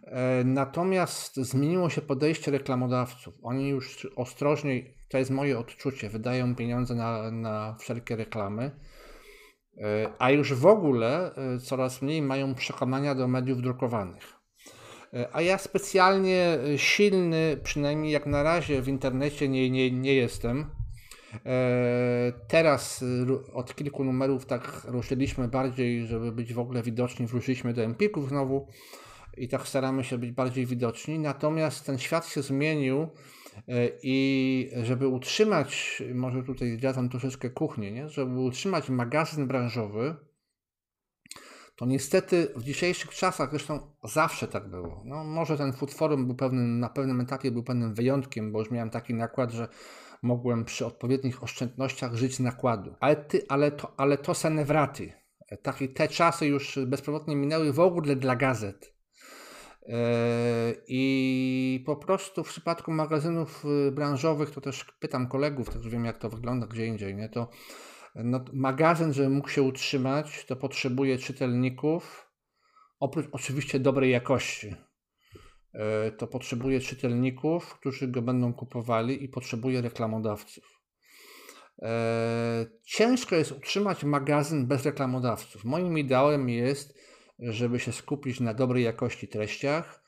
E, 0.04 0.44
natomiast 0.44 1.36
zmieniło 1.36 1.90
się 1.90 2.00
podejście 2.00 2.50
reklamodawców. 2.50 3.34
Oni 3.42 3.68
już 3.68 4.08
ostrożniej, 4.16 4.94
to 5.08 5.18
jest 5.18 5.30
moje 5.30 5.58
odczucie, 5.58 6.08
wydają 6.08 6.54
pieniądze 6.54 6.94
na, 6.94 7.30
na 7.30 7.76
wszelkie 7.78 8.16
reklamy. 8.16 8.70
E, 9.78 10.10
a 10.18 10.30
już 10.30 10.54
w 10.54 10.66
ogóle 10.66 11.34
e, 11.34 11.58
coraz 11.58 12.02
mniej 12.02 12.22
mają 12.22 12.54
przekonania 12.54 13.14
do 13.14 13.28
mediów 13.28 13.62
drukowanych. 13.62 14.35
E, 15.14 15.28
a 15.32 15.40
ja 15.40 15.58
specjalnie 15.58 16.58
e, 16.74 16.78
silny, 16.78 17.60
przynajmniej 17.62 18.12
jak 18.12 18.26
na 18.26 18.42
razie 18.42 18.82
w 18.82 18.88
internecie 18.88 19.48
nie, 19.48 19.70
nie, 19.70 19.90
nie 19.90 20.14
jestem. 20.14 20.66
E, 21.46 22.32
teraz 22.48 23.04
od 23.52 23.74
kilku 23.74 24.04
numerów 24.04 24.46
tak 24.46 24.82
ruszyliśmy 24.84 25.48
bardziej, 25.48 26.06
żeby 26.06 26.32
być 26.32 26.54
w 26.54 26.58
ogóle 26.58 26.82
widoczni, 26.82 27.26
wróciliśmy 27.26 27.72
do 27.72 27.82
Empików 27.82 28.28
znowu 28.28 28.68
i 29.36 29.48
tak 29.48 29.68
staramy 29.68 30.04
się 30.04 30.18
być 30.18 30.32
bardziej 30.32 30.66
widoczni. 30.66 31.18
Natomiast 31.18 31.86
ten 31.86 31.98
świat 31.98 32.28
się 32.28 32.42
zmienił 32.42 33.08
i 34.02 34.70
żeby 34.82 35.08
utrzymać, 35.08 36.02
może 36.14 36.42
tutaj 36.42 36.76
zdradzam 36.76 37.08
troszeczkę 37.08 37.50
kuchnię, 37.50 37.92
nie? 37.92 38.08
żeby 38.08 38.40
utrzymać 38.40 38.88
magazyn 38.88 39.46
branżowy, 39.46 40.14
to 41.76 41.86
niestety 41.86 42.48
w 42.56 42.62
dzisiejszych 42.62 43.10
czasach, 43.10 43.50
zresztą 43.50 43.80
zawsze 44.04 44.48
tak 44.48 44.68
było. 44.68 45.02
No, 45.04 45.24
może 45.24 45.56
ten 45.56 45.72
Food 45.72 45.94
Forum 45.94 46.26
był 46.26 46.36
pewnym, 46.36 46.80
na 46.80 46.88
pewnym 46.88 47.20
etapie 47.20 47.50
był 47.50 47.62
pewnym 47.62 47.94
wyjątkiem, 47.94 48.52
bo 48.52 48.58
już 48.58 48.70
miałem 48.70 48.90
taki 48.90 49.14
nakład, 49.14 49.50
że 49.50 49.68
mogłem 50.22 50.64
przy 50.64 50.86
odpowiednich 50.86 51.42
oszczędnościach 51.42 52.14
żyć 52.14 52.34
z 52.34 52.40
nakładu. 52.40 52.94
Ale, 53.00 53.16
ty, 53.16 53.44
ale, 53.48 53.70
to, 53.70 53.92
ale 53.96 54.18
to 54.18 54.34
se 54.34 54.64
wraty. 54.64 55.12
Takie, 55.62 55.88
te 55.88 56.08
czasy 56.08 56.46
już 56.46 56.78
bezpowrotnie 56.86 57.36
minęły 57.36 57.72
w 57.72 57.80
ogóle 57.80 58.16
dla 58.16 58.36
gazet. 58.36 58.94
E, 59.88 59.98
I 60.88 61.82
po 61.86 61.96
prostu 61.96 62.44
w 62.44 62.48
przypadku 62.48 62.92
magazynów 62.92 63.64
y, 63.88 63.92
branżowych, 63.92 64.50
to 64.50 64.60
też 64.60 64.84
pytam 64.84 65.28
kolegów, 65.28 65.70
też 65.70 65.88
wiem 65.88 66.04
jak 66.04 66.18
to 66.18 66.30
wygląda 66.30 66.66
gdzie 66.66 66.86
indziej, 66.86 67.14
nie? 67.14 67.28
to 67.28 67.48
no, 68.24 68.44
magazyn, 68.52 69.12
żeby 69.12 69.28
mógł 69.28 69.48
się 69.48 69.62
utrzymać, 69.62 70.44
to 70.44 70.56
potrzebuje 70.56 71.18
czytelników, 71.18 72.30
oprócz 73.00 73.26
oczywiście 73.32 73.80
dobrej 73.80 74.10
jakości. 74.10 74.74
E, 75.72 76.12
to 76.12 76.26
potrzebuje 76.26 76.80
czytelników, 76.80 77.74
którzy 77.74 78.08
go 78.08 78.22
będą 78.22 78.52
kupowali 78.52 79.24
i 79.24 79.28
potrzebuje 79.28 79.80
reklamodawców. 79.80 80.82
E, 81.82 82.66
ciężko 82.84 83.36
jest 83.36 83.52
utrzymać 83.52 84.04
magazyn 84.04 84.66
bez 84.66 84.84
reklamodawców. 84.84 85.64
Moim 85.64 85.98
ideałem 85.98 86.48
jest, 86.48 86.98
żeby 87.38 87.80
się 87.80 87.92
skupić 87.92 88.40
na 88.40 88.54
dobrej 88.54 88.84
jakości 88.84 89.28
treściach 89.28 90.02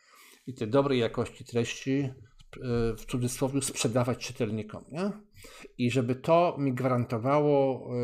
i 0.46 0.54
te 0.54 0.66
dobrej 0.66 0.98
jakości 0.98 1.44
treści 1.44 2.10
E, 2.56 2.96
w 2.96 3.04
cudzysłowie 3.04 3.62
sprzedawać 3.62 4.18
czytelnikom. 4.18 4.84
Nie? 4.92 5.10
I 5.78 5.90
żeby 5.90 6.14
to 6.14 6.56
mi 6.58 6.72
gwarantowało 6.72 7.90
e, 7.90 7.98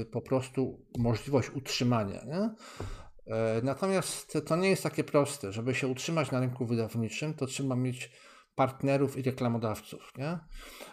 e, 0.00 0.04
po 0.04 0.20
prostu 0.20 0.86
możliwość 0.98 1.50
utrzymania. 1.50 2.24
Nie? 2.24 2.50
Natomiast 3.62 4.38
to 4.46 4.56
nie 4.56 4.70
jest 4.70 4.82
takie 4.82 5.04
proste. 5.04 5.52
Żeby 5.52 5.74
się 5.74 5.88
utrzymać 5.88 6.30
na 6.30 6.40
rynku 6.40 6.66
wydawniczym, 6.66 7.34
to 7.34 7.46
trzeba 7.46 7.76
mieć 7.76 8.10
partnerów 8.54 9.18
i 9.18 9.22
reklamodawców. 9.22 10.10
Nie? 10.18 10.38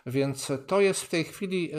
Więc 0.06 0.52
to 0.68 0.82
jest 0.82 1.02
w 1.02 1.10
tej 1.10 1.24
chwili 1.24 1.72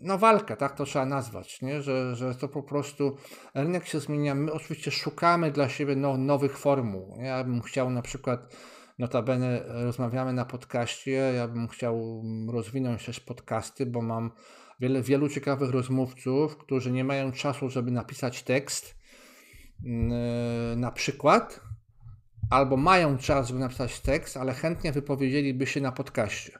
no, 0.00 0.18
walka, 0.18 0.56
tak 0.56 0.76
to 0.76 0.84
trzeba 0.84 1.06
nazwać, 1.06 1.62
nie? 1.62 1.82
Że, 1.82 2.16
że 2.16 2.34
to 2.34 2.48
po 2.48 2.62
prostu 2.62 3.16
rynek 3.54 3.86
się 3.86 4.00
zmienia. 4.00 4.34
My 4.34 4.52
oczywiście 4.52 4.90
szukamy 4.90 5.50
dla 5.50 5.68
siebie 5.68 5.96
no, 5.96 6.16
nowych 6.16 6.58
formuł. 6.58 7.16
Ja 7.20 7.44
bym 7.44 7.62
chciał 7.62 7.90
na 7.90 8.02
przykład 8.02 8.56
Notabene 9.00 9.62
rozmawiamy 9.66 10.32
na 10.32 10.44
podcaście. 10.44 11.10
Ja 11.10 11.48
bym 11.48 11.68
chciał 11.68 12.24
rozwinąć 12.52 13.06
też 13.06 13.20
podcasty, 13.20 13.86
bo 13.86 14.02
mam 14.02 14.30
wiele, 14.80 15.02
wielu 15.02 15.28
ciekawych 15.28 15.70
rozmówców, 15.70 16.56
którzy 16.56 16.92
nie 16.92 17.04
mają 17.04 17.32
czasu, 17.32 17.70
żeby 17.70 17.90
napisać 17.90 18.42
tekst 18.42 18.94
mm, 19.86 20.80
na 20.80 20.90
przykład, 20.90 21.60
albo 22.50 22.76
mają 22.76 23.18
czas, 23.18 23.48
żeby 23.48 23.60
napisać 23.60 24.00
tekst, 24.00 24.36
ale 24.36 24.54
chętnie 24.54 24.92
wypowiedzieliby 24.92 25.66
się 25.66 25.80
na 25.80 25.92
podcaście. 25.92 26.58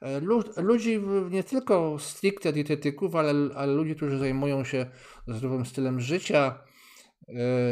E, 0.00 0.20
ludzi, 0.56 1.00
nie 1.30 1.44
tylko 1.44 1.98
stricte 1.98 2.52
dietetyków, 2.52 3.14
ale, 3.14 3.34
ale 3.56 3.72
ludzi, 3.72 3.94
którzy 3.94 4.18
zajmują 4.18 4.64
się 4.64 4.86
zdrowym 5.26 5.66
stylem 5.66 6.00
życia, 6.00 6.58
E, 6.58 6.71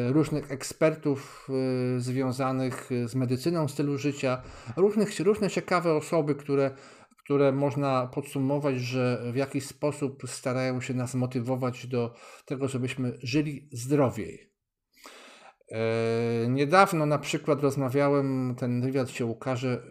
różnych 0.09 0.53
ekspertów 0.53 1.49
e, 1.97 2.01
związanych 2.01 2.91
z 3.07 3.15
medycyną 3.15 3.69
stylu 3.69 3.99
życia, 3.99 4.43
różnych, 4.77 5.21
różne 5.21 5.51
ciekawe 5.51 5.95
osoby, 5.95 6.35
które, 6.35 6.71
które 7.19 7.53
można 7.53 8.07
podsumować, 8.07 8.77
że 8.81 9.23
w 9.33 9.37
jakiś 9.37 9.67
sposób 9.67 10.23
starają 10.27 10.81
się 10.81 10.95
nas 10.95 11.15
motywować 11.15 11.87
do 11.87 12.15
tego, 12.45 12.69
żebyśmy 12.69 13.19
żyli 13.23 13.69
zdrowiej. 13.73 14.51
E, 15.71 16.49
niedawno 16.49 17.07
na 17.07 17.19
przykład 17.19 17.63
rozmawiałem, 17.63 18.55
ten 18.59 18.83
wywiad 18.83 19.11
się 19.11 19.27
ukaże 19.27 19.83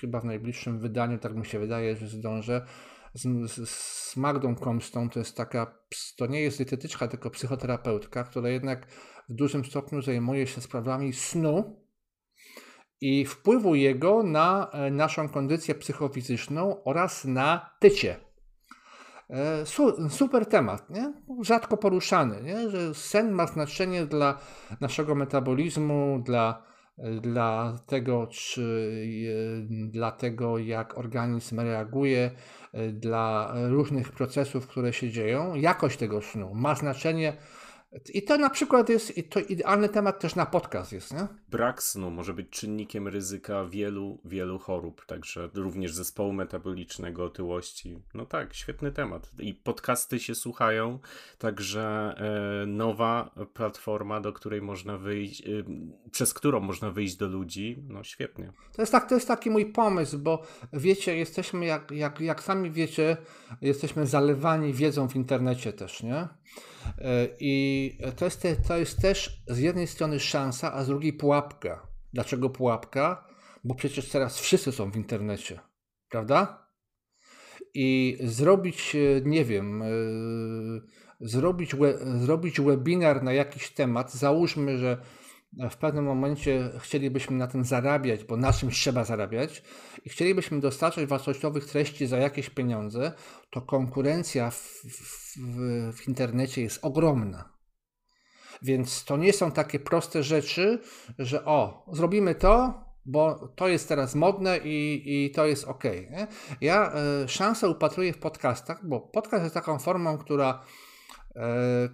chyba 0.00 0.20
w 0.20 0.24
najbliższym 0.24 0.78
wydaniu, 0.78 1.18
tak 1.18 1.34
mi 1.34 1.46
się 1.46 1.58
wydaje, 1.58 1.96
że 1.96 2.08
zdążę, 2.08 2.66
z, 3.16 3.68
z, 3.68 4.16
Magdą 4.16 4.54
Komstą. 4.54 5.10
To 5.10 5.18
jest 5.18 5.36
taka, 5.36 5.78
to 6.16 6.26
nie 6.26 6.40
jest 6.40 6.58
dietetyczka, 6.58 7.08
tylko 7.08 7.30
psychoterapeutka, 7.30 8.24
która 8.24 8.48
jednak 8.48 8.86
w 9.28 9.34
dużym 9.34 9.64
stopniu 9.64 10.02
zajmuje 10.02 10.46
się 10.46 10.60
sprawami 10.60 11.12
snu 11.12 11.86
i 13.00 13.24
wpływu 13.24 13.74
jego 13.74 14.22
na 14.22 14.70
e, 14.72 14.90
naszą 14.90 15.28
kondycję 15.28 15.74
psychofizyczną 15.74 16.84
oraz 16.84 17.24
na 17.24 17.70
tycie. 17.80 18.16
E, 19.30 19.64
super 20.10 20.46
temat, 20.46 20.90
nie? 20.90 21.12
rzadko 21.40 21.76
poruszany, 21.76 22.42
nie? 22.42 22.70
że 22.70 22.94
sen 22.94 23.32
ma 23.32 23.46
znaczenie 23.46 24.06
dla 24.06 24.38
naszego 24.80 25.14
metabolizmu, 25.14 26.22
dla, 26.24 26.62
dla, 27.20 27.78
tego, 27.86 28.26
czy, 28.26 28.90
dla 29.68 30.12
tego, 30.12 30.58
jak 30.58 30.98
organizm 30.98 31.60
reaguje, 31.60 32.30
dla 32.92 33.54
różnych 33.68 34.12
procesów, 34.12 34.66
które 34.66 34.92
się 34.92 35.10
dzieją. 35.10 35.54
Jakość 35.54 35.98
tego 35.98 36.22
snu 36.22 36.54
ma 36.54 36.74
znaczenie 36.74 37.32
i 38.14 38.22
to 38.22 38.38
na 38.38 38.50
przykład 38.50 38.88
jest 38.88 39.12
to 39.30 39.40
idealny 39.40 39.88
temat 39.88 40.20
też 40.20 40.34
na 40.34 40.46
podcast 40.46 40.92
jest, 40.92 41.12
nie? 41.12 41.26
Brak 41.48 41.82
snu 41.82 42.10
może 42.10 42.34
być 42.34 42.50
czynnikiem 42.50 43.08
ryzyka 43.08 43.64
wielu, 43.64 44.20
wielu 44.24 44.58
chorób, 44.58 45.06
także 45.06 45.48
również 45.54 45.92
zespołu 45.92 46.32
metabolicznego, 46.32 47.24
otyłości. 47.24 47.98
No 48.14 48.26
tak, 48.26 48.54
świetny 48.54 48.92
temat. 48.92 49.30
I 49.38 49.54
podcasty 49.54 50.18
się 50.18 50.34
słuchają, 50.34 50.98
także 51.38 52.14
e, 52.62 52.66
nowa 52.66 53.30
platforma, 53.54 54.20
do 54.20 54.32
której 54.32 54.62
można 54.62 54.98
wyjść, 54.98 55.40
e, 55.40 55.46
przez 56.10 56.34
którą 56.34 56.60
można 56.60 56.90
wyjść 56.90 57.16
do 57.16 57.26
ludzi, 57.26 57.82
no 57.88 58.04
świetnie. 58.04 58.52
To 58.72 58.82
jest, 58.82 58.92
tak, 58.92 59.08
to 59.08 59.14
jest 59.14 59.28
taki 59.28 59.50
mój 59.50 59.66
pomysł, 59.66 60.18
bo 60.18 60.42
wiecie, 60.72 61.16
jesteśmy, 61.16 61.66
jak, 61.66 61.90
jak, 61.90 62.20
jak 62.20 62.42
sami 62.42 62.70
wiecie, 62.70 63.16
jesteśmy 63.60 64.06
zalewani 64.06 64.72
wiedzą 64.72 65.08
w 65.08 65.16
internecie 65.16 65.72
też, 65.72 66.02
nie? 66.02 66.28
E, 66.98 67.28
I 67.40 67.98
to 68.16 68.24
jest, 68.24 68.42
te, 68.42 68.56
to 68.56 68.78
jest 68.78 69.02
też 69.02 69.42
z 69.48 69.58
jednej 69.58 69.86
strony 69.86 70.20
szansa, 70.20 70.72
a 70.72 70.84
z 70.84 70.86
drugiej 70.86 71.12
pułapka. 71.12 71.86
Dlaczego 72.12 72.50
pułapka? 72.50 73.26
Bo 73.64 73.74
przecież 73.74 74.08
teraz 74.08 74.38
wszyscy 74.38 74.72
są 74.72 74.90
w 74.90 74.96
internecie, 74.96 75.60
prawda? 76.08 76.66
I 77.74 78.18
zrobić, 78.20 78.96
e, 78.96 79.20
nie 79.24 79.44
wiem, 79.44 79.82
e, 79.82 79.86
zrobić, 81.20 81.76
zrobić 82.18 82.60
webinar 82.60 83.22
na 83.22 83.32
jakiś 83.32 83.70
temat, 83.70 84.12
załóżmy, 84.14 84.78
że 84.78 85.02
w 85.70 85.76
pewnym 85.76 86.04
momencie 86.04 86.70
chcielibyśmy 86.78 87.36
na 87.36 87.46
tym 87.46 87.64
zarabiać, 87.64 88.24
bo 88.24 88.36
na 88.36 88.52
czymś 88.52 88.80
trzeba 88.80 89.04
zarabiać 89.04 89.62
i 90.04 90.08
chcielibyśmy 90.08 90.60
dostarczać 90.60 91.06
wartościowych 91.06 91.64
treści 91.64 92.06
za 92.06 92.18
jakieś 92.18 92.50
pieniądze, 92.50 93.12
to 93.50 93.60
konkurencja 93.60 94.50
w, 94.50 94.82
w, 94.84 95.36
w 95.96 96.08
internecie 96.08 96.62
jest 96.62 96.84
ogromna. 96.84 97.56
Więc 98.62 99.04
to 99.04 99.16
nie 99.16 99.32
są 99.32 99.52
takie 99.52 99.78
proste 99.78 100.22
rzeczy, 100.22 100.78
że 101.18 101.44
o, 101.44 101.86
zrobimy 101.92 102.34
to, 102.34 102.84
bo 103.06 103.48
to 103.56 103.68
jest 103.68 103.88
teraz 103.88 104.14
modne 104.14 104.58
i, 104.58 105.02
i 105.06 105.30
to 105.30 105.46
jest 105.46 105.64
ok. 105.64 105.84
Nie? 105.84 106.26
Ja 106.60 106.92
y, 107.24 107.28
szansę 107.28 107.68
upatruję 107.68 108.12
w 108.12 108.18
podcastach, 108.18 108.88
bo 108.88 109.00
podcast 109.00 109.42
jest 109.42 109.54
taką 109.54 109.78
formą, 109.78 110.18
która 110.18 110.64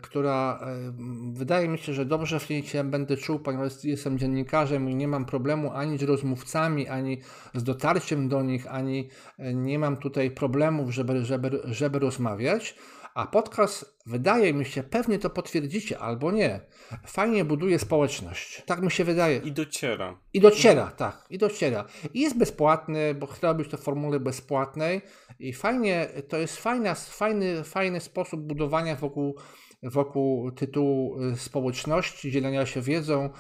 która 0.03 0.61
e, 0.63 0.93
wydaje 1.33 1.69
mi 1.69 1.79
się, 1.79 1.95
że 1.95 2.05
dobrze 2.05 2.41
w 2.41 2.51
niej 2.51 2.63
się 2.63 2.85
będę 2.85 3.17
czuł, 3.17 3.39
ponieważ 3.39 3.85
jestem 3.85 4.19
dziennikarzem 4.19 4.91
i 4.91 4.95
nie 4.95 5.09
mam 5.09 5.25
problemu 5.25 5.73
ani 5.73 5.99
z 5.99 6.03
rozmówcami, 6.03 6.89
ani 6.89 7.21
z 7.55 7.63
dotarciem 7.63 8.29
do 8.29 8.43
nich, 8.43 8.67
ani 8.67 9.09
e, 9.39 9.55
nie 9.55 9.79
mam 9.79 9.97
tutaj 9.97 10.31
problemów, 10.31 10.91
żeby, 10.91 11.25
żeby, 11.25 11.61
żeby 11.65 11.99
rozmawiać. 11.99 12.75
A 13.15 13.27
podcast, 13.27 13.99
wydaje 14.07 14.55
mi 14.55 14.65
się, 14.65 14.83
pewnie 14.83 15.19
to 15.19 15.31
potwierdzicie 15.31 15.99
albo 15.99 16.33
nie, 16.33 16.61
fajnie 17.07 17.45
buduje 17.45 17.79
społeczność. 17.79 18.63
Tak 18.67 18.83
mi 18.83 18.91
się 18.91 19.05
wydaje. 19.05 19.37
I 19.37 19.53
dociera. 19.53 20.19
I 20.33 20.41
dociera, 20.41 20.91
tak, 20.91 21.27
i 21.31 21.39
dociera. 21.39 21.85
I 22.15 22.21
jest 22.21 22.39
bezpłatny, 22.39 23.15
bo 23.15 23.27
chcę 23.27 23.47
robić 23.47 23.69
to 23.69 23.77
w 23.77 23.81
formule 23.81 24.21
bezpłatnej 24.21 25.01
i 25.39 25.53
fajnie, 25.53 26.09
to 26.29 26.37
jest 26.39 26.57
fajna, 26.57 26.95
fajny, 26.95 27.65
fajny 27.65 28.01
sposób 28.01 28.41
budowania 28.41 28.97
wokół, 28.97 29.39
wokół 29.83 30.53
tytułu 30.53 31.23
y, 31.23 31.37
społeczności, 31.37 32.31
dzielenia 32.31 32.67
się 32.67 32.81
wiedzą, 32.81 33.31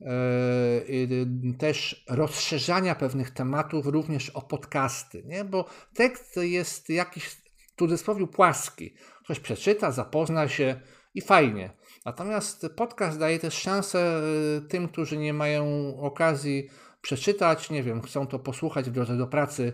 yy, 0.00 1.56
też 1.58 2.04
rozszerzania 2.08 2.94
pewnych 2.94 3.30
tematów 3.30 3.86
również 3.86 4.30
o 4.30 4.42
podcasty, 4.42 5.22
nie? 5.26 5.44
bo 5.44 5.64
tekst 5.94 6.36
jest 6.36 6.88
jakiś 6.88 7.24
w 7.24 7.50
cudzysłowie 7.78 8.26
płaski. 8.26 8.94
Ktoś 9.30 9.40
przeczyta, 9.40 9.90
zapozna 9.90 10.48
się 10.48 10.80
i 11.14 11.20
fajnie. 11.20 11.70
Natomiast 12.04 12.66
podcast 12.76 13.18
daje 13.18 13.38
też 13.38 13.54
szansę 13.54 14.20
y, 14.58 14.68
tym, 14.68 14.88
którzy 14.88 15.16
nie 15.18 15.32
mają 15.32 15.94
okazji 16.00 16.68
przeczytać, 17.02 17.70
nie 17.70 17.82
wiem, 17.82 18.02
chcą 18.02 18.26
to 18.26 18.38
posłuchać 18.38 18.90
w 18.90 18.92
drodze 18.92 19.16
do 19.16 19.26
pracy 19.26 19.72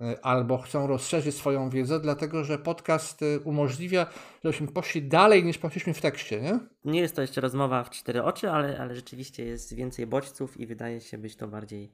y, 0.00 0.22
albo 0.22 0.58
chcą 0.58 0.86
rozszerzyć 0.86 1.34
swoją 1.34 1.70
wiedzę, 1.70 2.00
dlatego 2.00 2.44
że 2.44 2.58
podcast 2.58 3.22
y, 3.22 3.40
umożliwia, 3.44 4.06
żebyśmy 4.44 4.68
poszli 4.68 5.02
dalej 5.02 5.44
niż 5.44 5.58
poszliśmy 5.58 5.94
w 5.94 6.00
tekście, 6.00 6.40
nie? 6.40 6.58
Nie 6.84 7.00
jest 7.00 7.16
to 7.16 7.22
jeszcze 7.22 7.40
rozmowa 7.40 7.84
w 7.84 7.90
cztery 7.90 8.22
oczy, 8.22 8.50
ale, 8.50 8.78
ale 8.80 8.94
rzeczywiście 8.94 9.44
jest 9.44 9.74
więcej 9.74 10.06
bodźców 10.06 10.60
i 10.60 10.66
wydaje 10.66 11.00
się 11.00 11.18
być 11.18 11.36
to 11.36 11.48
bardziej 11.48 11.92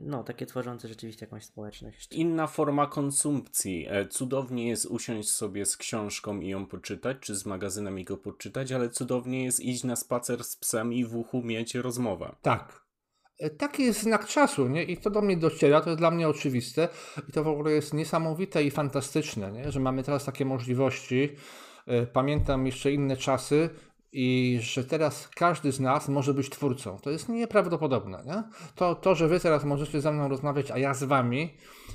no, 0.00 0.24
takie 0.24 0.46
tworzące 0.46 0.88
rzeczywiście 0.88 1.26
jakąś 1.26 1.44
społeczność. 1.44 2.12
Inna 2.12 2.46
forma 2.46 2.86
konsumpcji. 2.86 3.86
E, 3.88 4.06
cudownie 4.06 4.68
jest 4.68 4.86
usiąść 4.86 5.30
sobie 5.30 5.66
z 5.66 5.76
książką 5.76 6.40
i 6.40 6.48
ją 6.48 6.66
poczytać, 6.66 7.16
czy 7.20 7.34
z 7.34 7.46
magazynem 7.46 7.98
i 7.98 8.04
go 8.04 8.16
poczytać, 8.16 8.72
ale 8.72 8.88
cudownie 8.88 9.44
jest 9.44 9.60
iść 9.60 9.84
na 9.84 9.96
spacer 9.96 10.44
z 10.44 10.56
psem 10.56 10.92
i 10.92 11.04
w 11.04 11.16
uchu 11.16 11.42
mieć 11.42 11.74
rozmowę. 11.74 12.36
Tak. 12.42 12.82
E, 13.38 13.50
taki 13.50 13.82
jest 13.82 14.02
znak 14.02 14.26
czasu, 14.26 14.68
nie? 14.68 14.84
I 14.84 14.96
to 14.96 15.10
do 15.10 15.22
mnie 15.22 15.36
dociera, 15.36 15.80
to 15.80 15.90
jest 15.90 16.00
dla 16.00 16.10
mnie 16.10 16.28
oczywiste. 16.28 16.88
I 17.28 17.32
to 17.32 17.44
w 17.44 17.48
ogóle 17.48 17.72
jest 17.72 17.94
niesamowite 17.94 18.64
i 18.64 18.70
fantastyczne, 18.70 19.52
nie? 19.52 19.72
Że 19.72 19.80
mamy 19.80 20.02
teraz 20.02 20.24
takie 20.24 20.44
możliwości. 20.44 21.36
E, 21.86 22.06
pamiętam 22.06 22.66
jeszcze 22.66 22.92
inne 22.92 23.16
czasy, 23.16 23.70
i 24.12 24.58
że 24.62 24.84
teraz 24.84 25.28
każdy 25.28 25.72
z 25.72 25.80
nas 25.80 26.08
może 26.08 26.34
być 26.34 26.50
twórcą. 26.50 26.98
To 26.98 27.10
jest 27.10 27.28
nieprawdopodobne. 27.28 28.22
Nie? 28.26 28.42
To, 28.74 28.94
to, 28.94 29.14
że 29.14 29.28
wy 29.28 29.40
teraz 29.40 29.64
możecie 29.64 30.00
ze 30.00 30.12
mną 30.12 30.28
rozmawiać, 30.28 30.70
a 30.70 30.78
ja 30.78 30.94
z 30.94 31.04
wami 31.04 31.54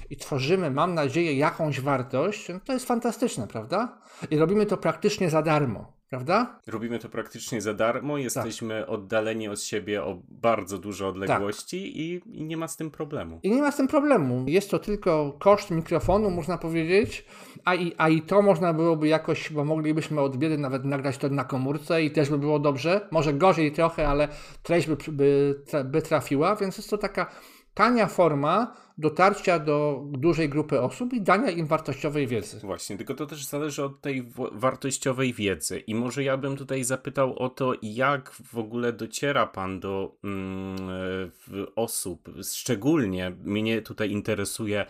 i 0.09 0.17
tworzymy, 0.17 0.71
mam 0.71 0.93
nadzieję, 0.93 1.33
jakąś 1.33 1.81
wartość, 1.81 2.47
to 2.65 2.73
jest 2.73 2.85
fantastyczne, 2.85 3.47
prawda? 3.47 3.97
I 4.31 4.37
robimy 4.37 4.65
to 4.65 4.77
praktycznie 4.77 5.29
za 5.29 5.41
darmo. 5.41 5.96
Prawda? 6.09 6.59
Robimy 6.67 6.99
to 6.99 7.09
praktycznie 7.09 7.61
za 7.61 7.73
darmo, 7.73 8.13
tak. 8.13 8.23
jesteśmy 8.23 8.79
tak. 8.79 8.89
oddaleni 8.89 9.47
od 9.47 9.61
siebie 9.61 10.03
o 10.03 10.21
bardzo 10.29 10.77
duże 10.77 11.07
odległości 11.07 11.81
tak. 11.81 11.95
i, 11.95 12.21
i, 12.39 12.43
nie 12.43 12.57
ma 12.57 12.67
z 12.67 12.77
tym 12.77 12.91
problemu. 12.91 13.39
I 13.43 13.51
nie 13.51 13.61
ma 13.61 13.71
z 13.71 13.77
tym 13.77 13.87
problemu. 13.87 14.45
Jest 14.47 14.71
to 14.71 14.79
tylko 14.79 15.37
koszt 15.39 15.71
mikrofonu, 15.71 16.29
można 16.29 16.57
powiedzieć, 16.57 17.25
a 17.65 17.75
i, 17.75 17.93
a 17.97 18.09
i 18.09 18.21
to 18.21 18.41
można 18.41 18.73
byłoby 18.73 19.07
jakoś, 19.07 19.51
bo 19.51 19.65
moglibyśmy 19.65 20.21
od 20.21 20.37
biedy 20.37 20.57
nawet 20.57 20.85
nagrać 20.85 21.17
to 21.17 21.29
na 21.29 21.43
komórce 21.43 22.03
i 22.03 22.11
też 22.11 22.29
by 22.29 22.37
było 22.37 22.59
dobrze. 22.59 23.07
Może 23.11 23.33
gorzej 23.33 23.71
trochę, 23.71 24.07
ale 24.07 24.27
treść 24.63 24.87
by, 24.87 24.97
by, 25.11 25.55
by 25.85 26.01
trafiła, 26.01 26.55
więc 26.55 26.77
jest 26.77 26.89
to 26.89 26.97
taka 26.97 27.31
tania 27.73 28.07
forma 28.07 28.86
dotarcia 28.97 29.59
do 29.59 30.03
dużej 30.11 30.49
grupy 30.49 30.81
osób 30.81 31.13
i 31.13 31.21
dania 31.21 31.51
im 31.51 31.67
wartościowej 31.67 32.27
wiedzy. 32.27 32.59
Właśnie, 32.59 32.97
tylko 32.97 33.13
to 33.13 33.25
też 33.25 33.45
zależy 33.45 33.83
od 33.83 34.01
tej 34.01 34.27
wartościowej 34.51 35.33
wiedzy. 35.33 35.79
I 35.79 35.95
może 35.95 36.23
ja 36.23 36.37
bym 36.37 36.57
tutaj 36.57 36.83
zapytał 36.83 37.39
o 37.39 37.49
to, 37.49 37.73
jak 37.81 38.31
w 38.31 38.57
ogóle 38.57 38.93
dociera 38.93 39.47
Pan 39.47 39.79
do 39.79 40.15
mm, 40.23 41.31
osób, 41.75 42.29
szczególnie 42.43 43.31
mnie 43.43 43.81
tutaj 43.81 44.11
interesuje 44.11 44.85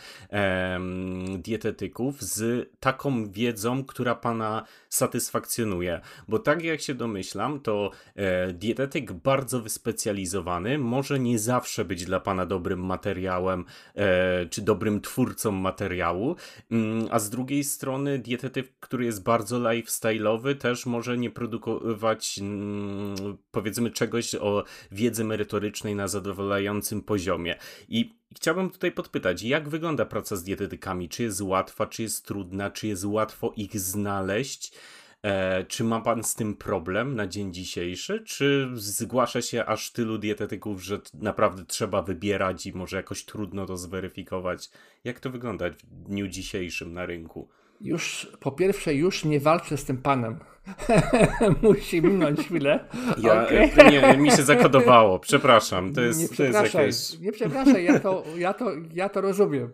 dietetyków, 1.37 2.21
z 2.21 2.69
taką 2.79 3.31
wiedzą, 3.31 3.83
która 3.85 4.15
Pana 4.15 4.63
satysfakcjonuje. 4.89 6.01
Bo 6.27 6.39
tak 6.39 6.63
jak 6.63 6.81
się 6.81 6.93
domyślam, 6.93 7.59
to 7.59 7.91
e, 8.15 8.53
dietetyk 8.53 9.13
bardzo 9.13 9.61
wyspecjalizowany 9.61 10.77
może 10.77 11.19
nie 11.19 11.39
zawsze 11.39 11.85
być 11.85 12.05
dla 12.05 12.19
Pana 12.19 12.45
dobrym 12.45 12.85
materiałem 12.85 13.65
czy 14.49 14.61
dobrym 14.61 15.01
twórcą 15.01 15.51
materiału, 15.51 16.35
mm, 16.71 17.07
a 17.11 17.19
z 17.19 17.29
drugiej 17.29 17.63
strony 17.63 18.19
dietetyk, 18.19 18.73
który 18.79 19.05
jest 19.05 19.23
bardzo 19.23 19.59
lifestyle'owy, 19.59 20.55
też 20.55 20.85
może 20.85 21.17
nie 21.17 21.29
produkować 21.29 22.39
mm, 22.39 23.37
powiedzmy 23.51 23.91
czegoś 23.91 24.35
o 24.35 24.63
wiedzy 24.91 25.23
merytorycznej 25.23 25.95
na 25.95 26.07
zadowalającym 26.07 27.01
poziomie. 27.01 27.55
I 27.89 28.17
Chciałbym 28.35 28.69
tutaj 28.69 28.91
podpytać, 28.91 29.43
jak 29.43 29.69
wygląda 29.69 30.05
praca 30.05 30.35
z 30.35 30.43
dietetykami? 30.43 31.09
Czy 31.09 31.23
jest 31.23 31.41
łatwa, 31.41 31.87
czy 31.87 32.01
jest 32.01 32.25
trudna, 32.25 32.71
czy 32.71 32.87
jest 32.87 33.05
łatwo 33.05 33.53
ich 33.55 33.79
znaleźć? 33.79 34.73
E, 35.23 35.63
czy 35.63 35.83
ma 35.83 36.01
pan 36.01 36.23
z 36.23 36.35
tym 36.35 36.55
problem 36.55 37.15
na 37.15 37.27
dzień 37.27 37.53
dzisiejszy? 37.53 38.23
Czy 38.25 38.69
zgłasza 38.73 39.41
się 39.41 39.65
aż 39.65 39.91
tylu 39.91 40.17
dietetyków, 40.17 40.83
że 40.83 40.99
naprawdę 41.13 41.65
trzeba 41.65 42.01
wybierać 42.01 42.65
i 42.65 42.73
może 42.73 42.97
jakoś 42.97 43.25
trudno 43.25 43.65
to 43.65 43.77
zweryfikować? 43.77 44.69
Jak 45.03 45.19
to 45.19 45.29
wygląda 45.29 45.69
w 45.69 45.83
dniu 45.83 46.27
dzisiejszym 46.27 46.93
na 46.93 47.05
rynku? 47.05 47.49
Już 47.81 48.31
po 48.39 48.51
pierwsze, 48.51 48.93
już 48.93 49.25
nie 49.25 49.39
walczę 49.39 49.77
z 49.77 49.85
tym 49.85 49.97
panem. 49.97 50.39
Musi 51.61 52.01
minąć 52.01 52.39
chwilę. 52.39 52.85
Ja, 53.17 53.43
okay. 53.43 53.91
nie, 53.91 54.17
mi 54.17 54.31
się 54.31 54.43
zakodowało, 54.43 55.19
przepraszam. 55.19 55.93
To 55.93 56.01
jest, 56.01 56.19
nie 56.19 56.29
przepraszaj, 56.29 56.71
to 56.71 56.81
jest 56.81 57.11
jakieś... 57.11 57.25
nie 57.25 57.31
przepraszaj, 57.31 57.83
ja 57.85 57.99
to, 57.99 58.23
ja, 58.37 58.53
to, 58.53 58.71
ja 58.93 59.09
to 59.09 59.21
rozumiem. 59.21 59.71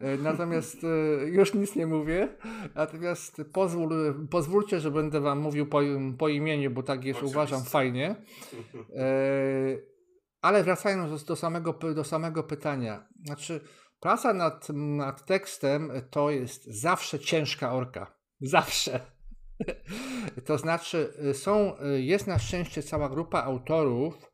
E, 0.00 0.16
natomiast 0.16 0.84
e, 0.84 1.28
już 1.28 1.54
nic 1.54 1.76
nie 1.76 1.86
mówię. 1.86 2.28
Natomiast 2.74 3.42
pozwól, 3.52 4.14
pozwólcie, 4.30 4.80
że 4.80 4.90
będę 4.90 5.20
wam 5.20 5.38
mówił 5.38 5.66
po, 5.66 5.80
po 6.18 6.28
imieniu, 6.28 6.70
bo 6.70 6.82
tak 6.82 7.04
jest 7.04 7.18
Oczywiście. 7.18 7.38
uważam 7.38 7.64
fajnie. 7.64 8.14
E, 8.96 9.04
ale 10.42 10.64
wracając 10.64 11.24
do 11.24 11.36
samego, 11.36 11.72
do 11.72 12.04
samego 12.04 12.42
pytania. 12.42 13.06
Znaczy, 13.24 13.60
praca 14.02 14.32
nad, 14.32 14.68
nad 14.74 15.26
tekstem 15.26 15.92
to 16.10 16.30
jest 16.30 16.64
zawsze 16.64 17.18
ciężka 17.18 17.72
orka. 17.72 18.14
Zawsze. 18.40 19.00
To 20.44 20.58
znaczy, 20.58 21.12
są, 21.32 21.74
jest 21.96 22.26
na 22.26 22.38
szczęście 22.38 22.82
cała 22.82 23.08
grupa 23.08 23.42
autorów, 23.42 24.32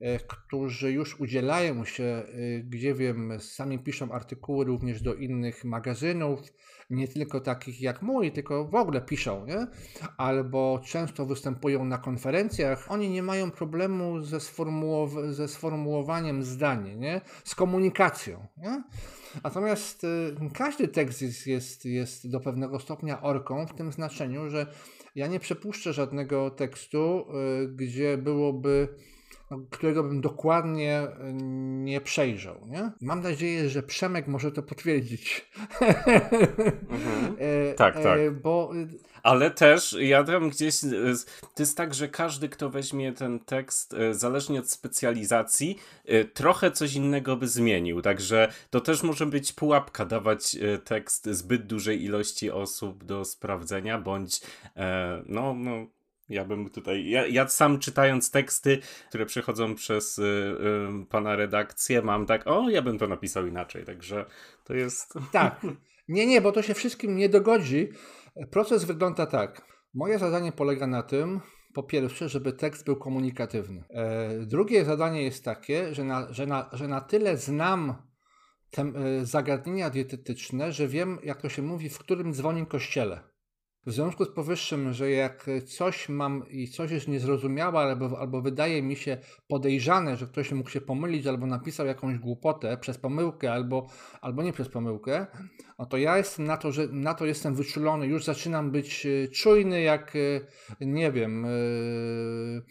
E, 0.00 0.18
którzy 0.18 0.92
już 0.92 1.20
udzielają 1.20 1.84
się, 1.84 2.04
e, 2.04 2.24
gdzie 2.60 2.94
wiem, 2.94 3.40
sami 3.40 3.78
piszą 3.78 4.12
artykuły 4.12 4.64
również 4.64 5.02
do 5.02 5.14
innych 5.14 5.64
magazynów, 5.64 6.40
nie 6.90 7.08
tylko 7.08 7.40
takich 7.40 7.80
jak 7.80 8.02
mój, 8.02 8.32
tylko 8.32 8.64
w 8.64 8.74
ogóle 8.74 9.00
piszą, 9.00 9.46
nie? 9.46 9.66
albo 10.16 10.80
często 10.84 11.26
występują 11.26 11.84
na 11.84 11.98
konferencjach. 11.98 12.86
Oni 12.88 13.10
nie 13.10 13.22
mają 13.22 13.50
problemu 13.50 14.20
ze, 14.20 14.38
sformułow- 14.38 15.32
ze 15.32 15.48
sformułowaniem 15.48 16.42
zdania, 16.42 16.94
nie? 16.94 17.20
z 17.44 17.54
komunikacją. 17.54 18.46
Nie? 18.56 18.82
Natomiast 19.44 20.04
y, 20.04 20.36
każdy 20.54 20.88
tekst 20.88 21.22
jest, 21.22 21.46
jest, 21.46 21.84
jest 21.84 22.30
do 22.30 22.40
pewnego 22.40 22.80
stopnia 22.80 23.22
orką, 23.22 23.66
w 23.66 23.74
tym 23.74 23.92
znaczeniu, 23.92 24.50
że 24.50 24.66
ja 25.14 25.26
nie 25.26 25.40
przepuszczę 25.40 25.92
żadnego 25.92 26.50
tekstu, 26.50 27.26
y, 27.64 27.68
gdzie 27.68 28.18
byłoby 28.18 28.88
którego 29.70 30.02
bym 30.02 30.20
dokładnie 30.20 30.98
e, 30.98 31.32
nie 31.82 32.00
przejrzał. 32.00 32.66
Nie? 32.66 32.90
Mam 33.00 33.22
nadzieję, 33.22 33.68
że 33.68 33.82
Przemek 33.82 34.26
może 34.26 34.52
to 34.52 34.62
potwierdzić. 34.62 35.50
Mhm. 36.88 37.36
e, 37.70 37.74
tak, 37.74 37.94
tak. 37.94 38.18
E, 38.18 38.30
bo... 38.30 38.72
Ale 39.22 39.50
też 39.50 39.96
ja 40.00 40.24
tam 40.24 40.50
gdzieś. 40.50 40.80
To 41.54 41.62
jest 41.62 41.76
tak, 41.76 41.94
że 41.94 42.08
każdy, 42.08 42.48
kto 42.48 42.70
weźmie 42.70 43.12
ten 43.12 43.38
tekst, 43.40 43.96
zależnie 44.10 44.60
od 44.60 44.70
specjalizacji, 44.70 45.78
trochę 46.34 46.70
coś 46.70 46.94
innego 46.94 47.36
by 47.36 47.48
zmienił. 47.48 48.02
Także 48.02 48.52
to 48.70 48.80
też 48.80 49.02
może 49.02 49.26
być 49.26 49.52
pułapka 49.52 50.04
dawać 50.04 50.56
tekst 50.84 51.26
zbyt 51.26 51.66
dużej 51.66 52.04
ilości 52.04 52.50
osób 52.50 53.04
do 53.04 53.24
sprawdzenia, 53.24 53.98
bądź 53.98 54.40
no, 55.26 55.54
no 55.54 55.86
ja 56.30 56.44
bym 56.44 56.70
tutaj, 56.70 57.08
ja, 57.08 57.26
ja, 57.26 57.48
sam 57.48 57.78
czytając 57.78 58.30
teksty, 58.30 58.78
które 59.08 59.26
przechodzą 59.26 59.74
przez 59.74 60.18
y, 60.18 60.22
y, 60.22 61.06
pana 61.06 61.36
redakcję, 61.36 62.02
mam 62.02 62.26
tak, 62.26 62.46
o, 62.46 62.70
ja 62.70 62.82
bym 62.82 62.98
to 62.98 63.06
napisał 63.06 63.46
inaczej, 63.46 63.84
także 63.84 64.26
to 64.64 64.74
jest... 64.74 65.14
Tak, 65.32 65.66
nie, 66.08 66.26
nie, 66.26 66.40
bo 66.40 66.52
to 66.52 66.62
się 66.62 66.74
wszystkim 66.74 67.16
nie 67.16 67.28
dogodzi. 67.28 67.88
Proces 68.50 68.84
wygląda 68.84 69.26
tak. 69.26 69.62
Moje 69.94 70.18
zadanie 70.18 70.52
polega 70.52 70.86
na 70.86 71.02
tym, 71.02 71.40
po 71.74 71.82
pierwsze, 71.82 72.28
żeby 72.28 72.52
tekst 72.52 72.84
był 72.84 72.96
komunikatywny. 72.96 73.84
E, 73.90 74.38
drugie 74.46 74.84
zadanie 74.84 75.22
jest 75.22 75.44
takie, 75.44 75.94
że 75.94 76.04
na, 76.04 76.32
że 76.32 76.46
na, 76.46 76.70
że 76.72 76.88
na 76.88 77.00
tyle 77.00 77.36
znam 77.36 77.94
te 78.70 78.82
e, 78.82 79.26
zagadnienia 79.26 79.90
dietetyczne, 79.90 80.72
że 80.72 80.88
wiem, 80.88 81.18
jak 81.22 81.42
to 81.42 81.48
się 81.48 81.62
mówi, 81.62 81.88
w 81.88 81.98
którym 81.98 82.34
dzwoni 82.34 82.66
kościele. 82.66 83.20
W 83.86 83.92
związku 83.92 84.24
z 84.24 84.28
powyższym, 84.28 84.92
że 84.92 85.10
jak 85.10 85.46
coś 85.66 86.08
mam 86.08 86.48
i 86.50 86.68
coś 86.68 86.90
jest 86.90 87.08
niezrozumiałe, 87.08 87.78
albo, 87.78 88.18
albo 88.18 88.42
wydaje 88.42 88.82
mi 88.82 88.96
się 88.96 89.18
podejrzane, 89.48 90.16
że 90.16 90.26
ktoś 90.26 90.52
mógł 90.52 90.70
się 90.70 90.80
pomylić, 90.80 91.26
albo 91.26 91.46
napisał 91.46 91.86
jakąś 91.86 92.18
głupotę 92.18 92.76
przez 92.76 92.98
pomyłkę, 92.98 93.52
albo, 93.52 93.86
albo 94.20 94.42
nie 94.42 94.52
przez 94.52 94.68
pomyłkę, 94.68 95.26
no 95.78 95.86
to 95.86 95.96
ja 95.96 96.16
jestem 96.16 96.44
na 96.44 96.56
to, 96.56 96.72
że 96.72 96.88
na 96.88 97.14
to 97.14 97.26
jestem 97.26 97.54
wyczulony, 97.54 98.06
już 98.06 98.24
zaczynam 98.24 98.70
być 98.70 99.06
e, 99.06 99.28
czujny, 99.28 99.80
jak 99.80 100.16
e, 100.16 100.86
nie 100.86 101.12
wiem, 101.12 101.44
e, 101.44 101.48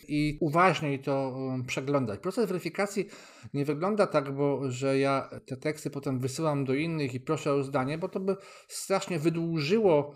i 0.07 0.37
uważniej 0.41 0.99
to 0.99 1.39
przeglądać. 1.67 2.19
Proces 2.19 2.45
weryfikacji 2.45 3.07
nie 3.53 3.65
wygląda 3.65 4.07
tak, 4.07 4.35
bo 4.35 4.71
że 4.71 4.99
ja 4.99 5.29
te 5.45 5.57
teksty 5.57 5.89
potem 5.89 6.19
wysyłam 6.19 6.65
do 6.65 6.73
innych 6.73 7.13
i 7.13 7.19
proszę 7.19 7.53
o 7.53 7.63
zdanie, 7.63 7.97
bo 7.97 8.09
to 8.09 8.19
by 8.19 8.35
strasznie 8.67 9.19
wydłużyło 9.19 10.15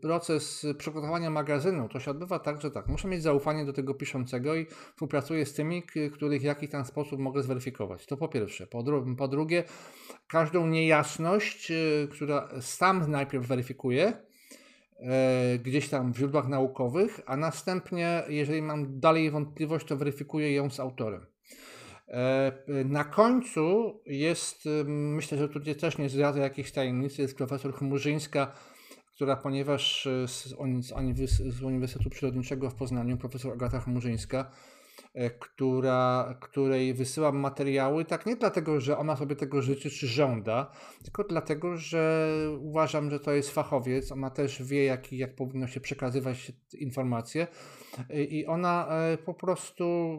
proces 0.00 0.66
przygotowania 0.78 1.30
magazynu 1.30 1.88
to 1.88 2.00
się 2.00 2.10
odbywa 2.10 2.38
tak, 2.38 2.60
że 2.60 2.70
tak, 2.70 2.88
muszę 2.88 3.08
mieć 3.08 3.22
zaufanie 3.22 3.64
do 3.64 3.72
tego 3.72 3.94
piszącego 3.94 4.54
i 4.54 4.66
współpracuję 4.90 5.46
z 5.46 5.54
tymi, 5.54 5.82
których 6.12 6.40
w 6.40 6.44
jakiś 6.44 6.70
tam 6.70 6.84
sposób 6.84 7.20
mogę 7.20 7.42
zweryfikować. 7.42 8.06
To 8.06 8.16
po 8.16 8.28
pierwsze. 8.28 8.66
Po, 8.66 8.82
dru 8.82 9.16
po 9.16 9.28
drugie, 9.28 9.64
każdą 10.28 10.66
niejasność, 10.66 11.70
y, 11.70 12.08
która 12.10 12.48
sam 12.60 13.10
najpierw 13.10 13.46
weryfikuję, 13.46 14.12
y, 15.54 15.58
gdzieś 15.58 15.88
tam 15.88 16.12
w 16.12 16.18
źródłach 16.18 16.48
naukowych, 16.48 17.20
a 17.26 17.36
następnie, 17.36 18.22
jeżeli 18.28 18.62
mam 18.62 19.00
dalej 19.00 19.30
wątpliwość, 19.30 19.86
to 19.86 19.96
weryfikuję 19.96 20.54
ją 20.54 20.70
z 20.70 20.80
autorem. 20.80 21.26
E, 22.08 22.52
na 22.84 23.04
końcu 23.04 24.00
jest, 24.06 24.68
myślę, 24.86 25.38
że 25.38 25.48
tutaj 25.48 25.74
też 25.74 25.98
nie 25.98 26.08
zdradza 26.08 26.40
jakiejś 26.40 26.72
tajemnicy, 26.72 27.22
jest 27.22 27.36
profesor 27.36 27.74
Chmurzyńska, 27.74 28.52
która 29.18 29.36
ponieważ 29.36 30.06
e, 30.06 30.28
z, 30.28 30.54
z 31.54 31.62
Uniwersytetu 31.62 32.10
Przyrodniczego 32.10 32.70
w 32.70 32.74
Poznaniu, 32.74 33.16
profesor 33.16 33.52
Agata 33.52 33.80
Chmurzyńska, 33.80 34.50
e, 35.14 35.30
która, 35.30 36.34
której 36.40 36.94
wysyłam 36.94 37.36
materiały, 37.36 38.04
tak 38.04 38.26
nie 38.26 38.36
dlatego, 38.36 38.80
że 38.80 38.98
ona 38.98 39.16
sobie 39.16 39.36
tego 39.36 39.62
życzy 39.62 39.90
czy 39.90 40.06
żąda, 40.06 40.72
tylko 41.02 41.24
dlatego, 41.24 41.76
że 41.76 42.28
uważam, 42.60 43.10
że 43.10 43.20
to 43.20 43.32
jest 43.32 43.50
fachowiec, 43.50 44.12
ona 44.12 44.30
też 44.30 44.62
wie, 44.62 44.84
jak, 44.84 45.12
jak 45.12 45.34
powinno 45.34 45.66
się 45.66 45.80
przekazywać 45.80 46.52
informacje 46.74 47.46
e, 48.10 48.24
i 48.24 48.46
ona 48.46 48.88
po 49.24 49.34
prostu 49.34 50.18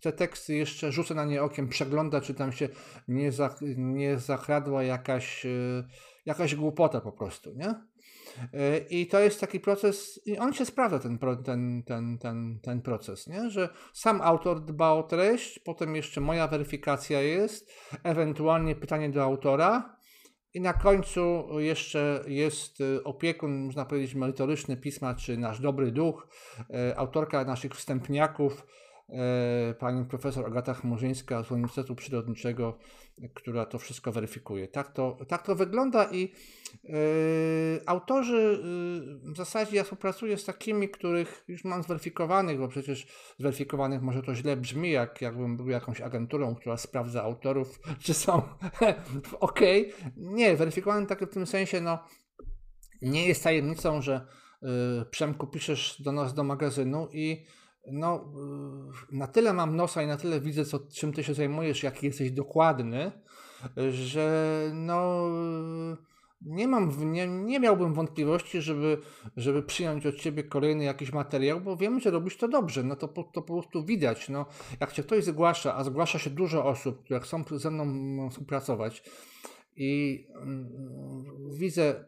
te 0.00 0.12
teksty 0.12 0.54
jeszcze 0.54 0.92
rzuca 0.92 1.14
na 1.14 1.24
nie 1.24 1.42
okiem, 1.42 1.68
przegląda, 1.68 2.20
czy 2.20 2.34
tam 2.34 2.52
się 2.52 2.68
nie, 3.08 3.32
za, 3.32 3.56
nie 3.76 4.18
zakradła 4.18 4.82
jakaś, 4.82 5.46
jakaś 6.26 6.54
głupota 6.54 7.00
po 7.00 7.12
prostu, 7.12 7.54
nie? 7.54 7.95
E, 8.52 8.78
I 8.78 9.06
to 9.06 9.20
jest 9.20 9.40
taki 9.40 9.60
proces, 9.60 10.20
i 10.26 10.38
on 10.38 10.52
się 10.52 10.64
sprawdza, 10.64 10.98
ten, 10.98 11.18
ten, 11.44 11.82
ten, 11.86 12.18
ten, 12.18 12.60
ten 12.62 12.82
proces, 12.82 13.26
nie? 13.26 13.50
że 13.50 13.68
sam 13.92 14.20
autor 14.20 14.64
dba 14.64 14.90
o 14.90 15.02
treść, 15.02 15.58
potem 15.58 15.96
jeszcze 15.96 16.20
moja 16.20 16.48
weryfikacja 16.48 17.20
jest, 17.20 17.72
ewentualnie 18.04 18.74
pytanie 18.74 19.10
do 19.10 19.22
autora, 19.22 19.96
i 20.54 20.60
na 20.60 20.72
końcu 20.72 21.46
jeszcze 21.60 22.24
jest 22.26 22.80
e, 22.80 23.04
opiekun, 23.04 23.64
można 23.64 23.84
powiedzieć, 23.84 24.14
merytoryczny 24.14 24.76
pisma, 24.76 25.14
czy 25.14 25.36
nasz 25.36 25.60
dobry 25.60 25.92
duch, 25.92 26.28
e, 26.70 26.98
autorka 26.98 27.44
naszych 27.44 27.74
wstępniaków, 27.74 28.66
pani 29.78 30.04
profesor 30.04 30.46
Agata 30.46 30.74
Chmurzyńska 30.74 31.42
z 31.42 31.50
Uniwersytetu 31.50 31.94
Przyrodniczego, 31.94 32.78
która 33.34 33.66
to 33.66 33.78
wszystko 33.78 34.12
weryfikuje. 34.12 34.68
Tak 34.68 34.92
to, 34.92 35.18
tak 35.28 35.42
to 35.42 35.54
wygląda 35.54 36.04
i 36.12 36.32
yy, 36.84 36.92
autorzy 37.86 38.62
yy, 39.24 39.32
w 39.32 39.36
zasadzie 39.36 39.76
ja 39.76 39.84
współpracuję 39.84 40.36
z 40.36 40.44
takimi, 40.44 40.88
których 40.88 41.44
już 41.48 41.64
mam 41.64 41.82
zweryfikowanych, 41.82 42.58
bo 42.58 42.68
przecież 42.68 43.06
zweryfikowanych 43.38 44.02
może 44.02 44.22
to 44.22 44.34
źle 44.34 44.56
brzmi, 44.56 44.90
jak 44.90 45.22
jakbym 45.22 45.56
był 45.56 45.68
jakąś 45.68 46.00
agenturą, 46.00 46.54
która 46.54 46.76
sprawdza 46.76 47.22
autorów, 47.22 47.80
czy 48.04 48.14
są 48.14 48.42
ok. 49.40 49.60
Nie, 50.16 50.56
weryfikowany 50.56 51.06
tak 51.06 51.24
w 51.24 51.34
tym 51.34 51.46
sensie, 51.46 51.80
no 51.80 51.98
nie 53.02 53.28
jest 53.28 53.44
tajemnicą, 53.44 54.02
że 54.02 54.26
Przemku 55.10 55.46
piszesz 55.46 56.02
do 56.02 56.12
nas 56.12 56.34
do 56.34 56.44
magazynu 56.44 57.08
i 57.12 57.46
no, 57.92 58.32
y, 59.12 59.16
na 59.16 59.26
tyle 59.26 59.52
mam 59.52 59.76
nosa 59.76 60.02
i 60.02 60.06
na 60.06 60.16
tyle 60.16 60.40
widzę, 60.40 60.64
co, 60.64 60.78
czym 60.78 61.12
ty 61.12 61.24
się 61.24 61.34
zajmujesz, 61.34 61.82
jaki 61.82 62.06
jesteś 62.06 62.30
dokładny, 62.30 63.12
że 63.90 64.70
no, 64.74 65.28
nie 66.40 66.68
mam, 66.68 67.12
nie, 67.12 67.26
nie 67.26 67.60
miałbym 67.60 67.94
wątpliwości, 67.94 68.60
żeby, 68.62 68.98
żeby 69.36 69.62
przyjąć 69.62 70.06
od 70.06 70.16
ciebie 70.16 70.44
kolejny 70.44 70.84
jakiś 70.84 71.12
materiał, 71.12 71.60
bo 71.60 71.76
wiem, 71.76 72.00
że 72.00 72.10
robisz 72.10 72.36
to 72.36 72.48
dobrze, 72.48 72.82
no 72.82 72.96
to, 72.96 73.08
to 73.08 73.42
po 73.42 73.42
prostu 73.42 73.84
widać, 73.84 74.28
no, 74.28 74.46
jak 74.80 74.92
cię 74.92 75.02
ktoś 75.02 75.24
zgłasza, 75.24 75.74
a 75.74 75.84
zgłasza 75.84 76.18
się 76.18 76.30
dużo 76.30 76.64
osób, 76.64 77.04
które 77.04 77.20
chcą 77.20 77.44
ze 77.50 77.70
mną 77.70 78.30
współpracować 78.30 79.02
i 79.76 80.24
mm, 80.42 81.24
widzę 81.58 82.04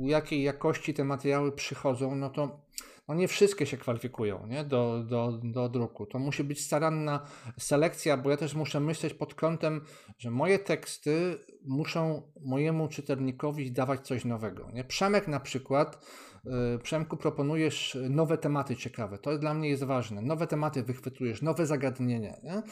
jakiej 0.00 0.42
jakości 0.42 0.94
te 0.94 1.04
materiały 1.04 1.52
przychodzą, 1.52 2.14
no 2.14 2.30
to 2.30 2.60
no 3.08 3.14
nie 3.14 3.28
wszystkie 3.28 3.66
się 3.66 3.76
kwalifikują 3.76 4.46
nie? 4.46 4.64
Do, 4.64 5.04
do, 5.08 5.40
do 5.42 5.68
druku. 5.68 6.06
To 6.06 6.18
musi 6.18 6.44
być 6.44 6.64
staranna 6.64 7.20
selekcja, 7.58 8.16
bo 8.16 8.30
ja 8.30 8.36
też 8.36 8.54
muszę 8.54 8.80
myśleć 8.80 9.14
pod 9.14 9.34
kątem, 9.34 9.80
że 10.18 10.30
moje 10.30 10.58
teksty 10.58 11.38
muszą 11.64 12.22
mojemu 12.40 12.88
czytelnikowi 12.88 13.72
dawać 13.72 14.06
coś 14.06 14.24
nowego. 14.24 14.70
Nie? 14.72 14.84
Przemek 14.84 15.28
na 15.28 15.40
przykład, 15.40 16.06
yy, 16.44 16.78
Przemku 16.82 17.16
proponujesz 17.16 17.98
nowe 18.10 18.38
tematy 18.38 18.76
ciekawe. 18.76 19.18
To 19.18 19.38
dla 19.38 19.54
mnie 19.54 19.68
jest 19.68 19.84
ważne. 19.84 20.22
Nowe 20.22 20.46
tematy 20.46 20.82
wychwytujesz, 20.82 21.42
nowe 21.42 21.66
zagadnienia. 21.66 22.34
Nie? 22.42 22.62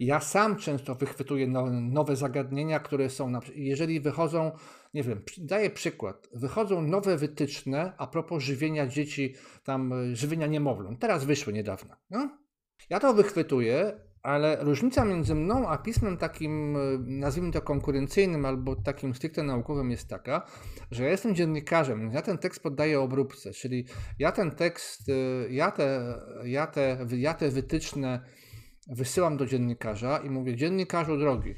Ja 0.00 0.20
sam 0.20 0.56
często 0.56 0.94
wychwytuję 0.94 1.46
no, 1.46 1.66
nowe 1.70 2.16
zagadnienia, 2.16 2.80
które 2.80 3.10
są, 3.10 3.32
jeżeli 3.54 4.00
wychodzą 4.00 4.52
nie 4.94 5.02
wiem, 5.02 5.22
daję 5.38 5.70
przykład. 5.70 6.28
Wychodzą 6.32 6.82
nowe 6.82 7.16
wytyczne 7.16 7.92
a 7.98 8.06
propos 8.06 8.42
żywienia 8.42 8.86
dzieci, 8.86 9.34
tam 9.64 9.92
e, 9.92 10.16
żywienia 10.16 10.46
niemowląt. 10.46 11.00
Teraz 11.00 11.24
wyszły 11.24 11.52
niedawno. 11.52 11.96
No? 12.10 12.38
Ja 12.90 13.00
to 13.00 13.14
wychwytuję, 13.14 14.00
ale 14.22 14.64
różnica 14.64 15.04
między 15.04 15.34
mną 15.34 15.68
a 15.68 15.78
pismem 15.78 16.16
takim, 16.16 16.76
e, 16.76 16.80
nazwijmy 17.06 17.52
to 17.52 17.62
konkurencyjnym 17.62 18.44
albo 18.44 18.76
takim 18.76 19.14
stricte 19.14 19.42
naukowym 19.42 19.90
jest 19.90 20.08
taka, 20.08 20.46
że 20.90 21.04
ja 21.04 21.10
jestem 21.10 21.34
dziennikarzem, 21.34 22.10
ja 22.12 22.22
ten 22.22 22.38
tekst 22.38 22.62
poddaję 22.62 23.00
obróbce, 23.00 23.52
czyli 23.52 23.86
ja 24.18 24.32
ten 24.32 24.50
tekst, 24.50 25.08
e, 25.08 25.12
ja 25.52 25.70
te, 25.70 26.14
ja 26.44 26.66
te, 26.66 27.06
ja 27.16 27.34
te 27.34 27.50
wytyczne 27.50 28.20
wysyłam 28.88 29.36
do 29.36 29.46
dziennikarza 29.46 30.18
i 30.18 30.30
mówię, 30.30 30.56
dziennikarzu 30.56 31.16
drogi, 31.16 31.54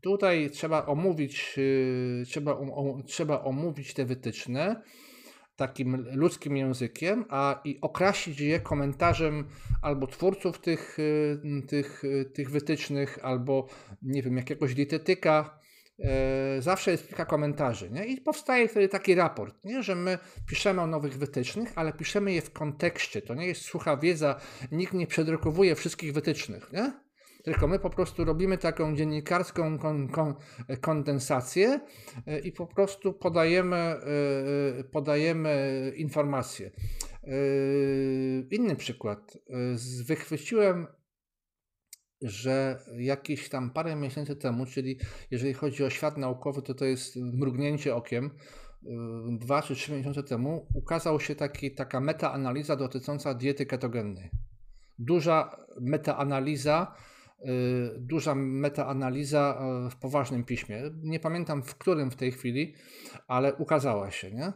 Tutaj 0.00 0.50
trzeba 0.50 0.86
omówić, 0.86 1.54
y, 1.58 2.24
trzeba, 2.26 2.56
trzeba 3.06 3.44
omówić 3.44 3.94
te 3.94 4.04
wytyczne 4.04 4.82
takim 5.60 6.06
ludzkim 6.14 6.56
językiem, 6.56 7.24
a 7.28 7.60
i 7.64 7.78
okrasić 7.80 8.40
je 8.40 8.60
komentarzem 8.60 9.48
albo 9.82 10.06
twórców 10.06 10.58
tych, 10.58 10.98
y, 10.98 11.62
tych, 11.68 12.04
y, 12.04 12.24
tych 12.34 12.50
wytycznych, 12.50 13.18
albo 13.22 13.66
nie 14.02 14.22
wiem, 14.22 14.36
jakiegoś 14.36 14.74
dietetyka. 14.74 15.60
E, 15.98 16.62
zawsze 16.62 16.90
jest 16.90 17.06
kilka 17.08 17.24
komentarzy 17.24 17.90
nie? 17.90 18.04
i 18.04 18.20
powstaje 18.20 18.68
wtedy 18.68 18.88
taki 18.88 19.14
raport, 19.14 19.64
nie? 19.64 19.82
że 19.82 19.94
my 19.94 20.18
piszemy 20.46 20.80
o 20.80 20.86
nowych 20.86 21.18
wytycznych, 21.18 21.72
ale 21.74 21.92
piszemy 21.92 22.32
je 22.32 22.42
w 22.42 22.52
kontekście. 22.52 23.22
To 23.22 23.34
nie 23.34 23.46
jest 23.46 23.62
sucha 23.62 23.96
wiedza, 23.96 24.40
nikt 24.72 24.92
nie 24.92 25.06
przedrukowuje 25.06 25.74
wszystkich 25.74 26.12
wytycznych. 26.12 26.72
Nie? 26.72 26.92
Tylko 27.50 27.68
my 27.68 27.78
po 27.78 27.90
prostu 27.90 28.24
robimy 28.24 28.58
taką 28.58 28.96
dziennikarską 28.96 29.78
kon, 29.78 30.08
kon, 30.08 30.34
kondensację 30.80 31.80
e, 32.26 32.38
i 32.38 32.52
po 32.52 32.66
prostu 32.66 33.12
podajemy, 33.12 33.76
e, 33.76 33.98
e, 34.78 34.84
podajemy 34.84 35.92
informacje. 35.96 36.70
Inny 38.50 38.76
przykład. 38.76 39.38
Wychwyciłem, 40.04 40.86
że 42.22 42.78
jakieś 42.98 43.48
tam 43.48 43.70
parę 43.70 43.96
miesięcy 43.96 44.36
temu, 44.36 44.66
czyli 44.66 44.98
jeżeli 45.30 45.54
chodzi 45.54 45.84
o 45.84 45.90
świat 45.90 46.18
naukowy, 46.18 46.62
to 46.62 46.74
to 46.74 46.84
jest 46.84 47.16
mrugnięcie 47.16 47.94
okiem, 47.94 48.30
dwa 49.38 49.62
czy 49.62 49.74
trzy 49.74 49.92
miesiące 49.92 50.22
temu 50.22 50.66
ukazał 50.74 51.20
się 51.20 51.34
taki, 51.34 51.74
taka 51.74 52.00
metaanaliza 52.00 52.76
dotycząca 52.76 53.34
diety 53.34 53.66
ketogennej. 53.66 54.30
Duża 54.98 55.56
metaanaliza 55.80 56.94
duża 57.98 58.34
metaanaliza 58.34 59.62
y, 59.86 59.90
w 59.90 59.96
poważnym 59.96 60.44
piśmie. 60.44 60.82
Nie 61.02 61.20
pamiętam 61.20 61.62
w 61.62 61.74
którym 61.74 62.10
w 62.10 62.16
tej 62.16 62.32
chwili, 62.32 62.74
ale 63.28 63.54
ukazała 63.54 64.10
się. 64.10 64.30
Nie? 64.30 64.52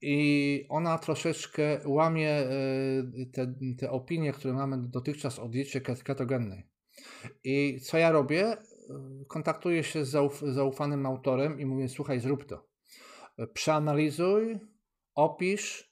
I 0.00 0.66
ona 0.68 0.98
troszeczkę 0.98 1.80
łamie 1.84 2.40
y, 2.40 3.30
te, 3.32 3.54
te 3.78 3.90
opinie, 3.90 4.32
które 4.32 4.54
mamy 4.54 4.78
dotychczas 4.88 5.38
o 5.38 5.48
diecie 5.48 5.80
ketogennej. 5.80 6.66
I 7.44 7.80
co 7.80 7.98
ja 7.98 8.10
robię? 8.10 8.56
Kontaktuję 9.28 9.84
się 9.84 10.04
z 10.04 10.08
zauf 10.08 10.40
zaufanym 10.40 11.06
autorem 11.06 11.60
i 11.60 11.66
mówię: 11.66 11.88
Słuchaj, 11.88 12.20
zrób 12.20 12.44
to. 12.44 12.68
Przeanalizuj, 13.54 14.58
opisz, 15.14 15.91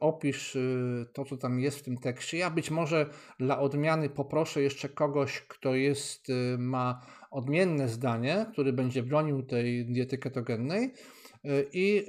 opisz 0.00 0.56
y, 0.56 1.06
to, 1.12 1.24
co 1.24 1.36
tam 1.36 1.60
jest 1.60 1.78
w 1.78 1.82
tym 1.82 1.98
tekście. 1.98 2.38
Ja 2.38 2.50
być 2.50 2.70
może 2.70 3.06
dla 3.38 3.58
odmiany 3.58 4.08
poproszę 4.10 4.62
jeszcze 4.62 4.88
kogoś, 4.88 5.40
kto 5.40 5.74
jest, 5.74 6.30
y, 6.30 6.56
ma 6.58 7.00
odmienne 7.30 7.88
zdanie, 7.88 8.46
który 8.52 8.72
będzie 8.72 9.02
bronił 9.02 9.42
tej 9.42 9.86
diety 9.86 10.18
ketogennej 10.18 10.92
i 11.72 12.06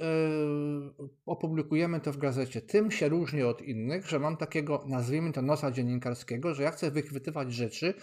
opublikujemy 1.26 2.00
to 2.00 2.12
w 2.12 2.16
gazecie. 2.16 2.60
Tym 2.60 2.90
się 2.90 3.08
różni 3.08 3.42
od 3.42 3.62
innych, 3.62 4.06
że 4.06 4.18
mam 4.18 4.36
takiego, 4.36 4.84
nazwijmy 4.86 5.32
to 5.32 5.42
nosa 5.42 5.70
dziennikarskiego, 5.70 6.54
że 6.54 6.62
ja 6.62 6.70
chcę 6.70 6.90
wychwytywać 6.90 7.52
rzeczy, 7.52 7.94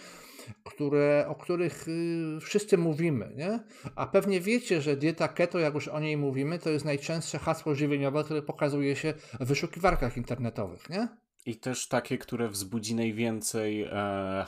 które, 0.64 1.24
o 1.28 1.34
których 1.34 1.88
y, 1.88 2.40
wszyscy 2.40 2.78
mówimy. 2.78 3.32
Nie? 3.36 3.60
A 3.96 4.06
pewnie 4.06 4.40
wiecie, 4.40 4.82
że 4.82 4.96
dieta 4.96 5.28
keto, 5.28 5.58
jak 5.58 5.74
już 5.74 5.88
o 5.88 6.00
niej 6.00 6.16
mówimy, 6.16 6.58
to 6.58 6.70
jest 6.70 6.84
najczęstsze 6.84 7.38
hasło 7.38 7.74
żywieniowe, 7.74 8.24
które 8.24 8.42
pokazuje 8.42 8.96
się 8.96 9.14
w 9.40 9.44
wyszukiwarkach 9.44 10.16
internetowych. 10.16 10.90
Nie? 10.90 11.08
I 11.46 11.56
też 11.56 11.88
takie, 11.88 12.18
które 12.18 12.48
wzbudzi 12.48 12.94
najwięcej 12.94 13.82
e, 13.82 13.90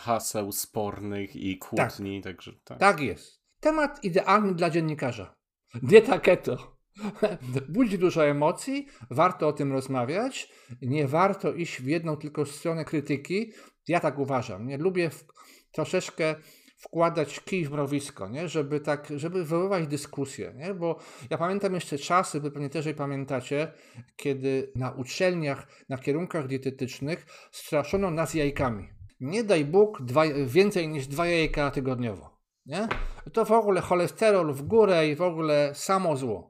haseł 0.01 0.53
spornych 0.53 1.37
i 1.37 1.59
kłótni. 1.59 2.23
Tak. 2.23 2.33
Także, 2.33 2.53
tak. 2.65 2.79
tak 2.79 3.01
jest. 3.01 3.41
Temat 3.61 4.05
idealny 4.05 4.55
dla 4.55 4.71
dziennikarza. 4.71 5.35
Dieta 5.83 6.19
keto. 6.19 6.77
Budzi 7.69 7.99
dużo 7.99 8.27
emocji, 8.27 8.87
warto 9.11 9.49
o 9.49 9.53
tym 9.53 9.73
rozmawiać. 9.73 10.53
Nie 10.83 11.09
warto 11.09 11.53
iść 11.53 11.83
w 11.83 11.87
jedną 11.87 12.17
tylko 12.17 12.47
stronę 12.47 12.85
krytyki. 12.85 13.53
Ja 13.89 14.01
tak 14.01 14.19
uważam. 14.19 14.67
Nie 14.67 14.79
lubię 14.79 15.11
w, 15.11 15.25
troszeczkę 15.73 16.35
wkładać 16.81 17.41
kij 17.41 17.65
w 17.65 17.71
mrowisko, 17.71 18.29
nie? 18.29 18.49
Żeby 18.49 18.81
tak, 18.81 19.13
żeby 19.17 19.39
wywoływać 19.39 19.87
dyskusję, 19.87 20.53
nie? 20.57 20.75
Bo 20.75 20.99
ja 21.31 21.39
pamiętam 21.39 21.75
jeszcze 21.75 21.99
czasy, 21.99 22.41
wy 22.41 22.51
pewnie 22.51 22.71
też 22.71 22.87
je 22.87 22.95
pamiętacie, 22.95 23.73
kiedy 24.17 24.73
na 24.75 24.91
uczelniach, 24.91 25.69
na 25.89 25.99
kierunkach 25.99 26.47
dietetycznych 26.47 27.27
straszono 27.53 28.11
nas 28.11 28.35
jajkami. 28.35 28.89
Nie 29.21 29.45
daj 29.45 29.65
Bóg 29.65 30.03
dwa, 30.03 30.23
więcej 30.47 30.89
niż 30.89 31.07
dwa 31.07 31.27
jajka 31.27 31.71
tygodniowo, 31.71 32.39
nie? 32.67 32.89
To 33.33 33.45
w 33.45 33.53
ogóle 33.53 33.81
cholesterol 33.81 34.53
w 34.53 34.63
górę 34.63 35.09
i 35.09 35.17
w 35.17 35.23
ogóle 35.23 35.73
samo 35.75 36.17
zło 36.17 36.50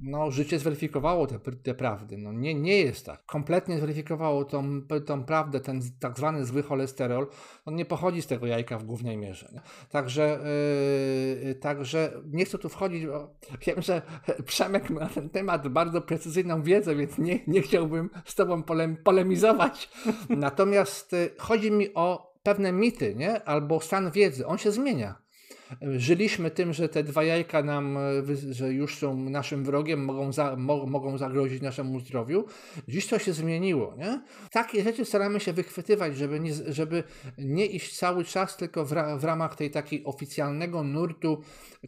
no, 0.00 0.30
życie 0.30 0.58
zweryfikowało 0.58 1.26
te, 1.26 1.38
te 1.38 1.74
prawdy. 1.74 2.16
No, 2.18 2.32
nie, 2.32 2.54
nie 2.54 2.78
jest 2.78 3.06
tak. 3.06 3.24
Kompletnie 3.26 3.78
zweryfikowało 3.78 4.44
tą, 4.44 4.80
tą 5.06 5.24
prawdę, 5.24 5.60
ten 5.60 5.80
tak 6.00 6.16
zwany 6.16 6.44
zły 6.44 6.62
cholesterol. 6.62 7.26
On 7.64 7.74
nie 7.74 7.84
pochodzi 7.84 8.22
z 8.22 8.26
tego 8.26 8.46
jajka 8.46 8.78
w 8.78 8.84
głównej 8.84 9.16
mierze. 9.16 9.48
Nie? 9.52 9.60
Także, 9.90 10.38
yy, 11.44 11.54
także 11.54 12.12
nie 12.26 12.44
chcę 12.44 12.58
tu 12.58 12.68
wchodzić, 12.68 13.06
bo 13.06 13.34
wiem, 13.66 13.82
że 13.82 14.02
Przemek 14.46 14.90
ma 14.90 15.00
na 15.00 15.08
ten 15.08 15.30
temat 15.30 15.68
bardzo 15.68 16.00
precyzyjną 16.00 16.62
wiedzę, 16.62 16.96
więc 16.96 17.18
nie, 17.18 17.38
nie 17.46 17.62
chciałbym 17.62 18.10
z 18.24 18.34
Tobą 18.34 18.62
polem, 18.62 18.96
polemizować. 18.96 19.90
Natomiast 20.28 21.12
yy, 21.12 21.30
chodzi 21.38 21.70
mi 21.70 21.94
o 21.94 22.34
pewne 22.42 22.72
mity, 22.72 23.14
nie? 23.14 23.44
albo 23.44 23.80
stan 23.80 24.10
wiedzy. 24.10 24.46
On 24.46 24.58
się 24.58 24.72
zmienia. 24.72 25.23
Żyliśmy 25.96 26.50
tym, 26.50 26.72
że 26.72 26.88
te 26.88 27.04
dwa 27.04 27.24
jajka 27.24 27.62
nam, 27.62 27.96
e, 27.96 28.00
że 28.50 28.72
już 28.72 28.98
są 28.98 29.16
naszym 29.16 29.64
wrogiem, 29.64 30.04
mogą, 30.04 30.32
za, 30.32 30.56
mo, 30.56 30.86
mogą 30.86 31.18
zagrozić 31.18 31.62
naszemu 31.62 32.00
zdrowiu. 32.00 32.44
Dziś 32.88 33.06
to 33.06 33.18
się 33.18 33.32
zmieniło. 33.32 33.94
Nie? 33.98 34.22
Takie 34.50 34.82
rzeczy 34.82 35.04
staramy 35.04 35.40
się 35.40 35.52
wychwytywać, 35.52 36.16
żeby 36.16 36.40
nie, 36.40 36.54
żeby 36.54 37.02
nie 37.38 37.66
iść 37.66 37.98
cały 37.98 38.24
czas 38.24 38.56
tylko 38.56 38.84
w, 38.84 38.92
ra, 38.92 39.16
w 39.16 39.24
ramach 39.24 39.56
tej 39.56 39.70
takiej 39.70 40.04
oficjalnego 40.04 40.82
nurtu, 40.82 41.42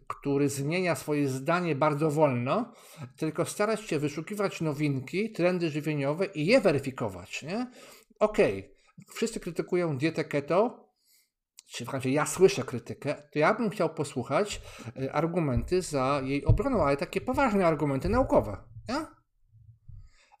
który 0.07 0.49
zmienia 0.49 0.95
swoje 0.95 1.27
zdanie 1.27 1.75
bardzo 1.75 2.11
wolno, 2.11 2.73
tylko 3.17 3.45
starać 3.45 3.81
się 3.81 3.99
wyszukiwać 3.99 4.61
nowinki, 4.61 5.31
trendy 5.31 5.69
żywieniowe 5.69 6.25
i 6.25 6.45
je 6.45 6.61
weryfikować. 6.61 7.43
Nie? 7.43 7.67
Okej, 8.19 8.59
okay. 8.59 9.13
wszyscy 9.15 9.39
krytykują 9.39 9.97
dietę 9.97 10.23
keto, 10.23 10.86
czy 11.67 11.85
w 11.85 11.89
razie 11.89 12.11
ja 12.11 12.25
słyszę 12.25 12.63
krytykę, 12.63 13.15
to 13.31 13.39
ja 13.39 13.53
bym 13.53 13.69
chciał 13.69 13.93
posłuchać 13.93 14.61
e, 15.01 15.13
argumenty 15.13 15.81
za 15.81 16.21
jej 16.23 16.45
obroną, 16.45 16.83
ale 16.83 16.97
takie 16.97 17.21
poważne 17.21 17.65
argumenty 17.67 18.09
naukowe. 18.09 18.57
Nie? 18.89 19.05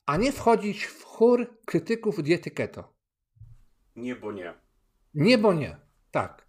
A 0.05 0.17
nie 0.17 0.31
wchodzić 0.31 0.85
w 0.85 1.03
chór 1.03 1.59
krytyków 1.65 2.23
diety 2.23 2.51
keto. 2.51 2.93
Nie, 3.95 4.15
bo 4.15 4.31
nie. 4.31 4.53
Nie, 5.13 5.37
bo 5.37 5.53
nie. 5.53 5.77
Tak. 6.11 6.47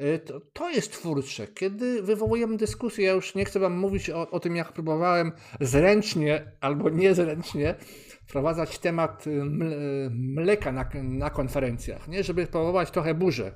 Y, 0.00 0.18
to, 0.18 0.40
to 0.52 0.70
jest 0.70 0.92
twórcze. 0.92 1.46
Kiedy 1.46 2.02
wywołujemy 2.02 2.56
dyskusję, 2.56 3.06
ja 3.06 3.12
już 3.12 3.34
nie 3.34 3.44
chcę 3.44 3.60
Wam 3.60 3.78
mówić 3.78 4.10
o, 4.10 4.30
o 4.30 4.40
tym, 4.40 4.56
jak 4.56 4.72
próbowałem 4.72 5.32
zręcznie 5.60 6.52
albo 6.60 6.90
niezręcznie 6.90 7.74
wprowadzać 8.26 8.78
temat 8.78 9.26
y, 9.26 9.44
mleka 10.10 10.72
na, 10.72 10.90
na 11.02 11.30
konferencjach, 11.30 12.08
nie? 12.08 12.22
żeby 12.22 12.46
próbować 12.46 12.90
trochę 12.90 13.14
burzę. 13.14 13.52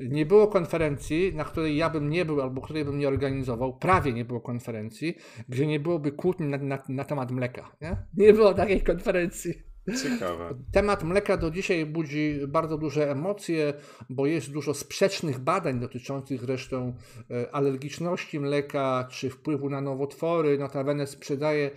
Nie 0.00 0.26
było 0.26 0.46
konferencji, 0.46 1.34
na 1.34 1.44
której 1.44 1.76
ja 1.76 1.90
bym 1.90 2.10
nie 2.10 2.24
był 2.24 2.42
albo 2.42 2.60
której 2.60 2.84
bym 2.84 2.98
nie 2.98 3.08
organizował, 3.08 3.78
prawie 3.78 4.12
nie 4.12 4.24
było 4.24 4.40
konferencji, 4.40 5.16
gdzie 5.48 5.66
nie 5.66 5.80
byłoby 5.80 6.12
kłótni 6.12 6.46
na, 6.46 6.58
na, 6.58 6.82
na 6.88 7.04
temat 7.04 7.30
mleka. 7.30 7.76
Nie? 7.80 7.96
nie 8.16 8.32
było 8.32 8.54
takiej 8.54 8.82
konferencji. 8.82 9.72
Ciekawe. 10.02 10.54
Temat 10.72 11.04
mleka 11.04 11.36
do 11.36 11.50
dzisiaj 11.50 11.86
budzi 11.86 12.40
bardzo 12.48 12.78
duże 12.78 13.10
emocje, 13.10 13.74
bo 14.10 14.26
jest 14.26 14.52
dużo 14.52 14.74
sprzecznych 14.74 15.38
badań 15.38 15.80
dotyczących 15.80 16.40
zresztą 16.40 16.94
e, 17.30 17.54
alergiczności 17.54 18.40
mleka 18.40 19.08
czy 19.10 19.30
wpływu 19.30 19.70
na 19.70 19.80
nowotwory. 19.80 20.58
Notabene 20.58 21.06
sprzedaję 21.06 21.70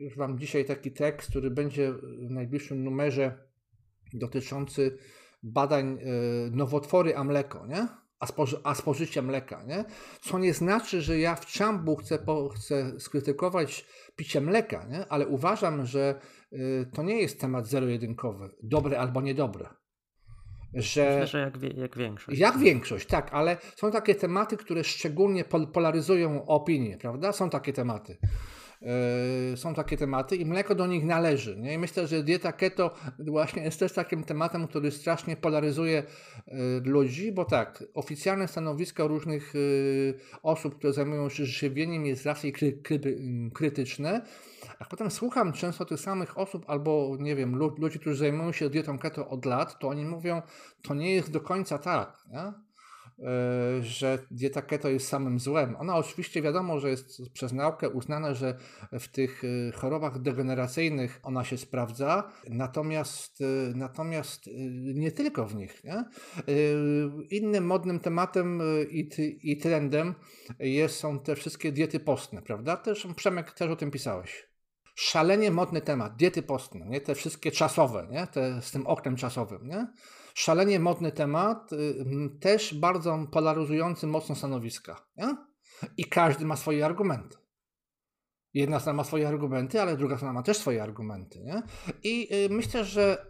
już 0.00 0.16
Wam 0.16 0.38
dzisiaj 0.38 0.64
taki 0.64 0.92
tekst, 0.92 1.30
który 1.30 1.50
będzie 1.50 1.92
w 1.92 2.30
najbliższym 2.30 2.84
numerze 2.84 3.38
dotyczący 4.12 4.98
badań 5.42 5.98
e, 6.00 6.06
nowotwory 6.50 7.16
a 7.16 7.24
mleko, 7.24 7.66
nie? 7.66 7.88
A, 8.18 8.26
spoży 8.26 8.60
a 8.64 8.74
spożycie 8.74 9.22
mleka, 9.22 9.62
nie? 9.62 9.84
Co 10.20 10.38
nie 10.38 10.54
znaczy, 10.54 11.02
że 11.02 11.18
ja 11.18 11.34
w 11.34 11.46
czambu 11.46 11.96
chcę, 11.96 12.18
po, 12.18 12.48
chcę 12.48 13.00
skrytykować 13.00 13.86
picie 14.16 14.40
mleka, 14.40 14.86
nie? 14.90 15.08
ale 15.08 15.26
uważam, 15.26 15.86
że 15.86 16.20
y, 16.52 16.86
to 16.94 17.02
nie 17.02 17.20
jest 17.20 17.40
temat 17.40 17.66
zero-jedynkowy, 17.66 18.50
dobre 18.62 18.98
albo 18.98 19.20
niedobre. 19.20 19.68
Że, 20.74 21.04
Myślę, 21.04 21.26
że 21.26 21.38
jak, 21.40 21.62
jak 21.76 21.96
większość. 21.96 22.38
Jak 22.38 22.58
większość, 22.58 23.06
tak, 23.06 23.28
ale 23.32 23.56
są 23.76 23.90
takie 23.90 24.14
tematy, 24.14 24.56
które 24.56 24.84
szczególnie 24.84 25.44
pol 25.44 25.66
polaryzują 25.72 26.46
opinię, 26.46 26.98
prawda? 26.98 27.32
Są 27.32 27.50
takie 27.50 27.72
tematy. 27.72 28.18
Yy, 29.50 29.56
są 29.56 29.74
takie 29.74 29.96
tematy 29.96 30.36
i 30.36 30.46
mleko 30.46 30.74
do 30.74 30.86
nich 30.86 31.04
należy. 31.04 31.56
Nie? 31.56 31.74
I 31.74 31.78
myślę, 31.78 32.06
że 32.06 32.22
dieta 32.22 32.52
keto 32.52 32.94
właśnie 33.18 33.62
jest 33.62 33.80
też 33.80 33.92
takim 33.92 34.24
tematem, 34.24 34.68
który 34.68 34.90
strasznie 34.90 35.36
polaryzuje 35.36 36.02
yy, 36.46 36.54
ludzi, 36.84 37.32
bo 37.32 37.44
tak, 37.44 37.84
oficjalne 37.94 38.48
stanowiska 38.48 39.06
różnych 39.06 39.54
yy, 39.54 40.14
osób, 40.42 40.78
które 40.78 40.92
zajmują 40.92 41.28
się 41.28 41.46
żywieniem 41.46 42.06
jest 42.06 42.26
raczej 42.26 42.52
kry, 42.52 42.72
kry, 42.72 43.00
krytyczne, 43.54 44.22
a 44.78 44.84
potem 44.84 45.10
słucham 45.10 45.52
często 45.52 45.84
tych 45.84 46.00
samych 46.00 46.38
osób 46.38 46.64
albo, 46.66 47.16
nie 47.18 47.36
wiem, 47.36 47.56
ludzi, 47.56 47.98
którzy 47.98 48.16
zajmują 48.16 48.52
się 48.52 48.70
dietą 48.70 48.98
keto 48.98 49.28
od 49.28 49.44
lat, 49.44 49.78
to 49.78 49.88
oni 49.88 50.04
mówią, 50.04 50.42
to 50.82 50.94
nie 50.94 51.14
jest 51.14 51.30
do 51.30 51.40
końca 51.40 51.78
tak. 51.78 52.24
Nie? 52.32 52.69
E, 53.20 53.82
że 53.82 54.18
dieta 54.30 54.62
keto 54.62 54.88
jest 54.88 55.08
samym 55.08 55.40
złem. 55.40 55.76
Ona 55.76 55.96
oczywiście 55.96 56.42
wiadomo, 56.42 56.80
że 56.80 56.90
jest 56.90 57.22
przez 57.32 57.52
naukę 57.52 57.88
uznana, 57.88 58.34
że 58.34 58.56
w 58.92 59.08
tych 59.08 59.42
e, 59.44 59.72
chorobach 59.72 60.18
degeneracyjnych 60.18 61.20
ona 61.22 61.44
się 61.44 61.58
sprawdza, 61.58 62.32
natomiast, 62.48 63.40
e, 63.40 63.44
natomiast 63.74 64.50
nie 64.94 65.12
tylko 65.12 65.46
w 65.46 65.54
nich. 65.54 65.84
Nie? 65.84 66.04
Innym 67.30 67.66
modnym 67.66 68.00
tematem 68.00 68.62
i, 68.90 69.08
i 69.42 69.56
trendem 69.56 70.14
jest, 70.58 70.96
są 70.96 71.18
te 71.18 71.36
wszystkie 71.36 71.72
diety 71.72 72.00
postne, 72.00 72.42
prawda? 72.42 72.76
Też 72.76 73.06
Przemek 73.16 73.52
też 73.52 73.70
o 73.70 73.76
tym 73.76 73.90
pisałeś 73.90 74.50
szalenie 74.94 75.50
modny 75.50 75.80
temat, 75.80 76.16
diety 76.16 76.42
postne, 76.42 76.86
nie? 76.86 77.00
te 77.00 77.14
wszystkie 77.14 77.50
czasowe, 77.50 78.08
nie? 78.10 78.26
Te, 78.26 78.62
z 78.62 78.70
tym 78.70 78.86
oknem 78.86 79.16
czasowym. 79.16 79.66
Nie? 79.68 79.86
Szalenie 80.34 80.80
modny 80.80 81.12
temat, 81.12 81.72
y, 81.72 82.38
też 82.40 82.74
bardzo 82.74 83.26
polaryzujący 83.32 84.06
mocno 84.06 84.34
stanowiska. 84.34 85.06
Nie? 85.16 85.36
I 85.96 86.04
każdy 86.04 86.44
ma 86.44 86.56
swoje 86.56 86.86
argumenty. 86.86 87.36
Jedna 88.54 88.80
strona 88.80 88.96
ma 88.96 89.04
swoje 89.04 89.28
argumenty, 89.28 89.80
ale 89.80 89.96
druga 89.96 90.16
strona 90.16 90.32
ma 90.32 90.42
też 90.42 90.56
swoje 90.56 90.82
argumenty. 90.82 91.40
Nie? 91.40 91.62
I 92.02 92.34
y, 92.34 92.48
myślę, 92.50 92.84
że 92.84 93.26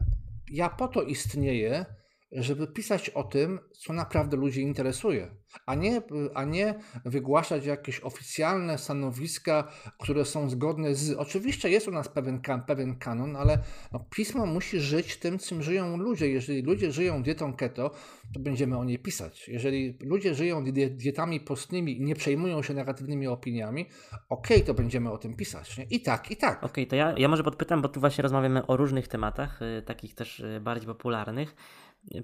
ja 0.51 0.69
po 0.69 0.89
to 0.89 1.03
istnieję, 1.03 1.87
żeby 2.33 2.67
pisać 2.67 3.11
o 3.11 3.25
tym, 3.25 3.59
co 3.73 3.93
naprawdę 3.93 4.37
ludzi 4.37 4.63
interesuje, 4.63 5.31
a 5.67 5.75
nie, 5.75 6.03
a 6.35 6.45
nie 6.45 6.75
wygłaszać 7.05 7.67
jakieś 7.67 8.01
oficjalne 8.01 8.79
stanowiska, 8.79 9.73
które 9.99 10.25
są 10.25 10.51
zgodne 10.51 10.95
z. 10.95 11.13
Oczywiście 11.13 11.71
jest 11.71 11.89
u 11.89 11.91
nas 11.91 12.09
pewien, 12.09 12.41
pewien 12.67 12.99
kanon, 12.99 13.37
ale 13.37 13.59
no, 13.93 14.07
pismo 14.11 14.47
musi 14.47 14.81
żyć 14.81 15.17
tym, 15.17 15.39
czym 15.39 15.63
żyją 15.63 15.97
ludzie. 15.97 16.29
Jeżeli 16.29 16.63
ludzie 16.63 16.93
żyją 16.93 17.23
dietą 17.23 17.55
keto, 17.55 17.91
to 18.35 18.41
będziemy 18.41 18.79
o 18.79 18.85
niej 18.85 18.99
pisać. 18.99 19.49
Jeżeli 19.49 19.99
ludzie 20.01 20.35
żyją 20.35 20.65
dietami 20.91 21.41
postnymi 21.41 21.97
i 21.97 22.03
nie 22.03 22.15
przejmują 22.15 22.63
się 22.63 22.75
negatywnymi 22.75 23.27
opiniami, 23.27 23.87
okej, 24.29 24.57
okay, 24.57 24.67
to 24.67 24.75
będziemy 24.75 25.13
o 25.13 25.19
tym 25.19 25.37
pisać. 25.37 25.79
Nie? 25.79 25.85
I 25.85 26.01
tak, 26.01 26.31
i 26.31 26.37
tak. 26.37 26.59
Okej, 26.59 26.71
okay, 26.71 26.87
to 26.87 26.97
ja, 26.97 27.15
ja 27.19 27.29
może 27.29 27.45
podpytam, 27.45 27.83
bo 27.83 27.89
tu 27.89 28.01
właśnie 28.01 28.23
rozmawiamy 28.23 28.67
o 28.67 28.77
różnych 28.77 29.09
tematach, 29.09 29.63
y, 29.63 29.83
takich 29.83 30.15
też 30.15 30.41
y, 30.41 30.61
bardziej 30.61 30.87
popularnych. 30.87 31.57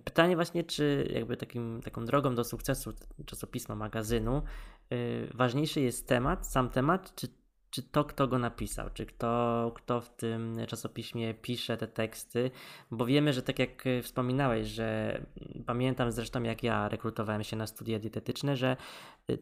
Pytanie 0.05 0.37
właśnie, 0.37 0.65
czy 0.65 1.09
jakby 1.15 1.37
takim, 1.37 1.81
taką 1.85 2.05
drogą 2.05 2.35
do 2.35 2.45
sukcesu 2.45 2.93
czasopisma, 3.27 3.75
magazynu, 3.75 4.43
yy, 4.91 5.29
ważniejszy 5.35 5.81
jest 5.81 6.09
temat, 6.09 6.47
sam 6.47 6.71
temat, 6.71 7.15
czy, 7.15 7.29
czy 7.71 7.83
to, 7.83 8.05
kto 8.05 8.29
go 8.29 8.39
napisał, 8.39 8.91
czy 8.95 9.07
kto, 9.07 9.73
kto 9.75 10.01
w 10.01 10.17
tym 10.17 10.57
czasopiśmie 10.69 11.35
pisze 11.35 11.77
te 11.77 11.87
teksty, 11.87 12.51
bo 12.91 13.07
wiemy, 13.07 13.33
że 13.33 13.43
tak 13.43 13.59
jak 13.59 13.85
wspominałeś, 14.03 14.69
że 14.69 15.21
pamiętam 15.67 16.13
zresztą 16.13 16.43
jak 16.43 16.63
ja 16.63 16.89
rekrutowałem 16.89 17.45
się 17.45 17.57
na 17.57 17.67
studia 17.67 17.99
dietetyczne, 17.99 18.57
że 18.57 18.77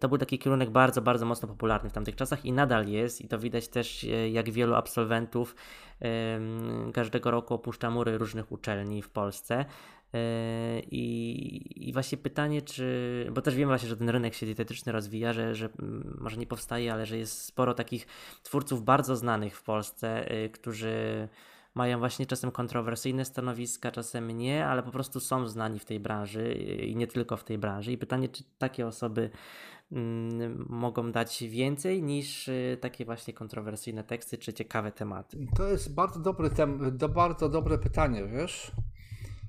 to 0.01 0.09
był 0.09 0.19
taki 0.19 0.39
kierunek 0.39 0.71
bardzo, 0.71 1.03
bardzo 1.03 1.27
mocno 1.27 1.49
popularny 1.49 1.91
w 1.91 1.93
tamtych 1.93 2.17
czasach 2.17 2.45
i 2.45 2.53
nadal 2.53 2.89
jest 2.89 3.21
i 3.21 3.29
to 3.29 3.39
widać 3.39 3.69
też 3.69 4.07
jak 4.33 4.51
wielu 4.51 4.75
absolwentów 4.75 5.57
każdego 6.95 7.31
roku 7.31 7.55
opuszcza 7.55 7.91
mury 7.91 8.19
różnych 8.19 8.53
uczelni 8.53 9.03
w 9.03 9.11
Polsce 9.11 9.65
I, 10.91 11.89
I 11.89 11.93
właśnie 11.93 12.19
pytanie, 12.19 12.63
czy. 12.63 13.29
Bo 13.33 13.43
też 13.43 13.55
wiemy 13.55 13.71
właśnie, 13.71 13.89
że 13.89 13.97
ten 13.97 14.09
rynek 14.09 14.35
się 14.35 14.47
dietetyczny 14.47 14.93
rozwija, 14.93 15.33
że, 15.33 15.55
że 15.55 15.69
mm, 15.79 16.19
może 16.21 16.37
nie 16.37 16.47
powstaje, 16.47 16.93
ale 16.93 17.07
że 17.07 17.19
jest 17.19 17.43
sporo 17.43 17.75
takich 17.75 18.07
twórców 18.43 18.85
bardzo 18.85 19.17
znanych 19.17 19.57
w 19.57 19.63
Polsce, 19.63 20.33
y, 20.45 20.51
którzy 20.51 21.29
mają 21.75 21.99
właśnie 21.99 22.27
czasem 22.27 22.51
kontrowersyjne 22.51 23.25
stanowiska, 23.25 23.91
czasem 23.91 24.31
nie, 24.31 24.67
ale 24.67 24.83
po 24.83 24.91
prostu 24.91 25.21
są 25.21 25.49
znani 25.49 25.79
w 25.79 25.85
tej 25.85 26.01
branży 26.01 26.41
y, 26.41 26.87
i 26.87 26.97
nie 26.97 27.07
tylko 27.07 27.37
w 27.37 27.45
tej 27.45 27.59
branży. 27.59 27.93
I 27.93 27.99
pytanie, 27.99 28.29
czy 28.29 28.45
takie 28.59 28.87
osoby 28.87 29.31
mm, 29.93 30.67
mogą 30.69 31.13
dać 31.13 31.45
więcej 31.49 32.03
niż 32.03 32.49
y, 32.49 32.79
takie 32.81 33.05
właśnie 33.05 33.35
kontrowersyjne 33.35 34.05
teksty 34.05 34.39
czy 34.39 34.53
ciekawe 34.53 34.93
tematy? 34.93 35.47
To 35.57 35.69
jest 35.69 35.95
bardzo 35.95 36.21
dobre, 36.21 36.51
tem- 36.51 37.09
bardzo 37.09 37.49
dobre 37.49 37.79
pytanie, 37.79 38.27
wiesz? 38.27 38.73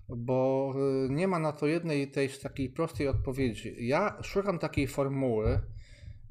Bo 0.10 0.74
y, 1.06 1.10
nie 1.10 1.28
ma 1.28 1.40
na 1.40 1.52
to 1.52 1.68
jednej 1.68 2.08
tej 2.08 2.30
takiej 2.30 2.70
prostej 2.70 3.08
odpowiedzi. 3.08 3.76
Ja 3.80 4.18
szukam 4.22 4.60
takiej 4.60 4.88
formuły, 4.88 5.60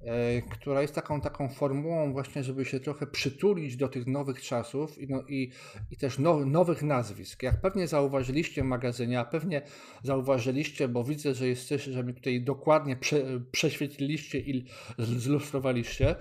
e, 0.04 0.42
która 0.42 0.82
jest 0.82 0.94
taką, 0.94 1.20
taką 1.20 1.48
formułą 1.48 2.12
właśnie, 2.12 2.44
żeby 2.44 2.64
się 2.64 2.80
trochę 2.80 3.06
przytulić 3.06 3.76
do 3.76 3.88
tych 3.88 4.06
nowych 4.06 4.42
czasów 4.42 4.98
i, 4.98 5.08
no, 5.08 5.22
i, 5.28 5.50
i 5.90 5.96
też 5.96 6.18
now, 6.18 6.46
nowych 6.46 6.82
nazwisk. 6.82 7.42
Jak 7.42 7.60
pewnie 7.60 7.88
zauważyliście 7.88 8.62
w 8.62 8.66
magazynie, 8.66 9.20
a 9.20 9.24
pewnie 9.24 9.62
zauważyliście, 10.02 10.88
bo 10.88 11.04
widzę, 11.04 11.34
że 11.34 11.48
jesteście, 11.48 11.92
że 11.92 12.04
mi 12.04 12.14
tutaj 12.14 12.42
dokładnie 12.42 12.96
prze, 12.96 13.40
prześwietliliście 13.52 14.38
i 14.38 14.64
zlustrowaliście, 14.98 16.16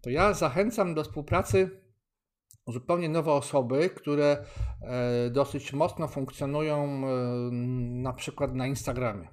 to 0.00 0.10
ja 0.10 0.34
zachęcam 0.34 0.94
do 0.94 1.04
współpracy 1.04 1.70
zupełnie 2.68 3.08
nowe 3.08 3.32
osoby, 3.32 3.90
które 3.90 4.44
e, 4.82 5.30
dosyć 5.30 5.72
mocno 5.72 6.08
funkcjonują 6.08 6.84
e, 6.84 7.08
na 8.02 8.12
przykład 8.12 8.54
na 8.54 8.66
Instagramie. 8.66 9.28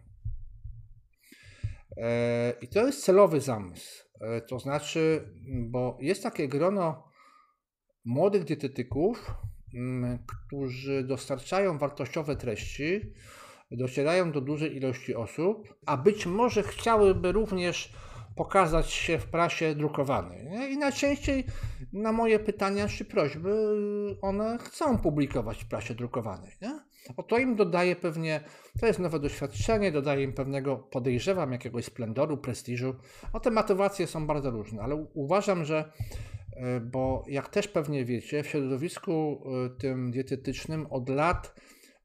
E, 1.98 2.54
I 2.62 2.68
to 2.68 2.86
jest 2.86 3.04
celowy 3.04 3.42
zamysł. 3.42 4.06
To 4.48 4.60
znaczy, 4.60 5.30
bo 5.70 5.98
jest 6.02 6.24
takie 6.24 6.48
grono 6.48 7.04
młodych 8.06 8.44
dietetyków, 8.44 9.34
którzy 10.28 11.04
dostarczają 11.04 11.78
wartościowe 11.78 12.36
treści, 12.36 13.02
docierają 13.72 14.32
do 14.32 14.42
dużej 14.42 14.76
ilości 14.76 15.16
osób, 15.16 15.76
a 15.86 15.98
być 15.98 16.26
może 16.26 16.64
chciałyby 16.64 17.32
również 17.32 17.94
pokazać 18.36 18.92
się 18.92 19.20
w 19.20 19.26
prasie 19.26 19.76
drukowanej. 19.76 20.46
Nie? 20.46 20.70
I 20.70 20.78
najczęściej 20.78 21.44
na 21.94 22.12
moje 22.12 22.40
pytania 22.40 22.88
czy 22.88 23.06
prośby 23.06 23.54
one 24.22 24.58
chcą 24.58 24.98
publikować 24.98 25.64
w 25.64 25.68
prasie 25.68 25.96
drukowanej. 25.96 26.52
Nie? 26.62 26.80
To 27.28 27.38
im 27.38 27.56
dodaje 27.56 27.96
pewnie, 27.96 28.40
to 28.80 28.88
jest 28.88 29.00
nowe 29.00 29.20
doświadczenie, 29.20 29.92
dodaje 29.92 30.24
im 30.24 30.34
pewnego, 30.34 30.78
podejrzewam, 30.78 31.52
jakiegoś 31.52 31.86
splendoru, 31.86 32.38
prestiżu. 32.38 32.96
O 33.34 33.40
te 33.40 33.52
motywacje 33.52 34.08
są 34.08 34.28
bardzo 34.28 34.52
różne, 34.52 34.82
ale 34.82 34.96
uważam, 35.14 35.66
że 35.66 35.92
e, 36.54 36.80
bo 36.80 37.24
jak 37.28 37.50
też 37.50 37.68
pewnie 37.68 38.06
wiecie, 38.06 38.44
w 38.44 38.48
środowisku 38.48 39.44
e, 39.66 39.70
tym 39.70 40.12
dietetycznym 40.12 40.88
od 40.90 41.10
lat 41.10 41.56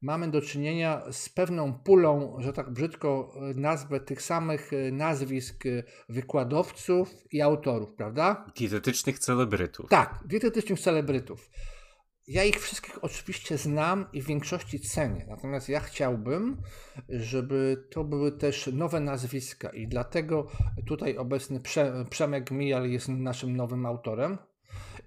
mamy 0.01 0.31
do 0.31 0.41
czynienia 0.41 1.01
z 1.11 1.29
pewną 1.29 1.73
pulą, 1.73 2.35
że 2.39 2.53
tak 2.53 2.69
brzydko 2.69 3.33
e, 3.35 3.53
nazwę, 3.53 3.99
tych 3.99 4.21
samych 4.21 4.73
e, 4.73 4.91
nazwisk 4.91 5.65
e, 5.65 5.83
wykładowców 6.09 7.13
i 7.31 7.41
autorów, 7.41 7.93
prawda? 7.93 8.45
Dietetycznych 8.57 9.19
celebrytów. 9.19 9.89
Tak, 9.89 10.23
dietetycznych 10.25 10.79
celebrytów. 10.79 11.49
Ja 12.27 12.43
ich 12.43 12.59
wszystkich 12.59 13.03
oczywiście 13.03 13.57
znam 13.57 14.05
i 14.13 14.21
w 14.21 14.25
większości 14.25 14.79
cenię. 14.79 15.25
Natomiast 15.29 15.69
ja 15.69 15.79
chciałbym, 15.79 16.61
żeby 17.09 17.87
to 17.91 18.03
były 18.03 18.31
też 18.31 18.69
nowe 18.73 18.99
nazwiska 18.99 19.69
i 19.69 19.87
dlatego 19.87 20.47
tutaj 20.87 21.17
obecny 21.17 21.59
Prze 21.59 22.05
Przemek 22.09 22.51
Mijal 22.51 22.89
jest 22.89 23.07
naszym 23.09 23.55
nowym 23.55 23.85
autorem. 23.85 24.37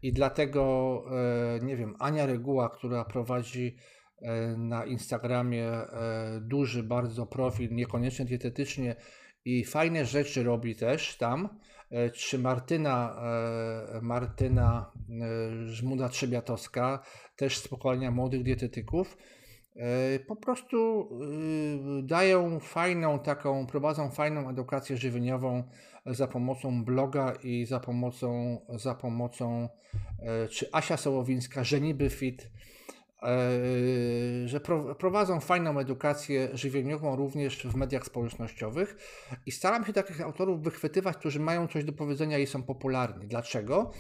I 0.03 0.13
dlatego, 0.13 1.05
nie 1.63 1.77
wiem, 1.77 1.97
Ania 1.99 2.27
Reguła, 2.27 2.69
która 2.69 3.05
prowadzi 3.05 3.77
na 4.57 4.85
Instagramie 4.85 5.67
e, 5.67 6.41
duży 6.41 6.83
bardzo 6.83 7.27
profil, 7.27 7.75
niekoniecznie 7.75 8.25
dietetycznie 8.25 8.97
i 9.45 9.65
fajne 9.65 10.05
rzeczy 10.05 10.43
robi 10.43 10.77
też 10.77 11.17
tam. 11.17 11.49
E, 11.91 12.11
czy 12.11 12.39
Martyna, 12.39 13.17
Martyna 14.03 14.93
Żmuda 15.67 16.09
Trzebiatowska, 16.09 17.03
też 17.37 17.59
z 17.59 17.69
pokolenia 17.69 18.11
młodych 18.11 18.43
dietetyków, 18.43 19.17
po 20.27 20.37
prostu 20.37 21.09
dają 22.03 22.61
fajną 22.61 23.19
taką, 23.19 23.67
prowadzą 23.67 24.11
fajną 24.11 24.51
edukację 24.51 24.97
żywieniową 24.97 25.65
za 26.07 26.27
pomocą 26.27 26.85
bloga 26.85 27.33
i 27.43 27.65
za 27.67 27.81
pomocą, 27.81 28.59
za 28.69 28.95
pomocą 28.95 29.69
czy 30.51 30.69
Asia 30.73 30.97
Sołowińska, 30.97 31.65
Żeniby 31.65 32.11
Fit, 32.11 32.51
E, 32.51 32.74
że 34.45 34.61
prowadzą 34.99 35.41
fajną 35.41 35.79
edukację 35.79 36.49
żywieniową 36.53 37.17
również 37.17 37.67
w 37.67 37.75
mediach 37.75 38.07
społecznościowych 38.07 38.97
i 39.47 39.51
staram 39.51 39.85
się 39.85 39.93
takich 39.93 40.21
autorów 40.21 40.63
wychwytywać, 40.63 41.17
którzy 41.17 41.41
mają 41.41 41.69
coś 41.69 41.85
do 41.85 41.93
powiedzenia 41.93 42.39
i 42.39 42.47
są 42.47 42.63
popularni. 42.63 43.27
Dlaczego? 43.27 43.91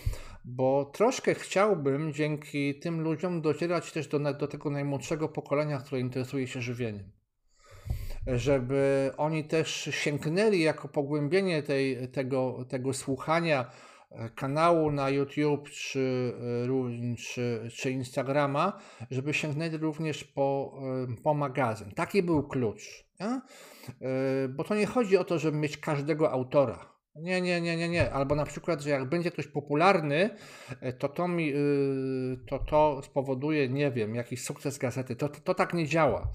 Bo 0.44 0.84
troszkę 0.84 1.34
chciałbym 1.34 2.12
dzięki 2.12 2.74
tym 2.74 3.00
ludziom 3.00 3.42
docierać 3.42 3.92
też 3.92 4.08
do, 4.08 4.18
do 4.34 4.48
tego 4.48 4.70
najmłodszego 4.70 5.28
pokolenia, 5.28 5.78
które 5.78 6.00
interesuje 6.00 6.46
się 6.46 6.62
żywieniem 6.62 7.12
żeby 8.26 9.10
oni 9.16 9.44
też 9.44 9.88
sięgnęli 9.92 10.60
jako 10.60 10.88
pogłębienie 10.88 11.62
tej, 11.62 12.08
tego, 12.08 12.64
tego 12.68 12.92
słuchania 12.92 13.70
kanału 14.34 14.90
na 14.92 15.10
YouTube 15.10 15.70
czy, 15.70 16.32
e, 16.64 17.16
czy, 17.16 17.68
czy 17.76 17.90
Instagrama, 17.90 18.80
żeby 19.10 19.34
sięgnęli 19.34 19.76
również 19.76 20.24
po, 20.24 20.78
e, 21.10 21.22
po 21.22 21.34
magazyn. 21.34 21.90
Taki 21.90 22.22
był 22.22 22.48
klucz. 22.48 23.04
Nie? 23.20 23.26
E, 23.26 23.40
bo 24.48 24.64
to 24.64 24.74
nie 24.74 24.86
chodzi 24.86 25.16
o 25.16 25.24
to, 25.24 25.38
żeby 25.38 25.58
mieć 25.58 25.76
każdego 25.76 26.30
autora. 26.30 26.94
Nie, 27.16 27.40
nie, 27.40 27.60
nie, 27.60 27.76
nie, 27.76 27.88
nie. 27.88 28.12
Albo 28.12 28.34
na 28.34 28.46
przykład, 28.46 28.80
że 28.80 28.90
jak 28.90 29.08
będzie 29.08 29.30
ktoś 29.30 29.46
popularny, 29.46 30.30
to 30.98 31.08
to, 31.08 31.28
mi, 31.28 31.52
to, 32.48 32.58
to 32.58 33.02
spowoduje, 33.02 33.68
nie 33.68 33.90
wiem, 33.90 34.14
jakiś 34.14 34.44
sukces 34.44 34.78
gazety. 34.78 35.16
To, 35.16 35.28
to, 35.28 35.40
to 35.40 35.54
tak 35.54 35.74
nie 35.74 35.86
działa. 35.86 36.28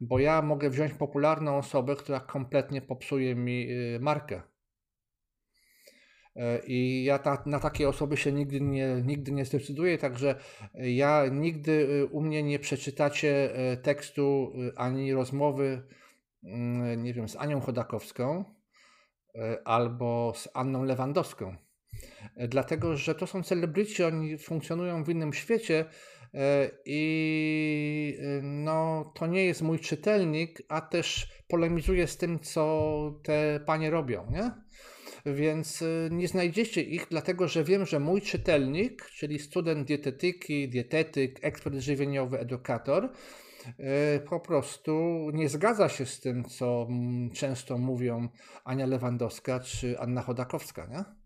Bo 0.00 0.18
ja 0.18 0.42
mogę 0.42 0.70
wziąć 0.70 0.92
popularną 0.92 1.58
osobę, 1.58 1.96
która 1.96 2.20
kompletnie 2.20 2.82
popsuje 2.82 3.34
mi 3.34 3.68
markę. 4.00 4.42
E, 6.36 6.60
I 6.66 7.04
ja 7.04 7.18
ta, 7.18 7.42
na 7.46 7.60
takie 7.60 7.88
osoby 7.88 8.16
się 8.16 8.32
nigdy 8.32 8.60
nie, 8.60 9.02
nigdy 9.04 9.32
nie 9.32 9.44
zdecyduję, 9.44 9.98
także 9.98 10.34
ja 10.74 11.26
nigdy 11.32 11.88
e, 12.02 12.06
u 12.06 12.20
mnie 12.20 12.42
nie 12.42 12.58
przeczytacie 12.58 13.54
e, 13.54 13.76
tekstu 13.76 14.52
ani 14.76 15.14
rozmowy, 15.14 15.82
mm, 16.44 17.02
nie 17.02 17.14
wiem, 17.14 17.28
z 17.28 17.36
Anią 17.36 17.60
Chodakowską 17.60 18.44
albo 19.64 20.32
z 20.36 20.48
Anną 20.54 20.84
Lewandowską. 20.84 21.56
Dlatego, 22.48 22.96
że 22.96 23.14
to 23.14 23.26
są 23.26 23.42
celebryci, 23.42 24.04
oni 24.04 24.38
funkcjonują 24.38 25.04
w 25.04 25.08
innym 25.08 25.32
świecie 25.32 25.84
i 26.84 28.18
no, 28.42 29.12
to 29.14 29.26
nie 29.26 29.44
jest 29.44 29.62
mój 29.62 29.78
czytelnik, 29.78 30.62
a 30.68 30.80
też 30.80 31.28
polemizuje 31.48 32.06
z 32.06 32.16
tym, 32.16 32.40
co 32.40 33.20
te 33.22 33.60
panie 33.66 33.90
robią, 33.90 34.26
nie? 34.30 34.50
Więc 35.26 35.82
y, 35.82 36.08
nie 36.12 36.28
znajdziecie 36.28 36.82
ich, 36.82 37.06
dlatego 37.10 37.48
że 37.48 37.64
wiem, 37.64 37.86
że 37.86 38.00
mój 38.00 38.22
czytelnik, 38.22 39.06
czyli 39.06 39.38
student 39.38 39.88
dietetyki, 39.88 40.68
dietetyk, 40.68 41.38
ekspert 41.42 41.76
żywieniowy, 41.76 42.38
edukator, 42.38 43.04
y, 43.04 44.20
po 44.20 44.40
prostu 44.40 44.92
nie 45.32 45.48
zgadza 45.48 45.88
się 45.88 46.06
z 46.06 46.20
tym, 46.20 46.44
co 46.44 46.86
mm, 46.88 47.30
często 47.30 47.78
mówią 47.78 48.28
Ania 48.64 48.86
Lewandowska 48.86 49.60
czy 49.60 49.98
Anna 49.98 50.22
Chodakowska. 50.22 50.86
Nie? 50.86 51.19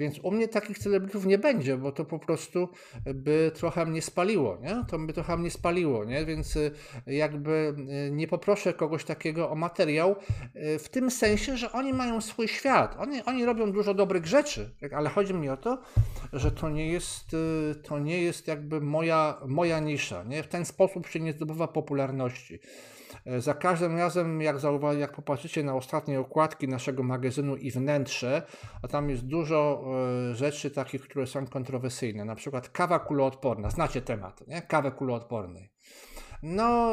Więc 0.00 0.18
u 0.18 0.30
mnie 0.30 0.48
takich 0.48 0.78
celebrytów 0.78 1.26
nie 1.26 1.38
będzie, 1.38 1.76
bo 1.76 1.92
to 1.92 2.04
po 2.04 2.18
prostu 2.18 2.68
by 3.14 3.50
trochę 3.54 3.86
mnie 3.86 4.02
spaliło, 4.02 4.58
nie? 4.62 4.84
To 4.88 4.98
by 4.98 5.12
trochę 5.12 5.36
mnie 5.36 5.50
spaliło, 5.50 6.04
nie? 6.04 6.24
Więc 6.24 6.56
y, 6.56 6.70
jakby 7.06 7.74
y, 8.08 8.10
nie 8.10 8.28
poproszę 8.28 8.72
kogoś 8.72 9.04
takiego 9.04 9.50
o 9.50 9.54
materiał 9.54 10.16
y, 10.56 10.78
w 10.78 10.88
tym 10.88 11.10
sensie, 11.10 11.56
że 11.56 11.72
oni 11.72 11.92
mają 11.92 12.20
swój 12.20 12.48
świat. 12.48 12.96
Oni, 12.98 13.24
oni 13.24 13.44
robią 13.44 13.72
dużo 13.72 13.94
dobrych 13.94 14.26
rzeczy, 14.26 14.74
tak? 14.80 14.92
ale 14.92 15.10
chodzi 15.10 15.34
mi 15.34 15.48
o 15.48 15.56
to, 15.56 15.78
że 16.32 16.52
to 16.52 16.70
nie 16.70 16.92
jest, 16.92 17.36
to 17.82 17.98
nie 17.98 18.22
jest 18.22 18.48
jakby 18.48 18.80
moja, 18.80 19.40
moja 19.46 19.80
nisza, 19.80 20.24
nie? 20.24 20.42
W 20.42 20.48
ten 20.48 20.64
sposób 20.64 21.06
się 21.06 21.20
nie 21.20 21.32
zdobywa 21.32 21.68
popularności. 21.68 22.58
E, 23.26 23.40
za 23.40 23.54
każdym 23.54 23.96
razem, 23.96 24.40
jak, 24.40 24.56
zauwa- 24.56 24.98
jak 24.98 25.12
popatrzycie 25.12 25.62
na 25.62 25.74
ostatnie 25.74 26.20
okładki 26.20 26.68
naszego 26.68 27.02
magazynu 27.02 27.56
i 27.56 27.70
wnętrze, 27.70 28.42
a 28.82 28.88
tam 28.88 29.10
jest 29.10 29.26
dużo 29.26 29.84
e, 30.30 30.34
rzeczy 30.34 30.70
takich, 30.70 31.02
które 31.02 31.26
są 31.26 31.46
kontrowersyjne, 31.46 32.24
na 32.24 32.34
przykład 32.34 32.68
kawa 32.68 32.98
kuloodporna, 32.98 33.70
znacie 33.70 34.02
temat, 34.02 34.46
nie? 34.48 34.62
kawę 34.62 34.90
kuloodpornej. 34.90 35.70
No, 36.42 36.92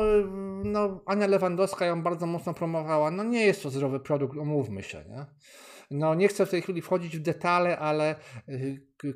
no, 0.63 1.01
Ania 1.05 1.27
Lewandowska 1.27 1.85
ją 1.85 2.03
bardzo 2.03 2.25
mocno 2.25 2.53
promowała. 2.53 3.11
No 3.11 3.23
nie 3.23 3.45
jest 3.45 3.63
to 3.63 3.69
zdrowy 3.69 3.99
produkt, 3.99 4.37
umówmy 4.37 4.83
się. 4.83 5.05
Nie? 5.09 5.25
No 5.91 6.15
nie 6.15 6.27
chcę 6.27 6.45
w 6.45 6.49
tej 6.49 6.61
chwili 6.61 6.81
wchodzić 6.81 7.17
w 7.17 7.21
detale, 7.21 7.79
ale 7.79 8.15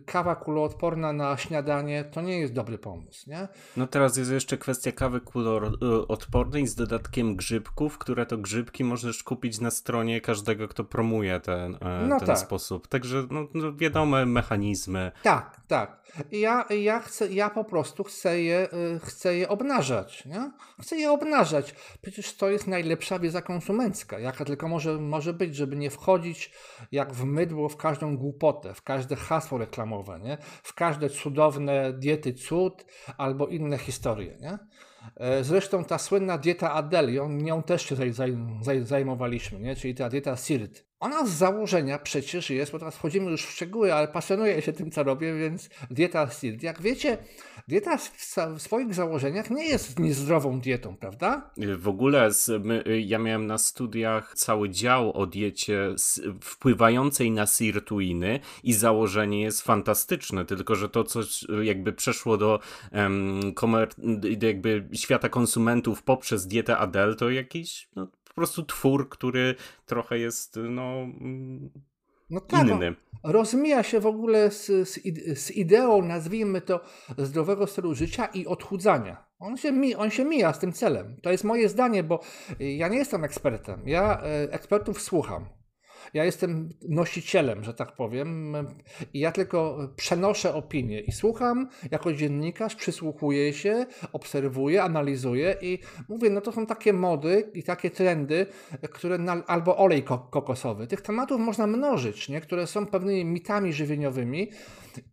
kawa 0.05 0.35
kuloodporna 0.35 1.13
na 1.13 1.37
śniadanie 1.37 2.03
to 2.03 2.21
nie 2.21 2.39
jest 2.39 2.53
dobry 2.53 2.77
pomysł, 2.77 3.29
nie? 3.29 3.47
No 3.77 3.87
teraz 3.87 4.17
jest 4.17 4.31
jeszcze 4.31 4.57
kwestia 4.57 4.91
kawy 4.91 5.21
kuloodpornej 5.21 6.67
z 6.67 6.75
dodatkiem 6.75 7.35
grzybków, 7.35 7.97
które 7.97 8.25
to 8.25 8.37
grzybki 8.37 8.83
możesz 8.83 9.23
kupić 9.23 9.59
na 9.59 9.71
stronie 9.71 10.21
każdego, 10.21 10.67
kto 10.67 10.83
promuje 10.83 11.39
ten, 11.39 11.77
e, 11.81 12.05
no 12.07 12.19
ten 12.19 12.27
tak. 12.27 12.37
sposób. 12.37 12.87
Także 12.87 13.27
no, 13.31 13.47
no 13.53 13.75
wiadome 13.75 14.25
mechanizmy. 14.25 15.11
Tak, 15.23 15.61
tak. 15.67 16.01
Ja, 16.31 16.65
ja, 16.69 16.99
chcę, 16.99 17.33
ja 17.33 17.49
po 17.49 17.63
prostu 17.63 18.03
chcę 18.03 18.41
je, 18.41 18.67
y, 18.73 18.99
chcę 18.99 19.35
je 19.35 19.49
obnażać, 19.49 20.25
nie? 20.25 20.51
Chcę 20.81 20.97
je 20.97 21.11
obnażać. 21.11 21.75
Przecież 22.01 22.35
to 22.37 22.49
jest 22.49 22.67
najlepsza 22.67 23.19
wiedza 23.19 23.41
konsumencka, 23.41 24.19
jaka 24.19 24.45
tylko 24.45 24.67
może, 24.67 24.97
może 24.97 25.33
być, 25.33 25.55
żeby 25.55 25.75
nie 25.75 25.89
wchodzić 25.89 26.51
jak 26.91 27.13
w 27.13 27.23
mydło 27.23 27.69
w 27.69 27.77
każdą 27.77 28.17
głupotę, 28.17 28.73
w 28.73 28.81
każde 28.81 29.15
hasło 29.15 29.57
reklamowe, 29.71 30.19
nie? 30.19 30.37
w 30.63 30.73
każde 30.73 31.09
cudowne 31.09 31.93
diety 31.93 32.33
cud 32.33 32.85
albo 33.17 33.47
inne 33.47 33.77
historie. 33.77 34.37
Nie? 34.41 34.57
E, 35.17 35.43
zresztą 35.43 35.83
ta 35.83 35.97
słynna 35.97 36.37
dieta 36.37 36.73
Adeli, 36.73 37.19
nią 37.29 37.63
też 37.63 37.81
się 37.85 37.95
zajmowaliśmy, 38.83 39.59
nie? 39.59 39.75
czyli 39.75 39.95
ta 39.95 40.09
dieta 40.09 40.37
SIRT. 40.37 40.85
Ona 40.99 41.25
z 41.25 41.29
założenia 41.29 41.99
przecież 41.99 42.49
jest, 42.49 42.71
bo 42.71 42.79
teraz 42.79 42.95
wchodzimy 42.95 43.31
już 43.31 43.45
w 43.45 43.51
szczegóły, 43.51 43.93
ale 43.93 44.07
pasjonuję 44.07 44.61
się 44.61 44.73
tym, 44.73 44.91
co 44.91 45.03
robię, 45.03 45.35
więc 45.35 45.69
dieta 45.91 46.29
SIRT. 46.29 46.63
Jak 46.63 46.81
wiecie, 46.81 47.17
dieta 47.67 47.97
w 48.55 48.61
swoich 48.61 48.93
założeniach 48.93 49.49
nie 49.49 49.65
jest 49.65 49.99
niezdrową 49.99 50.59
dietą, 50.59 50.95
prawda? 50.95 51.51
W 51.77 51.87
ogóle 51.87 52.31
z, 52.31 52.63
my, 52.65 52.83
ja 53.05 53.19
miałem 53.19 53.47
na 53.47 53.57
studiach 53.57 54.33
cały 54.35 54.69
dział 54.69 55.13
o 55.13 55.27
diecie 55.27 55.95
wpływającej 56.41 57.31
na 57.31 57.47
sirtuiny 57.47 58.39
i 58.63 58.73
założenie 58.73 59.41
jest 59.41 59.61
fantastyczne, 59.61 60.45
tylko 60.45 60.75
że 60.75 60.89
to 60.89 61.03
coś 61.03 61.45
jakby 61.63 61.93
przeszło 61.93 62.37
do 62.37 62.59
um, 62.91 63.39
jakby 64.39 64.89
świata 64.93 65.29
konsumentów 65.29 66.03
poprzez 66.03 66.47
dietę 66.47 66.77
Adel, 66.77 67.15
to 67.15 67.29
jakiś 67.29 67.89
no, 67.95 68.07
po 68.07 68.33
prostu 68.35 68.63
twór, 68.63 69.09
który 69.09 69.55
trochę 69.85 70.19
jest 70.19 70.59
no, 70.69 71.07
no 72.31 72.41
tak, 72.41 72.67
inny. 72.67 72.95
Rozmija 73.23 73.83
się 73.83 73.99
w 73.99 74.05
ogóle 74.05 74.51
z, 74.51 74.65
z, 74.65 74.99
z, 75.39 75.51
ideą, 75.51 76.01
nazwijmy 76.01 76.61
to, 76.61 76.79
zdrowego 77.17 77.67
stylu 77.67 77.95
życia 77.95 78.25
i 78.25 78.45
odchudzania. 78.45 79.25
On 79.39 79.57
się, 79.57 79.71
mi, 79.71 79.95
on 79.95 80.11
się 80.11 80.25
mija 80.25 80.53
z 80.53 80.59
tym 80.59 80.73
celem. 80.73 81.17
To 81.23 81.31
jest 81.31 81.43
moje 81.43 81.69
zdanie, 81.69 82.03
bo 82.03 82.19
ja 82.59 82.87
nie 82.87 82.97
jestem 82.97 83.23
ekspertem. 83.23 83.81
Ja 83.85 84.21
e, 84.21 84.53
ekspertów 84.53 85.01
słucham. 85.01 85.45
Ja 86.13 86.25
jestem 86.25 86.69
nosicielem, 86.89 87.63
że 87.63 87.73
tak 87.73 87.95
powiem, 87.95 88.55
i 89.13 89.19
ja 89.19 89.31
tylko 89.31 89.77
przenoszę 89.95 90.53
opinię 90.53 90.99
i 90.99 91.11
słucham 91.11 91.69
jako 91.91 92.13
dziennikarz, 92.13 92.75
przysłuchuję 92.75 93.53
się, 93.53 93.85
obserwuję, 94.13 94.83
analizuję 94.83 95.55
i 95.61 95.79
mówię, 96.09 96.29
no 96.29 96.41
to 96.41 96.51
są 96.51 96.65
takie 96.65 96.93
mody 96.93 97.51
i 97.53 97.63
takie 97.63 97.89
trendy, 97.89 98.45
które 98.91 99.17
na, 99.17 99.45
albo 99.47 99.77
olej 99.77 100.03
kokosowy. 100.03 100.87
Tych 100.87 101.01
tematów 101.01 101.39
można 101.39 101.67
mnożyć, 101.67 102.29
nie? 102.29 102.41
które 102.41 102.67
są 102.67 102.85
pewnymi 102.85 103.25
mitami 103.25 103.73
żywieniowymi 103.73 104.49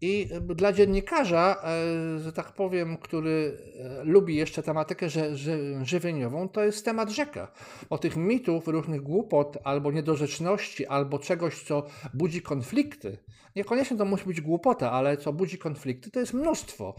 i 0.00 0.28
dla 0.40 0.72
dziennikarza, 0.72 1.56
e, 1.64 2.18
że 2.18 2.32
tak 2.32 2.52
powiem, 2.52 2.96
który 2.96 3.58
e, 4.00 4.04
lubi 4.04 4.36
jeszcze 4.36 4.62
tematykę 4.62 5.08
ży, 5.08 5.36
ży, 5.36 5.78
żywieniową, 5.82 6.48
to 6.48 6.64
jest 6.64 6.84
temat 6.84 7.10
rzeka. 7.10 7.52
O 7.90 7.98
tych 7.98 8.16
mitów, 8.16 8.68
różnych 8.68 9.02
głupot, 9.02 9.58
albo 9.64 9.92
niedorzeczności, 9.92 10.86
albo 10.86 11.18
czegoś, 11.18 11.62
co 11.62 11.86
budzi 12.14 12.42
konflikty. 12.42 13.18
Niekoniecznie 13.56 13.96
to 13.96 14.04
musi 14.04 14.24
być 14.24 14.40
głupota, 14.40 14.92
ale 14.92 15.16
co 15.16 15.32
budzi 15.32 15.58
konflikty, 15.58 16.10
to 16.10 16.20
jest 16.20 16.34
mnóstwo. 16.34 16.94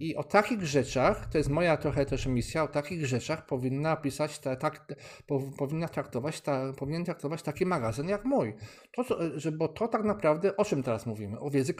I 0.00 0.16
o 0.16 0.24
takich 0.24 0.62
rzeczach, 0.62 1.28
to 1.28 1.38
jest 1.38 1.50
moja 1.50 1.76
trochę 1.76 2.06
też 2.06 2.26
misja, 2.26 2.62
o 2.62 2.68
takich 2.68 3.06
rzeczach 3.06 3.46
powinna 3.46 3.96
pisać, 3.96 4.38
ta, 4.38 4.56
tak, 4.56 4.94
po, 5.26 5.40
powinna 5.40 5.88
traktować, 5.88 6.40
ta, 6.40 6.72
powinien 6.72 7.04
traktować 7.04 7.42
taki 7.42 7.66
magazyn 7.66 8.08
jak 8.08 8.24
mój. 8.24 8.54
To, 8.94 9.04
że, 9.36 9.52
bo 9.52 9.68
to 9.68 9.88
tak 9.88 10.04
naprawdę, 10.04 10.56
o 10.56 10.64
czym 10.64 10.82
teraz 10.82 11.06
mówimy? 11.06 11.40
O 11.40 11.50
wiedzy 11.50 11.74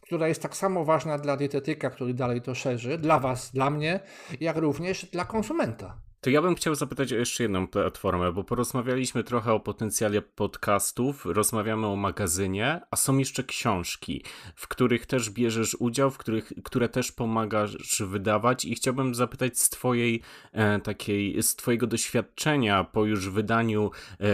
która 0.00 0.28
jest 0.28 0.42
tak 0.42 0.56
samo 0.56 0.84
ważna 0.84 1.18
dla 1.18 1.36
dietetyka, 1.36 1.90
który 1.90 2.14
dalej 2.14 2.42
to 2.42 2.54
szerzy, 2.54 2.98
dla 2.98 3.18
Was, 3.18 3.52
dla 3.52 3.70
mnie, 3.70 4.00
jak 4.40 4.56
również 4.56 5.04
dla 5.04 5.24
konsumenta. 5.24 6.11
To 6.22 6.30
ja 6.30 6.42
bym 6.42 6.54
chciał 6.54 6.74
zapytać 6.74 7.12
o 7.12 7.16
jeszcze 7.16 7.42
jedną 7.42 7.68
platformę, 7.68 8.32
bo 8.32 8.44
porozmawialiśmy 8.44 9.24
trochę 9.24 9.52
o 9.52 9.60
potencjale 9.60 10.22
podcastów, 10.22 11.26
rozmawiamy 11.26 11.86
o 11.86 11.96
magazynie, 11.96 12.80
a 12.90 12.96
są 12.96 13.18
jeszcze 13.18 13.44
książki, 13.44 14.24
w 14.56 14.68
których 14.68 15.06
też 15.06 15.30
bierzesz 15.30 15.74
udział, 15.74 16.10
w 16.10 16.18
których, 16.18 16.52
które 16.64 16.88
też 16.88 17.12
pomagasz 17.12 18.02
wydawać 18.06 18.64
i 18.64 18.74
chciałbym 18.74 19.14
zapytać 19.14 19.58
z 19.58 19.70
twojej 19.70 20.22
e, 20.52 20.80
takiej, 20.80 21.42
z 21.42 21.56
twojego 21.56 21.86
doświadczenia 21.86 22.84
po 22.84 23.04
już 23.04 23.28
wydaniu 23.28 23.90
e, 24.20 24.26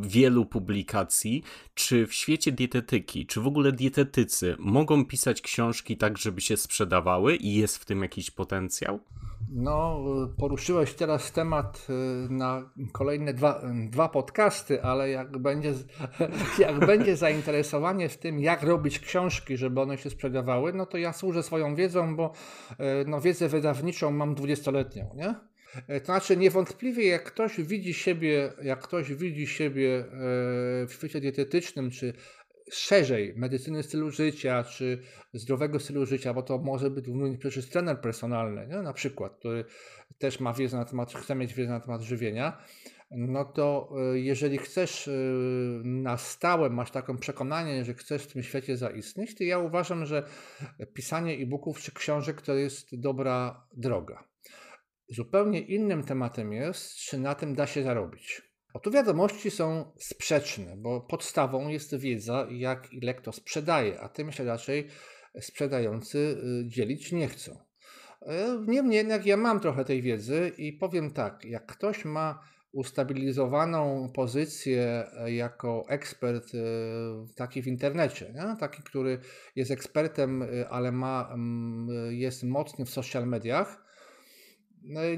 wielu 0.00 0.46
publikacji, 0.46 1.42
czy 1.74 2.06
w 2.06 2.14
świecie 2.14 2.52
dietetyki, 2.52 3.26
czy 3.26 3.40
w 3.40 3.46
ogóle 3.46 3.72
dietetycy 3.72 4.56
mogą 4.58 5.04
pisać 5.04 5.40
książki 5.42 5.96
tak, 5.96 6.18
żeby 6.18 6.40
się 6.40 6.56
sprzedawały 6.56 7.36
i 7.36 7.54
jest 7.54 7.78
w 7.78 7.84
tym 7.84 8.02
jakiś 8.02 8.30
potencjał? 8.30 9.00
No, 9.52 10.00
poruszyłeś 10.38 10.94
teraz 10.94 11.32
temat 11.32 11.86
y, 11.90 12.32
na 12.32 12.70
kolejne 12.92 13.34
dwa, 13.34 13.62
dwa 13.90 14.08
podcasty, 14.08 14.82
ale 14.82 15.10
jak 15.10 15.38
będzie, 15.38 15.74
jak 16.58 16.78
będzie 16.78 17.16
zainteresowanie 17.16 18.08
w 18.08 18.18
tym, 18.18 18.40
jak 18.40 18.62
robić 18.62 18.98
książki, 18.98 19.56
żeby 19.56 19.80
one 19.80 19.98
się 19.98 20.10
sprzedawały, 20.10 20.72
no 20.72 20.86
to 20.86 20.98
ja 20.98 21.12
służę 21.12 21.42
swoją 21.42 21.74
wiedzą, 21.74 22.16
bo 22.16 22.32
y, 22.72 22.76
no, 23.06 23.20
wiedzę 23.20 23.48
wydawniczą 23.48 24.10
mam 24.10 24.34
dwudziestoletnią, 24.34 25.10
nie? 25.14 25.34
Y, 25.96 26.00
to 26.00 26.06
znaczy 26.06 26.36
niewątpliwie 26.36 27.06
jak 27.06 27.24
ktoś 27.24 27.60
widzi 27.60 27.94
siebie, 27.94 28.52
jak 28.62 28.82
ktoś 28.82 29.14
widzi 29.14 29.46
siebie 29.46 30.04
w 30.88 30.92
świecie 30.92 31.20
dietetycznym, 31.20 31.90
czy 31.90 32.12
szerzej 32.72 33.34
medycyny 33.36 33.82
stylu 33.82 34.10
życia, 34.10 34.64
czy 34.64 35.02
zdrowego 35.32 35.80
stylu 35.80 36.06
życia, 36.06 36.34
bo 36.34 36.42
to 36.42 36.58
może 36.58 36.90
być 36.90 37.04
przecież 37.38 37.68
trener 37.68 38.00
personalny, 38.00 38.66
nie? 38.66 38.82
na 38.82 38.92
przykład, 38.92 39.36
który 39.38 39.64
też 40.18 40.40
ma 40.40 40.52
wiedzę 40.52 40.76
na 40.76 40.84
temat, 40.84 41.14
chce 41.14 41.34
mieć 41.34 41.54
wiedzę 41.54 41.70
na 41.70 41.80
temat 41.80 42.02
żywienia, 42.02 42.64
no 43.10 43.44
to 43.44 43.92
e, 44.12 44.18
jeżeli 44.18 44.58
chcesz 44.58 45.08
e, 45.08 45.12
na 45.84 46.16
stałe, 46.16 46.70
masz 46.70 46.90
taką 46.90 47.18
przekonanie, 47.18 47.84
że 47.84 47.94
chcesz 47.94 48.22
w 48.22 48.32
tym 48.32 48.42
świecie 48.42 48.76
zaistnieć, 48.76 49.34
to 49.34 49.44
ja 49.44 49.58
uważam, 49.58 50.06
że 50.06 50.28
pisanie 50.94 51.34
e-booków 51.34 51.80
czy 51.80 51.92
książek 51.92 52.42
to 52.42 52.54
jest 52.54 53.00
dobra 53.00 53.66
droga. 53.76 54.24
Zupełnie 55.08 55.60
innym 55.60 56.02
tematem 56.02 56.52
jest, 56.52 56.94
czy 56.96 57.18
na 57.18 57.34
tym 57.34 57.54
da 57.54 57.66
się 57.66 57.82
zarobić. 57.82 58.49
Oto 58.74 58.90
wiadomości 58.90 59.50
są 59.50 59.92
sprzeczne, 59.96 60.76
bo 60.76 61.00
podstawą 61.00 61.68
jest 61.68 61.96
wiedza, 61.96 62.46
jak 62.50 62.92
ile 62.92 63.14
kto 63.14 63.32
sprzedaje, 63.32 64.00
a 64.00 64.08
tym 64.08 64.32
się 64.32 64.44
raczej 64.44 64.88
sprzedający 65.40 66.18
y, 66.18 66.68
dzielić 66.68 67.12
nie 67.12 67.28
chcą. 67.28 67.56
E, 68.22 68.64
niemniej 68.66 68.96
jednak 68.96 69.26
ja 69.26 69.36
mam 69.36 69.60
trochę 69.60 69.84
tej 69.84 70.02
wiedzy 70.02 70.52
i 70.58 70.72
powiem 70.72 71.10
tak, 71.10 71.44
jak 71.44 71.66
ktoś 71.66 72.04
ma 72.04 72.40
ustabilizowaną 72.72 74.10
pozycję 74.14 75.06
e, 75.16 75.32
jako 75.32 75.84
ekspert 75.88 76.54
e, 76.54 76.58
taki 77.36 77.62
w 77.62 77.66
internecie, 77.66 78.32
nie? 78.34 78.56
taki, 78.60 78.82
który 78.82 79.18
jest 79.56 79.70
ekspertem, 79.70 80.44
ale 80.70 80.92
ma, 80.92 81.30
mm, 81.32 82.12
jest 82.12 82.42
mocny 82.42 82.84
w 82.84 82.90
social 82.90 83.26
mediach, 83.26 83.89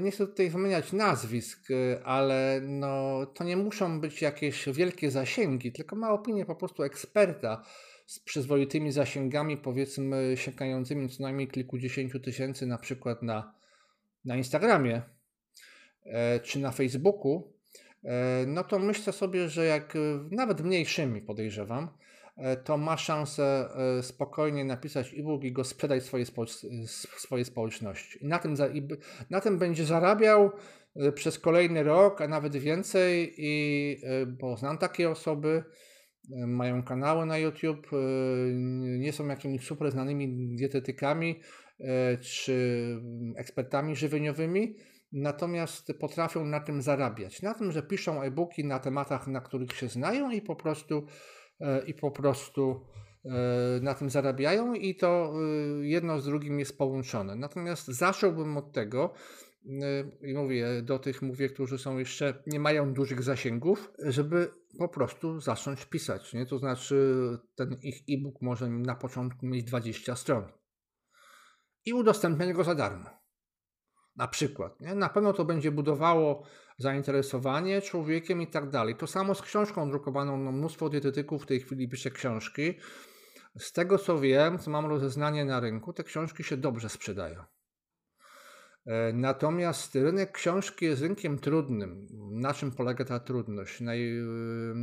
nie 0.01 0.11
chcę 0.11 0.27
tutaj 0.27 0.49
wymieniać 0.49 0.93
nazwisk, 0.93 1.71
y, 1.71 2.03
ale 2.03 2.61
no, 2.63 3.25
to 3.25 3.43
nie 3.43 3.57
muszą 3.57 4.01
być 4.01 4.21
jakieś 4.21 4.65
wielkie 4.69 5.11
zasięgi, 5.11 5.71
tylko 5.71 5.95
ma 5.95 6.11
opinię 6.11 6.45
po 6.45 6.55
prostu 6.55 6.83
eksperta 6.83 7.63
z 8.05 8.19
przyzwoitymi 8.19 8.91
zasięgami, 8.91 9.57
powiedzmy 9.57 10.33
sięgającymi 10.37 11.09
co 11.09 11.23
najmniej 11.23 11.47
kilkudziesięciu 11.47 12.19
tysięcy 12.19 12.65
na 12.65 12.77
przykład 12.77 13.23
na, 13.23 13.55
na 14.25 14.35
Instagramie 14.37 15.01
e, 16.05 16.39
czy 16.39 16.59
na 16.59 16.71
Facebooku, 16.71 17.53
e, 18.03 18.45
no 18.47 18.63
to 18.63 18.79
myślę 18.79 19.13
sobie, 19.13 19.49
że 19.49 19.65
jak 19.65 19.93
nawet 20.31 20.61
mniejszymi 20.61 21.21
podejrzewam, 21.21 21.89
to 22.63 22.77
ma 22.77 22.97
szansę 22.97 23.69
e, 23.99 24.03
spokojnie 24.03 24.65
napisać 24.65 25.13
e-book 25.17 25.43
i 25.43 25.51
go 25.51 25.63
sprzedać 25.63 26.03
swojej, 26.03 26.25
swojej 27.17 27.45
społeczności. 27.45 28.23
I 28.25 28.27
na 28.27 28.39
tym, 28.39 28.55
na 29.29 29.41
tym 29.41 29.57
będzie 29.57 29.85
zarabiał 29.85 30.51
e, 30.95 31.11
przez 31.11 31.39
kolejny 31.39 31.83
rok, 31.83 32.21
a 32.21 32.27
nawet 32.27 32.55
więcej, 32.55 33.33
i, 33.37 33.97
bo 34.27 34.57
znam 34.57 34.77
takie 34.77 35.09
osoby, 35.09 35.63
mają 36.47 36.83
kanały 36.83 37.25
na 37.25 37.37
YouTube, 37.37 37.87
nie 38.99 39.13
są 39.13 39.27
jakimiś 39.27 39.65
super 39.65 39.91
znanymi 39.91 40.55
dietetykami 40.55 41.39
czy 42.21 42.87
ekspertami 43.35 43.95
żywieniowymi, 43.95 44.75
natomiast 45.11 45.93
potrafią 45.99 46.45
na 46.45 46.59
tym 46.59 46.81
zarabiać. 46.81 47.41
Na 47.41 47.53
tym, 47.53 47.71
że 47.71 47.83
piszą 47.83 48.21
e-booki 48.21 48.65
na 48.65 48.79
tematach, 48.79 49.27
na 49.27 49.41
których 49.41 49.71
się 49.71 49.87
znają 49.87 50.31
i 50.31 50.41
po 50.41 50.55
prostu 50.55 51.05
E, 51.05 51.42
i 51.87 51.93
po 51.93 52.11
prostu 52.11 52.85
e, 53.25 53.29
na 53.81 53.93
tym 53.93 54.09
zarabiają 54.09 54.73
i 54.73 54.95
to 54.95 55.33
e, 55.81 55.87
jedno 55.87 56.19
z 56.19 56.25
drugim 56.25 56.59
jest 56.59 56.77
połączone. 56.77 57.35
Natomiast 57.35 57.87
zacząłbym 57.87 58.57
od 58.57 58.71
tego, 58.71 59.13
i 60.21 60.33
mówię 60.33 60.81
do 60.81 60.99
tych, 60.99 61.21
mówię, 61.21 61.49
którzy 61.49 61.77
są 61.77 61.97
jeszcze, 61.97 62.43
nie 62.47 62.59
mają 62.59 62.93
dużych 62.93 63.23
zasięgów, 63.23 63.91
żeby 63.99 64.51
po 64.77 64.89
prostu 64.89 65.39
zacząć 65.39 65.85
pisać. 65.85 66.33
Nie? 66.33 66.45
To 66.45 66.57
znaczy, 66.57 67.17
ten 67.55 67.75
ich 67.83 68.03
e-book 68.09 68.41
może 68.41 68.69
na 68.69 68.95
początku 68.95 69.45
mieć 69.45 69.63
20 69.63 70.15
stron 70.15 70.43
i 71.85 71.93
udostępniać 71.93 72.53
go 72.53 72.63
za 72.63 72.75
darmo. 72.75 73.09
Na 74.15 74.27
przykład. 74.27 74.81
Nie? 74.81 74.95
Na 74.95 75.09
pewno 75.09 75.33
to 75.33 75.45
będzie 75.45 75.71
budowało 75.71 76.43
zainteresowanie 76.77 77.81
człowiekiem 77.81 78.41
i 78.41 78.47
tak 78.47 78.69
dalej. 78.69 78.95
To 78.95 79.07
samo 79.07 79.35
z 79.35 79.41
książką 79.41 79.89
drukowaną. 79.89 80.37
No, 80.37 80.51
mnóstwo 80.51 80.89
dietetyków 80.89 81.43
w 81.43 81.45
tej 81.45 81.59
chwili 81.59 81.89
pisze 81.89 82.11
książki. 82.11 82.73
Z 83.59 83.71
tego 83.71 83.97
co 83.97 84.19
wiem, 84.19 84.59
co 84.59 84.71
mam 84.71 84.85
rozeznanie 84.85 85.45
na 85.45 85.59
rynku, 85.59 85.93
te 85.93 86.03
książki 86.03 86.43
się 86.43 86.57
dobrze 86.57 86.89
sprzedają. 86.89 87.43
E, 88.85 89.13
natomiast 89.13 89.95
rynek 89.95 90.31
książki 90.31 90.85
jest 90.85 91.01
rynkiem 91.01 91.39
trudnym. 91.39 92.07
Na 92.31 92.53
czym 92.53 92.71
polega 92.71 93.05
ta 93.05 93.19
trudność? 93.19 93.81
No, 93.81 93.93
Yy, 93.93 94.73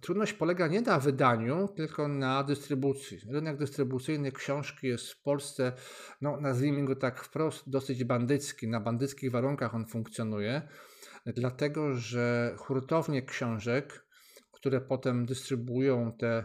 trudność 0.00 0.32
polega 0.32 0.66
nie 0.66 0.80
na 0.80 0.98
wydaniu, 0.98 1.68
tylko 1.76 2.08
na 2.08 2.44
dystrybucji. 2.44 3.18
Rynek 3.30 3.56
dystrybucyjny 3.56 4.32
książki 4.32 4.86
jest 4.86 5.12
w 5.12 5.22
Polsce, 5.22 5.72
no 6.20 6.40
nazwijmy 6.40 6.84
go 6.84 6.96
tak 6.96 7.24
wprost, 7.24 7.70
dosyć 7.70 8.04
bandycki. 8.04 8.68
Na 8.68 8.80
bandyckich 8.80 9.30
warunkach 9.30 9.74
on 9.74 9.86
funkcjonuje, 9.86 10.62
dlatego 11.26 11.94
że 11.94 12.54
hurtownie 12.58 13.22
książek, 13.22 14.06
które 14.52 14.80
potem 14.80 15.26
dystrybuują 15.26 16.12
te 16.12 16.44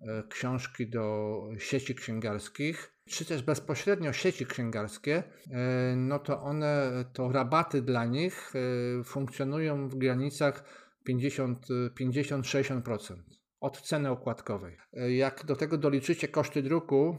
e, 0.00 0.22
książki 0.28 0.90
do 0.90 1.36
sieci 1.58 1.94
księgarskich, 1.94 2.94
czy 3.08 3.24
też 3.24 3.42
bezpośrednio 3.42 4.12
sieci 4.12 4.46
księgarskie, 4.46 5.22
e, 5.50 5.96
no 5.96 6.18
to 6.18 6.42
one, 6.42 7.04
to 7.12 7.32
rabaty 7.32 7.82
dla 7.82 8.04
nich 8.04 8.52
e, 9.00 9.04
funkcjonują 9.04 9.88
w 9.88 9.94
granicach 9.94 10.83
50-60% 11.08 13.16
od 13.60 13.80
ceny 13.80 14.10
okładkowej. 14.10 14.76
Jak 15.08 15.44
do 15.44 15.56
tego 15.56 15.78
doliczycie 15.78 16.28
koszty 16.28 16.62
druku, 16.62 17.18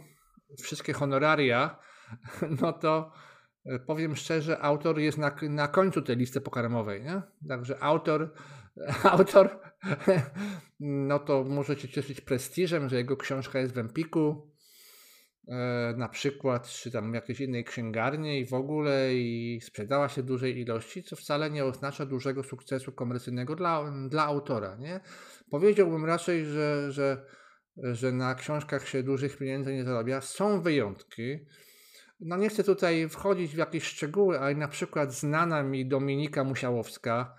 wszystkie 0.63 0.93
honoraria, 0.93 1.79
no 2.61 2.73
to 2.73 3.11
e, 3.65 3.79
powiem 3.79 4.15
szczerze, 4.15 4.61
autor 4.61 4.99
jest 4.99 5.17
na, 5.17 5.35
na 5.49 5.67
końcu 5.67 6.01
tej 6.01 6.17
listy 6.17 6.41
pokarmowej. 6.41 7.03
Nie? 7.03 7.21
Także 7.47 7.83
autor 7.83 8.33
autor, 9.03 9.59
no 11.09 11.19
to 11.19 11.43
może 11.43 11.75
się 11.75 11.87
cieszyć 11.87 12.21
prestiżem, 12.21 12.89
że 12.89 12.95
jego 12.95 13.17
książka 13.17 13.59
jest 13.59 13.73
w 13.73 13.77
Empiku, 13.77 14.51
na 15.97 16.09
przykład, 16.09 16.67
czy 16.67 16.91
tam 16.91 17.13
jakiejś 17.13 17.39
innej 17.39 17.63
księgarni 17.63 18.39
i 18.39 18.45
w 18.45 18.53
ogóle 18.53 19.15
i 19.15 19.59
sprzedała 19.63 20.09
się 20.09 20.23
dużej 20.23 20.59
ilości, 20.59 21.03
co 21.03 21.15
wcale 21.15 21.49
nie 21.49 21.65
oznacza 21.65 22.05
dużego 22.05 22.43
sukcesu 22.43 22.91
komercyjnego 22.91 23.55
dla, 23.55 23.91
dla 24.09 24.23
autora. 24.23 24.75
Nie? 24.75 24.99
Powiedziałbym 25.49 26.05
raczej, 26.05 26.45
że, 26.45 26.91
że, 26.91 27.25
że 27.77 28.11
na 28.11 28.35
książkach 28.35 28.87
się 28.87 29.03
dużych 29.03 29.37
pieniędzy 29.37 29.73
nie 29.73 29.83
zarabia. 29.83 30.21
Są 30.21 30.61
wyjątki. 30.61 31.39
No 32.19 32.37
nie 32.37 32.49
chcę 32.49 32.63
tutaj 32.63 33.09
wchodzić 33.09 33.55
w 33.55 33.57
jakieś 33.57 33.83
szczegóły, 33.83 34.39
ale 34.39 34.55
na 34.55 34.67
przykład 34.67 35.13
znana 35.13 35.63
mi 35.63 35.87
Dominika 35.87 36.43
Musiałowska 36.43 37.35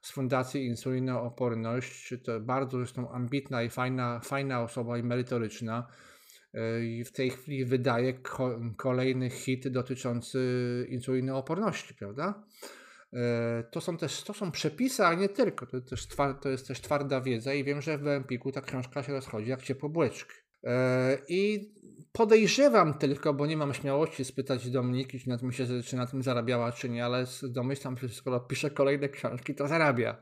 z 0.00 0.10
Fundacji 0.10 0.66
Insulinooporność, 0.66 2.14
to 2.24 2.40
bardzo 2.40 2.78
zresztą 2.78 3.12
ambitna 3.12 3.62
i 3.62 3.70
fajna, 3.70 4.20
fajna 4.20 4.62
osoba 4.62 4.98
i 4.98 5.02
merytoryczna. 5.02 5.86
E, 6.54 6.84
I 6.84 7.04
w 7.04 7.12
tej 7.12 7.30
chwili 7.30 7.64
wydaje 7.64 8.12
ko 8.12 8.60
kolejny 8.76 9.30
hit 9.30 9.68
dotyczący 9.68 10.38
insulinooporności, 10.88 11.94
prawda? 11.94 12.44
E, 13.12 13.64
to 13.70 13.80
są 13.80 13.96
też 13.96 14.22
to 14.22 14.34
są 14.34 14.50
przepisy, 14.50 15.04
a 15.04 15.14
nie 15.14 15.28
tylko. 15.28 15.66
To, 15.66 15.80
też 15.80 16.06
to 16.40 16.48
jest 16.48 16.68
też 16.68 16.80
twarda 16.80 17.20
wiedza 17.20 17.54
i 17.54 17.64
wiem, 17.64 17.82
że 17.82 17.98
w 17.98 18.06
Empiku 18.06 18.52
ta 18.52 18.60
książka 18.60 19.02
się 19.02 19.12
rozchodzi 19.12 19.50
jak 19.50 19.62
ciepło 19.62 19.88
błeczki. 19.88 20.34
E, 20.64 21.18
I 21.28 21.72
podejrzewam 22.16 22.94
tylko, 22.94 23.34
bo 23.34 23.46
nie 23.46 23.56
mam 23.56 23.74
śmiałości 23.74 24.24
spytać 24.24 24.70
Dominiki, 24.70 25.20
czy 25.20 25.28
na 25.28 25.38
tym, 25.38 25.52
się, 25.52 25.66
czy 25.84 25.96
na 25.96 26.06
tym 26.06 26.22
zarabiała, 26.22 26.72
czy 26.72 26.88
nie, 26.88 27.04
ale 27.04 27.24
domyślam 27.42 27.96
się, 27.96 28.08
że 28.08 28.14
skoro 28.14 28.40
pisze 28.40 28.70
kolejne 28.70 29.08
książki, 29.08 29.54
to 29.54 29.68
zarabia. 29.68 30.16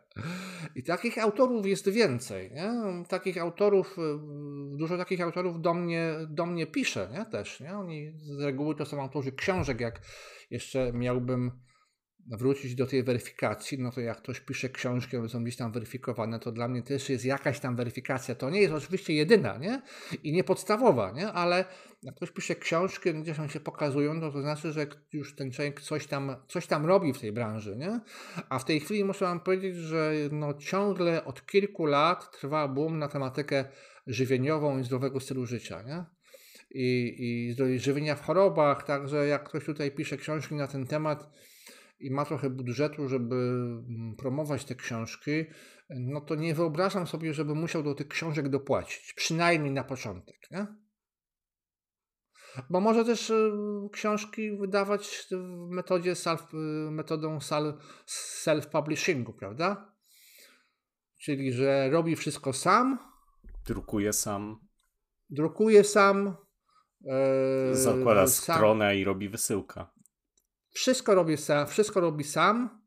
I 0.76 0.82
takich 0.82 1.18
autorów 1.18 1.66
jest 1.66 1.88
więcej. 1.88 2.50
Nie? 2.50 2.72
Takich 3.08 3.38
autorów, 3.38 3.98
y, 3.98 4.76
dużo 4.76 4.98
takich 4.98 5.20
autorów 5.20 5.60
do 5.60 5.74
mnie, 5.74 6.14
do 6.28 6.46
mnie 6.46 6.66
pisze 6.66 7.08
nie? 7.12 7.24
też. 7.24 7.60
Nie? 7.60 7.76
Oni 7.76 8.12
z 8.16 8.40
reguły 8.40 8.74
to 8.74 8.84
są 8.84 9.02
autorzy 9.02 9.32
książek, 9.32 9.80
jak 9.80 10.00
jeszcze 10.50 10.92
miałbym 10.92 11.50
wrócić 12.26 12.74
do 12.74 12.86
tej 12.86 13.02
weryfikacji, 13.02 13.78
no 13.78 13.90
to 13.90 14.00
jak 14.00 14.18
ktoś 14.18 14.40
pisze 14.40 14.68
książkę, 14.68 15.18
one 15.18 15.28
są 15.28 15.42
gdzieś 15.42 15.56
tam 15.56 15.72
weryfikowane, 15.72 16.38
to 16.38 16.52
dla 16.52 16.68
mnie 16.68 16.82
też 16.82 17.08
jest 17.08 17.24
jakaś 17.24 17.60
tam 17.60 17.76
weryfikacja. 17.76 18.34
To 18.34 18.50
nie 18.50 18.60
jest 18.60 18.74
oczywiście 18.74 19.14
jedyna, 19.14 19.58
nie? 19.58 19.82
I 20.22 20.32
nie 20.32 20.44
podstawowa, 20.44 21.10
nie? 21.10 21.32
Ale 21.32 21.64
jak 22.02 22.14
ktoś 22.14 22.30
pisze 22.30 22.56
książkę, 22.56 23.14
gdzieś 23.14 23.38
on 23.38 23.48
się 23.48 23.60
pokazują, 23.60 24.14
no 24.14 24.32
to 24.32 24.40
znaczy, 24.40 24.72
że 24.72 24.86
już 25.12 25.36
ten 25.36 25.50
człowiek 25.50 25.80
coś 25.80 26.06
tam, 26.06 26.36
coś 26.48 26.66
tam 26.66 26.86
robi 26.86 27.12
w 27.12 27.18
tej 27.18 27.32
branży, 27.32 27.76
nie? 27.76 28.00
A 28.48 28.58
w 28.58 28.64
tej 28.64 28.80
chwili 28.80 29.04
muszę 29.04 29.24
wam 29.24 29.40
powiedzieć, 29.40 29.76
że 29.76 30.12
no 30.32 30.54
ciągle 30.54 31.24
od 31.24 31.46
kilku 31.46 31.86
lat 31.86 32.38
trwa 32.38 32.68
boom 32.68 32.98
na 32.98 33.08
tematykę 33.08 33.64
żywieniową 34.06 34.78
i 34.78 34.84
zdrowego 34.84 35.20
stylu 35.20 35.46
życia, 35.46 35.82
nie? 35.82 36.04
I, 36.74 37.16
i 37.70 37.78
żywienia 37.78 38.14
w 38.14 38.22
chorobach, 38.22 38.82
także 38.82 39.26
jak 39.26 39.48
ktoś 39.48 39.64
tutaj 39.64 39.90
pisze 39.90 40.16
książki 40.16 40.54
na 40.54 40.66
ten 40.66 40.86
temat, 40.86 41.28
i 42.02 42.10
ma 42.10 42.24
trochę 42.24 42.50
budżetu, 42.50 43.08
żeby 43.08 43.34
mm, 43.34 44.16
promować 44.18 44.64
te 44.64 44.74
książki, 44.74 45.44
no 45.90 46.20
to 46.20 46.34
nie 46.34 46.54
wyobrażam 46.54 47.06
sobie, 47.06 47.34
żeby 47.34 47.54
musiał 47.54 47.82
do 47.82 47.94
tych 47.94 48.08
książek 48.08 48.48
dopłacić, 48.48 49.12
przynajmniej 49.16 49.72
na 49.72 49.84
początek. 49.84 50.36
Nie? 50.50 50.66
Bo 52.70 52.80
może 52.80 53.04
też 53.04 53.30
y, 53.30 53.52
książki 53.92 54.56
wydawać 54.56 55.26
w 55.30 55.68
metodzie 55.70 56.14
self, 56.14 56.54
y, 56.54 56.56
metodą 56.90 57.38
self-publishingu, 58.44 59.32
prawda? 59.32 59.92
Czyli, 61.18 61.52
że 61.52 61.90
robi 61.90 62.16
wszystko 62.16 62.52
sam. 62.52 62.98
Drukuje 63.66 64.12
sam. 64.12 64.60
Drukuje 65.30 65.84
sam. 65.84 66.36
E, 67.06 67.74
Zakłada 67.74 68.26
sam. 68.26 68.56
stronę 68.56 68.96
i 68.96 69.04
robi 69.04 69.28
wysyłka. 69.28 69.92
Wszystko 70.72 71.14
robi 71.14 71.36
sam, 71.36 71.66
wszystko 71.66 72.00
robi 72.00 72.24
sam 72.24 72.80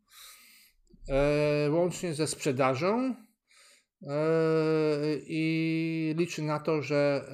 e, 1.10 1.70
łącznie 1.72 2.14
ze 2.14 2.28
sprzedażą 2.28 3.16
e, 4.02 4.16
i 5.28 6.16
liczy 6.18 6.42
na 6.42 6.60
to, 6.60 6.82
że, 6.82 7.26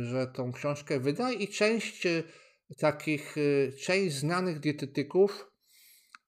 e, 0.00 0.04
że 0.04 0.26
tą 0.26 0.52
książkę 0.52 1.00
wyda 1.00 1.32
i 1.32 1.48
część 1.48 2.06
e, 2.06 2.22
takich, 2.78 3.34
e, 3.38 3.72
część 3.72 4.14
znanych 4.14 4.60
dietetyków 4.60 5.50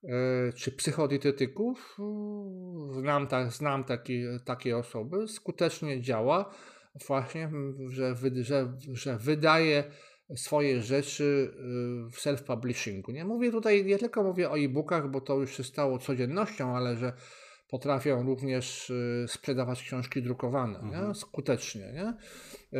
e, 0.04 0.52
czy 0.52 0.72
psychodietetyków, 0.72 1.96
znam, 3.00 3.26
ta, 3.26 3.50
znam 3.50 3.84
takie, 3.84 4.38
takie 4.44 4.76
osoby, 4.76 5.28
skutecznie 5.28 6.00
działa 6.02 6.54
właśnie, 7.07 7.50
że, 7.88 8.14
że, 8.42 8.76
że 8.92 9.18
wydaje 9.18 9.84
swoje 10.35 10.83
rzeczy 10.83 11.24
y, 11.24 12.11
w 12.11 12.16
self-publishingu. 12.16 13.12
Nie 13.12 13.24
mówię 13.24 13.51
tutaj, 13.53 13.85
nie 13.85 13.99
tylko 13.99 14.22
mówię 14.22 14.51
o 14.51 14.59
e-bookach, 14.59 15.11
bo 15.11 15.20
to 15.20 15.35
już 15.35 15.57
się 15.57 15.64
stało 15.64 15.99
codziennością, 15.99 16.77
ale 16.77 16.97
że 16.97 17.12
potrafią 17.68 18.22
również 18.22 18.91
y, 18.91 19.24
sprzedawać 19.29 19.83
książki 19.83 20.22
drukowane 20.22 20.79
mhm. 20.79 21.09
nie? 21.09 21.14
skutecznie 21.14 21.93
nie? 21.93 22.14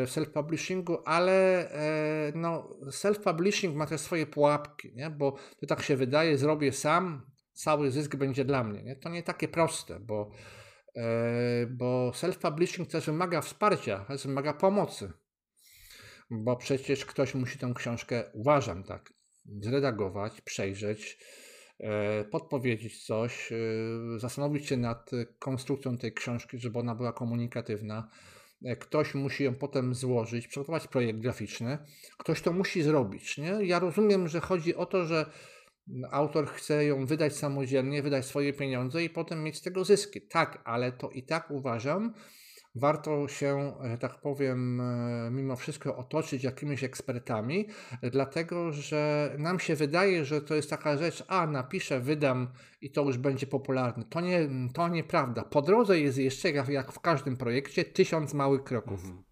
w 0.07 0.11
self-publishingu, 0.11 0.97
ale 1.05 1.71
e, 1.71 2.33
no, 2.35 2.69
self-publishing 2.91 3.75
ma 3.75 3.87
też 3.87 4.01
swoje 4.01 4.27
pułapki, 4.27 4.93
nie? 4.95 5.11
bo 5.11 5.37
to 5.61 5.67
tak 5.67 5.83
się 5.83 5.97
wydaje, 5.97 6.39
zrobię 6.39 6.73
sam, 6.73 7.31
cały 7.53 7.91
zysk 7.91 8.17
będzie 8.17 8.45
dla 8.45 8.65
mnie. 8.65 8.83
Nie? 8.83 8.97
To 8.97 9.09
nie 9.09 9.23
takie 9.23 9.49
proste, 9.49 10.01
bo, 10.01 10.31
e, 10.97 11.67
bo 11.67 12.11
self-publishing 12.11 12.87
też 12.87 13.07
wymaga 13.07 13.41
wsparcia, 13.41 14.05
też 14.05 14.27
wymaga 14.27 14.53
pomocy 14.53 15.13
bo 16.31 16.57
przecież 16.57 17.05
ktoś 17.05 17.35
musi 17.35 17.59
tę 17.59 17.73
książkę, 17.77 18.25
uważam 18.33 18.85
tak, 18.85 19.13
zredagować, 19.61 20.41
przejrzeć, 20.41 21.19
e, 21.79 22.25
podpowiedzieć 22.25 23.05
coś, 23.07 23.53
e, 23.53 23.57
zastanowić 24.19 24.67
się 24.67 24.77
nad 24.77 25.11
konstrukcją 25.39 25.99
tej 25.99 26.13
książki, 26.13 26.59
żeby 26.59 26.79
ona 26.79 26.95
była 26.95 27.13
komunikatywna. 27.13 28.11
E, 28.65 28.77
ktoś 28.77 29.15
musi 29.15 29.45
ją 29.45 29.55
potem 29.55 29.95
złożyć, 29.95 30.49
przygotować 30.49 30.89
projekt 30.89 31.19
graficzny. 31.19 31.79
Ktoś 32.19 32.41
to 32.43 32.53
musi 32.53 32.83
zrobić. 32.83 33.39
Nie? 33.39 33.59
Ja 33.63 33.79
rozumiem, 33.79 34.29
że 34.29 34.41
chodzi 34.41 34.75
o 34.75 34.87
to, 34.87 35.05
że 35.05 35.27
autor 36.11 36.49
chce 36.49 36.85
ją 36.85 37.07
wydać 37.07 37.37
samodzielnie, 37.37 38.03
wydać 38.03 38.27
swoje 38.27 38.53
pieniądze 38.53 39.05
i 39.05 39.11
potem 39.11 39.43
mieć 39.43 39.57
z 39.57 39.63
tego 39.63 39.85
zyski. 39.85 40.21
Tak, 40.23 40.63
ale 40.65 40.93
to 40.93 41.11
i 41.11 41.23
tak 41.23 41.51
uważam, 41.51 42.15
warto 42.77 43.29
się, 43.29 43.73
że 43.91 43.99
tak 43.99 44.21
powiem, 44.21 44.81
e, 44.81 45.31
mimo 45.31 45.57
wszystko 45.57 45.97
otoczyć 45.97 46.45
jakimiś 46.45 46.85
ekspertami, 46.85 47.69
dlatego 48.03 48.73
że 48.73 49.33
nam 49.39 49.61
się 49.61 49.77
wydaje, 49.77 50.25
że 50.25 50.41
to 50.41 50.55
jest 50.55 50.71
taka 50.71 50.97
rzecz, 50.97 51.25
a 51.29 51.47
napiszę, 51.47 52.01
wydam 52.01 52.49
i 52.81 52.91
to 52.91 53.03
już 53.03 53.19
będzie 53.19 53.47
popularne. 53.47 54.05
To, 54.05 54.21
nie, 54.21 54.49
to 54.75 54.89
nieprawda. 54.89 55.43
Po 55.43 55.63
drodze 55.63 56.01
jest 56.01 56.19
jeszcze, 56.19 56.51
jak 56.51 56.93
w 56.93 57.01
każdym 57.01 57.37
projekcie, 57.37 57.85
tysiąc 57.85 58.35
małych 58.35 58.65
kroków. 58.65 59.05
Mhm. 59.05 59.23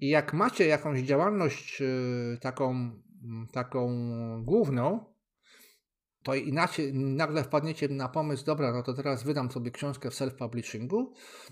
I 0.00 0.08
jak 0.08 0.32
macie 0.34 0.66
jakąś 0.66 1.00
działalność 1.00 1.82
e, 1.82 1.86
taką, 2.40 2.90
taką 3.52 3.90
główną, 4.42 5.13
to 6.24 6.34
inaczej 6.34 6.94
nagle 6.94 7.44
wpadniecie 7.44 7.88
na 7.88 8.08
pomysł, 8.08 8.44
dobra, 8.44 8.72
no 8.72 8.82
to 8.82 8.94
teraz 8.94 9.22
wydam 9.22 9.50
sobie 9.50 9.70
książkę 9.70 10.10
w 10.10 10.14
self-publishingu, 10.14 11.04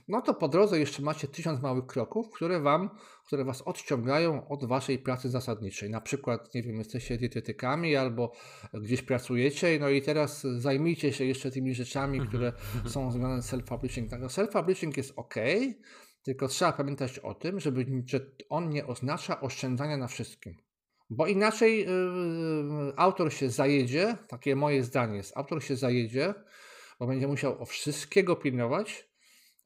no 0.08 0.20
to 0.20 0.34
po 0.34 0.48
drodze 0.48 0.78
jeszcze 0.78 1.02
macie 1.02 1.28
tysiąc 1.28 1.62
małych 1.62 1.86
kroków, 1.86 2.30
które 2.30 2.60
wam, 2.60 2.90
które 3.26 3.44
was 3.44 3.62
odciągają 3.62 4.48
od 4.48 4.64
waszej 4.64 4.98
pracy 4.98 5.30
zasadniczej. 5.30 5.90
Na 5.90 6.00
przykład, 6.00 6.54
nie 6.54 6.62
wiem, 6.62 6.78
jesteście 6.78 7.18
dietetykami 7.18 7.96
albo 7.96 8.32
gdzieś 8.74 9.02
pracujecie, 9.02 9.78
no 9.80 9.88
i 9.88 10.02
teraz 10.02 10.42
zajmijcie 10.42 11.12
się 11.12 11.24
jeszcze 11.24 11.50
tymi 11.50 11.74
rzeczami, 11.74 12.18
mhm. 12.18 12.28
które 12.28 12.52
są 12.86 13.12
związane 13.12 13.42
z 13.42 13.52
self-publishing. 13.52 14.10
Tak, 14.10 14.20
no 14.20 14.26
self-publishing 14.26 14.96
jest 14.96 15.12
ok, 15.16 15.34
tylko 16.22 16.48
trzeba 16.48 16.72
pamiętać 16.72 17.18
o 17.18 17.34
tym, 17.34 17.60
żeby, 17.60 17.86
że 18.06 18.20
on 18.48 18.70
nie 18.70 18.86
oznacza 18.86 19.40
oszczędzania 19.40 19.96
na 19.96 20.08
wszystkim. 20.08 20.54
Bo 21.16 21.26
inaczej 21.26 21.78
yy, 21.78 22.92
autor 22.96 23.32
się 23.32 23.50
zajedzie, 23.50 24.16
takie 24.28 24.56
moje 24.56 24.84
zdanie 24.84 25.16
jest, 25.16 25.36
autor 25.36 25.62
się 25.64 25.76
zajedzie, 25.76 26.34
bo 27.00 27.06
będzie 27.06 27.26
musiał 27.26 27.62
o 27.62 27.66
wszystkiego 27.66 28.36
pilnować, 28.36 29.08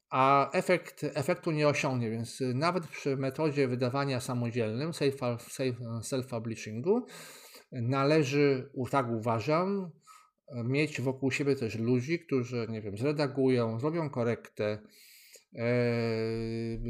a 0.09 0.51
efekt, 0.51 1.03
efektu 1.13 1.51
nie 1.51 1.67
osiągnie, 1.67 2.11
więc 2.11 2.43
nawet 2.53 2.87
przy 2.87 3.17
metodzie 3.17 3.67
wydawania 3.67 4.19
samodzielnym, 4.19 4.91
self-publishingu, 6.01 7.01
należy, 7.71 8.69
tak 8.91 9.07
uważam, 9.09 9.91
mieć 10.63 11.01
wokół 11.01 11.31
siebie 11.31 11.55
też 11.55 11.75
ludzi, 11.75 12.19
którzy, 12.19 12.67
nie 12.69 12.81
wiem, 12.81 12.97
zredagują, 12.97 13.79
zrobią 13.79 14.09
korektę, 14.09 14.79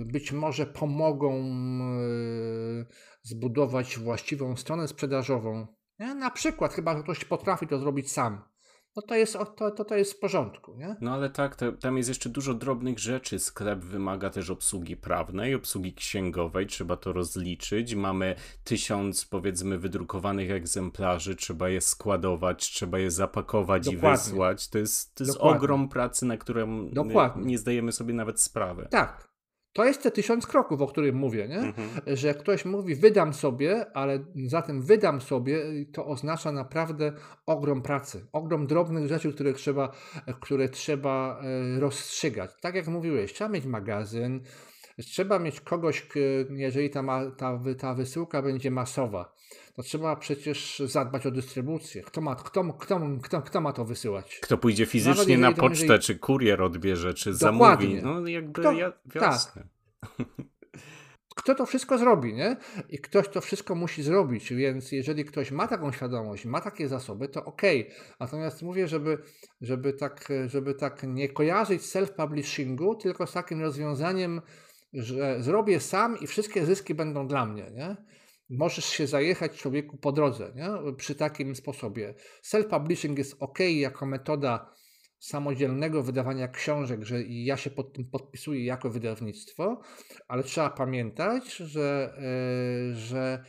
być 0.05 0.31
może 0.31 0.65
pomogą 0.65 1.43
zbudować 3.27 3.97
właściwą 3.99 4.55
stronę 4.55 4.87
sprzedażową. 4.87 5.67
Na 5.99 6.31
przykład, 6.31 6.73
chyba 6.73 6.97
że 6.97 7.03
ktoś 7.03 7.25
potrafi 7.25 7.67
to 7.67 7.79
zrobić 7.79 8.11
sam. 8.11 8.41
no 8.95 9.01
to 9.01 9.15
jest, 9.15 9.33
to, 9.33 9.71
to, 9.71 9.85
to 9.85 9.95
jest 9.95 10.13
w 10.13 10.19
porządku. 10.19 10.75
Nie? 10.77 10.95
No 11.01 11.13
ale 11.13 11.29
tak, 11.29 11.55
to, 11.55 11.71
tam 11.71 11.97
jest 11.97 12.09
jeszcze 12.09 12.29
dużo 12.29 12.53
drobnych 12.53 12.99
rzeczy. 12.99 13.39
Sklep 13.39 13.79
wymaga 13.79 14.29
też 14.29 14.49
obsługi 14.49 14.97
prawnej, 14.97 15.55
obsługi 15.55 15.93
księgowej, 15.93 16.67
trzeba 16.67 16.97
to 16.97 17.13
rozliczyć. 17.13 17.95
Mamy 17.95 18.35
tysiąc, 18.63 19.25
powiedzmy, 19.25 19.77
wydrukowanych 19.77 20.51
egzemplarzy, 20.51 21.35
trzeba 21.35 21.69
je 21.69 21.81
składować, 21.81 22.65
trzeba 22.71 22.99
je 22.99 23.11
zapakować 23.11 23.85
Dokładnie. 23.85 24.09
i 24.09 24.11
wysłać. 24.11 24.69
To 24.69 24.77
jest, 24.77 25.15
to 25.15 25.23
jest 25.23 25.37
ogrom 25.39 25.89
pracy, 25.89 26.25
na 26.25 26.37
którą 26.37 26.89
Dokładnie. 26.89 27.45
nie 27.45 27.57
zdajemy 27.57 27.91
sobie 27.91 28.13
nawet 28.13 28.41
sprawy. 28.41 28.87
Tak, 28.91 29.27
to 29.77 29.85
jest 29.85 30.03
te 30.03 30.11
tysiąc 30.11 30.47
kroków, 30.47 30.81
o 30.81 30.87
którym 30.87 31.15
mówię, 31.15 31.47
nie? 31.47 31.59
Mhm. 31.59 31.89
że 32.17 32.33
ktoś 32.33 32.65
mówi 32.65 32.95
wydam 32.95 33.33
sobie, 33.33 33.85
ale 33.93 34.19
za 34.45 34.61
tym 34.61 34.81
wydam 34.81 35.21
sobie 35.21 35.59
to 35.93 36.05
oznacza 36.05 36.51
naprawdę 36.51 37.13
ogrom 37.45 37.81
pracy, 37.81 38.25
ogrom 38.31 38.67
drobnych 38.67 39.07
rzeczy, 39.07 39.33
które 39.33 39.53
trzeba, 39.53 39.91
które 40.41 40.69
trzeba 40.69 41.41
e, 41.75 41.79
rozstrzygać. 41.79 42.51
Tak 42.61 42.75
jak 42.75 42.87
mówiłeś, 42.87 43.33
trzeba 43.33 43.49
mieć 43.49 43.65
magazyn, 43.65 44.41
trzeba 45.05 45.39
mieć 45.39 45.61
kogoś, 45.61 46.07
jeżeli 46.49 46.89
ta, 46.89 47.01
ma, 47.01 47.31
ta, 47.31 47.59
ta 47.79 47.93
wysyłka 47.93 48.41
będzie 48.41 48.71
masowa, 48.71 49.33
to 49.75 49.83
trzeba 49.83 50.15
przecież 50.15 50.79
zadbać 50.85 51.25
o 51.25 51.31
dystrybucję. 51.31 52.01
Kto 52.01 52.21
ma, 52.21 52.35
kto, 52.35 52.73
kto, 52.73 53.01
kto, 53.23 53.41
kto 53.41 53.61
ma 53.61 53.73
to 53.73 53.85
wysyłać? 53.85 54.39
Kto 54.43 54.57
pójdzie 54.57 54.85
fizycznie 54.85 55.37
na 55.37 55.51
pocztę, 55.51 55.83
jeżeli... 55.83 55.99
czy 55.99 56.15
kurier 56.15 56.61
odbierze, 56.61 57.13
czy 57.13 57.31
Dokładnie. 57.33 58.01
zamówi. 58.01 58.21
No 58.21 58.27
jakby 58.27 58.61
kto, 58.61 58.71
ja, 58.71 58.93
jasne. 59.15 59.63
Tak. 60.01 60.27
Kto 61.37 61.55
to 61.55 61.65
wszystko 61.65 61.97
zrobi, 61.97 62.33
nie? 62.33 62.57
I 62.89 62.99
ktoś 62.99 63.29
to 63.29 63.41
wszystko 63.41 63.75
musi 63.75 64.03
zrobić, 64.03 64.53
więc 64.53 64.91
jeżeli 64.91 65.25
ktoś 65.25 65.51
ma 65.51 65.67
taką 65.67 65.91
świadomość, 65.91 66.45
ma 66.45 66.61
takie 66.61 66.87
zasoby, 66.87 67.27
to 67.27 67.45
ok. 67.45 67.61
Natomiast 68.19 68.61
mówię, 68.61 68.87
żeby, 68.87 69.17
żeby, 69.61 69.93
tak, 69.93 70.27
żeby 70.47 70.73
tak 70.73 71.03
nie 71.03 71.29
kojarzyć 71.29 71.81
self-publishingu, 71.81 72.97
tylko 72.97 73.27
z 73.27 73.33
takim 73.33 73.61
rozwiązaniem, 73.61 74.41
że 74.97 75.43
zrobię 75.43 75.79
sam 75.79 76.19
i 76.19 76.27
wszystkie 76.27 76.65
zyski 76.65 76.95
będą 76.95 77.27
dla 77.27 77.45
mnie, 77.45 77.71
nie? 77.75 77.95
możesz 78.49 78.85
się 78.85 79.07
zajechać 79.07 79.57
człowieku 79.57 79.97
po 79.97 80.11
drodze 80.11 80.53
nie? 80.55 80.93
przy 80.93 81.15
takim 81.15 81.55
sposobie. 81.55 82.13
Self-publishing 82.43 83.17
jest 83.17 83.35
ok 83.39 83.59
jako 83.59 84.05
metoda 84.05 84.73
samodzielnego 85.19 86.03
wydawania 86.03 86.47
książek, 86.47 87.05
że 87.05 87.23
ja 87.23 87.57
się 87.57 87.69
pod 87.69 87.93
tym 87.93 88.09
podpisuję 88.09 88.65
jako 88.65 88.89
wydawnictwo, 88.89 89.81
ale 90.27 90.43
trzeba 90.43 90.69
pamiętać, 90.69 91.55
że, 91.55 92.13
yy, 92.89 92.95
że 92.95 93.43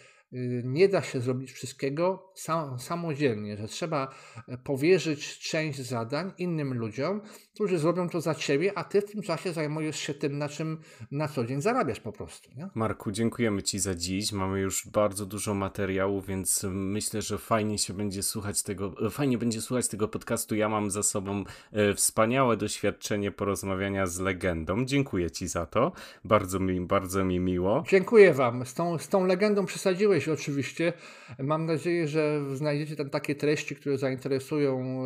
nie 0.64 0.88
da 0.88 1.02
się 1.02 1.20
zrobić 1.20 1.52
wszystkiego 1.52 2.32
sam, 2.34 2.78
samodzielnie, 2.78 3.56
że 3.56 3.68
trzeba 3.68 4.14
e, 4.48 4.59
powierzyć 4.59 5.38
część 5.38 5.80
zadań 5.80 6.32
innym 6.38 6.74
ludziom, 6.74 7.20
którzy 7.55 7.78
zrobią 7.78 8.09
to 8.09 8.20
za 8.20 8.34
ciebie, 8.34 8.78
a 8.78 8.84
ty 8.84 9.00
w 9.00 9.10
tym 9.10 9.22
czasie 9.22 9.52
zajmujesz 9.52 9.98
się 9.98 10.14
tym, 10.14 10.38
na 10.38 10.48
czym 10.48 10.80
na 11.10 11.28
co 11.28 11.44
dzień 11.44 11.62
zarabiasz 11.62 12.00
po 12.00 12.12
prostu. 12.12 12.50
Nie? 12.56 12.68
Marku, 12.74 13.12
dziękujemy 13.12 13.62
ci 13.62 13.78
za 13.78 13.94
dziś. 13.94 14.32
Mamy 14.32 14.60
już 14.60 14.88
bardzo 14.88 15.26
dużo 15.26 15.55
materiału, 15.55 16.20
więc 16.20 16.66
myślę, 16.70 17.22
że 17.22 17.38
fajnie 17.38 17.78
się 17.78 17.94
będzie 17.94 18.22
słuchać 18.22 18.62
tego, 18.62 18.94
e, 19.06 19.10
fajnie 19.10 19.38
będzie 19.38 19.60
słuchać 19.60 19.88
tego 19.88 20.09
podcastu. 20.09 20.55
Ja 20.55 20.68
mam 20.68 20.90
za 20.90 21.02
sobą 21.02 21.44
e, 21.72 21.94
wspaniałe 21.94 22.56
doświadczenie 22.56 23.30
porozmawiania 23.30 24.06
z 24.06 24.18
legendą. 24.18 24.84
Dziękuję 24.84 25.30
ci 25.30 25.48
za 25.48 25.66
to. 25.66 25.92
Bardzo 26.24 26.60
mi, 26.60 26.80
bardzo 26.80 27.24
mi 27.24 27.40
miło. 27.40 27.84
Dziękuję 27.88 28.34
wam. 28.34 28.66
Z 28.66 28.74
tą, 28.74 28.98
z 28.98 29.09
tą 29.09 29.26
legendą 29.26 29.66
przesadziłeś 29.66 30.18
oczywiście. 30.27 30.93
Mam 31.39 31.66
nadzieję, 31.66 32.09
że 32.09 32.40
znajdziecie 32.57 32.97
tam 32.97 33.11
takie 33.11 33.35
treści, 33.35 33.77
które 33.77 33.99
zainteresują 33.99 35.05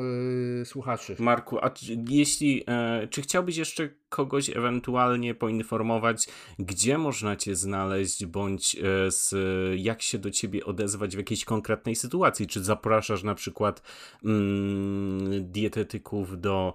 yy, 0.59 0.65
słuchaczy. 0.65 1.17
Marku, 1.19 1.59
a 1.59 1.71
jeśli, 2.09 2.65
e, 2.69 3.09
czy 3.11 3.23
chciałbyś 3.23 3.57
jeszcze 3.57 3.89
kogoś 4.09 4.51
ewentualnie 4.51 5.35
poinformować, 5.35 6.27
gdzie 6.59 6.99
można 6.99 7.37
cię 7.37 7.57
znaleźć, 7.57 8.27
bądź 8.27 8.77
e, 8.77 9.11
z, 9.11 9.35
jak 9.81 10.03
się 10.03 10.19
do 10.19 10.31
ciebie 10.31 10.65
odezwać 10.65 11.15
w 11.15 11.19
jakiejś 11.19 11.45
konkretnej 11.45 11.97
sytuacji? 11.97 12.47
Czy 12.47 12.65
zapraszasz 12.65 13.23
na 13.23 13.35
przykład 13.35 13.83
mm, 14.25 15.53
dietetyków 15.53 16.41
do 16.41 16.75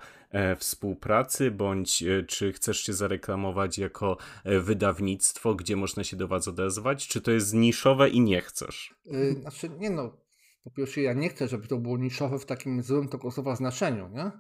współpracy, 0.58 1.52
bądź 1.52 2.04
e, 2.04 2.24
czy 2.24 2.54
chcesz 2.54 2.80
się 2.80 2.94
zareklamować 2.94 3.78
jako 3.78 4.18
e, 4.44 4.60
wydawnictwo, 4.60 5.56
gdzie 5.56 5.76
można 5.76 6.04
się 6.04 6.18
do 6.18 6.28
Was 6.28 6.48
odezwać, 6.48 7.08
czy 7.08 7.22
to 7.22 7.32
jest 7.32 7.54
niszowe 7.54 8.10
i 8.10 8.22
nie 8.22 8.41
chcesz? 8.41 8.95
Znaczy, 9.41 9.70
nie 9.80 9.90
no, 9.90 10.18
po 10.64 10.72
pierwsze, 10.72 11.02
ja 11.02 11.14
nie 11.14 11.30
chcę, 11.30 11.48
żeby 11.48 11.68
to 11.68 11.78
było 11.78 11.98
niszowe 11.98 12.40
w 12.40 12.45
takim 12.45 12.84
złym 12.84 13.08
tego 13.08 13.32
słowa 13.32 13.56
znaczeniu, 13.56 14.10
nie? 14.10 14.32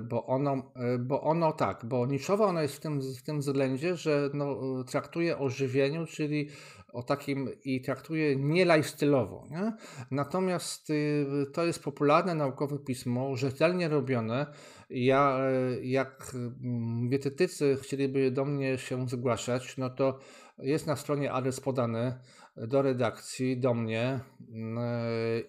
Bo 0.00 0.26
ono, 0.26 0.72
bo 1.00 1.22
ono 1.22 1.52
tak, 1.52 1.84
bo 1.84 2.06
niszowe 2.06 2.44
ono 2.44 2.62
jest 2.62 2.76
w 2.76 2.80
tym, 2.80 3.00
w 3.00 3.22
tym 3.22 3.40
względzie, 3.40 3.96
że 3.96 4.30
no, 4.34 4.56
traktuje 4.84 5.38
o 5.38 5.48
żywieniu, 5.48 6.06
czyli 6.06 6.48
o 6.94 7.02
takim 7.02 7.48
i 7.64 7.80
traktuje 7.80 8.36
nie 8.36 8.66
lifestyle'owo. 8.66 9.50
Nie? 9.50 9.72
Natomiast 10.10 10.90
y, 10.90 11.26
to 11.52 11.64
jest 11.64 11.82
popularne 11.82 12.34
naukowe 12.34 12.78
pismo, 12.78 13.36
rzetelnie 13.36 13.88
robione. 13.88 14.46
Ja, 14.90 15.38
y, 15.50 15.86
jak 15.86 16.32
mm, 16.34 17.08
dietetycy 17.08 17.76
chcieliby 17.82 18.30
do 18.30 18.44
mnie 18.44 18.78
się 18.78 19.08
zgłaszać, 19.08 19.76
no 19.76 19.90
to 19.90 20.18
jest 20.58 20.86
na 20.86 20.96
stronie 20.96 21.32
adres 21.32 21.60
podany 21.60 22.18
do 22.56 22.82
redakcji, 22.82 23.56
do 23.56 23.74
mnie 23.74 24.20
y, 24.40 24.52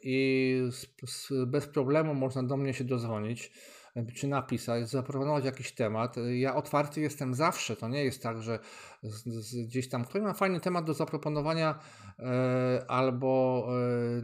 i 0.04 0.62
bez 1.48 1.68
problemu 1.68 2.14
można 2.14 2.44
do 2.44 2.58
mnie 2.58 2.74
się 2.74 2.84
dozwonić 2.84 3.52
czy 4.16 4.28
napisać, 4.28 4.90
zaproponować 4.90 5.46
jakiś 5.46 5.72
temat. 5.72 6.16
Ja 6.34 6.56
otwarty 6.56 7.02
jestem 7.02 7.34
zawsze. 7.34 7.76
To 7.76 7.88
nie 7.88 8.04
jest 8.04 8.24
tak, 8.24 8.42
że 8.42 8.60
gdzieś 9.66 9.90
tam 9.90 10.06
ktoś 10.06 10.22
ma 10.22 10.34
fajny 10.34 10.60
temat 10.60 10.86
do 10.86 10.94
zaproponowania 10.94 11.80
e, 12.20 12.86
albo 12.88 13.66
e, 13.70 14.22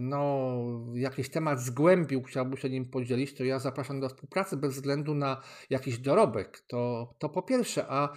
no, 0.00 0.56
jakiś 0.94 1.30
temat 1.30 1.60
zgłębił, 1.60 2.22
chciałby 2.22 2.56
się 2.56 2.70
nim 2.70 2.90
podzielić, 2.90 3.34
to 3.34 3.44
ja 3.44 3.58
zapraszam 3.58 4.00
do 4.00 4.08
współpracy 4.08 4.56
bez 4.56 4.74
względu 4.74 5.14
na 5.14 5.40
jakiś 5.70 5.98
dorobek. 5.98 6.60
To, 6.66 7.14
to 7.18 7.28
po 7.28 7.42
pierwsze, 7.42 7.84
a 7.88 8.08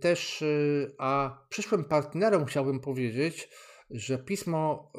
też 0.00 0.42
e, 0.42 0.46
a 0.98 1.38
przyszłym 1.48 1.84
partnerom 1.84 2.44
chciałbym 2.44 2.80
powiedzieć, 2.80 3.48
że 3.90 4.18
pismo, 4.18 4.92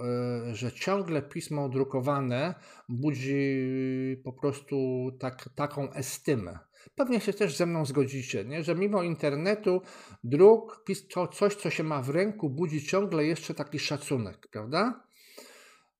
e, 0.49 0.55
że 0.55 0.71
ciągle 0.71 1.21
pismo 1.21 1.69
drukowane 1.69 2.55
budzi 2.89 4.21
po 4.23 4.33
prostu 4.33 5.07
tak, 5.19 5.49
taką 5.55 5.93
estymę. 5.93 6.59
Pewnie 6.95 7.19
się 7.19 7.33
też 7.33 7.57
ze 7.57 7.65
mną 7.65 7.85
zgodzicie, 7.85 8.45
nie? 8.45 8.63
że 8.63 8.75
mimo 8.75 9.03
internetu 9.03 9.81
druk, 10.23 10.85
to 11.13 11.27
coś, 11.27 11.55
co 11.55 11.69
się 11.69 11.83
ma 11.83 12.01
w 12.01 12.09
ręku, 12.09 12.49
budzi 12.49 12.85
ciągle 12.85 13.25
jeszcze 13.25 13.53
taki 13.53 13.79
szacunek, 13.79 14.47
prawda? 14.51 15.03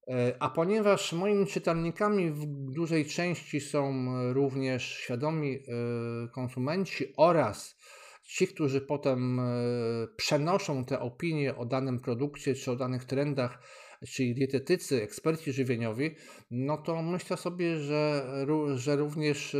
E, 0.08 0.36
a 0.40 0.50
ponieważ 0.50 1.12
moimi 1.12 1.46
czytelnikami 1.46 2.30
w 2.30 2.46
dużej 2.72 3.06
części 3.06 3.60
są 3.60 4.04
również 4.32 4.82
świadomi 4.98 5.54
e, 5.54 5.60
konsumenci 6.28 7.12
oraz 7.16 7.76
ci, 8.22 8.46
którzy 8.46 8.80
potem 8.80 9.40
e, 9.40 9.44
przenoszą 10.16 10.84
te 10.84 11.00
opinie 11.00 11.56
o 11.56 11.66
danym 11.66 12.00
produkcie 12.00 12.54
czy 12.54 12.70
o 12.70 12.76
danych 12.76 13.04
trendach, 13.04 13.58
czyli 14.08 14.34
dietetycy, 14.34 15.02
eksperci 15.02 15.52
żywieniowi, 15.52 16.14
no 16.50 16.76
to 16.76 17.02
myślę 17.02 17.36
sobie, 17.36 17.76
że, 17.76 18.26
że 18.74 18.96
również 18.96 19.54
e, 19.54 19.58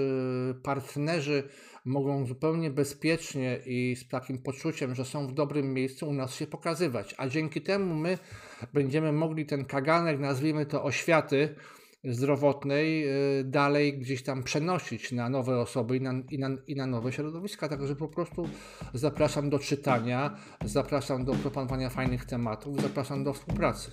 partnerzy 0.62 1.48
mogą 1.84 2.26
zupełnie 2.26 2.70
bezpiecznie 2.70 3.60
i 3.66 3.96
z 3.96 4.08
takim 4.08 4.38
poczuciem, 4.38 4.94
że 4.94 5.04
są 5.04 5.26
w 5.26 5.34
dobrym 5.34 5.74
miejscu 5.74 6.08
u 6.08 6.12
nas 6.12 6.34
się 6.34 6.46
pokazywać. 6.46 7.14
A 7.18 7.28
dzięki 7.28 7.60
temu 7.60 7.94
my 7.94 8.18
będziemy 8.72 9.12
mogli 9.12 9.46
ten 9.46 9.64
kaganek, 9.64 10.20
nazwijmy 10.20 10.66
to 10.66 10.84
oświaty, 10.84 11.54
zdrowotnej 12.04 13.08
y, 13.40 13.44
dalej 13.44 13.98
gdzieś 13.98 14.22
tam 14.22 14.42
przenosić 14.42 15.12
na 15.12 15.28
nowe 15.28 15.58
osoby 15.58 15.96
i 15.96 16.00
na, 16.00 16.12
i 16.30 16.38
na, 16.38 16.48
i 16.66 16.76
na 16.76 16.86
nowe 16.86 17.12
środowiska. 17.12 17.68
Także 17.68 17.96
po 17.96 18.08
prostu 18.08 18.48
zapraszam 18.94 19.50
do 19.50 19.58
czytania, 19.58 20.36
zapraszam 20.64 21.24
do 21.24 21.34
proponowania 21.34 21.90
fajnych 21.90 22.24
tematów, 22.24 22.82
zapraszam 22.82 23.24
do 23.24 23.32
współpracy. 23.32 23.90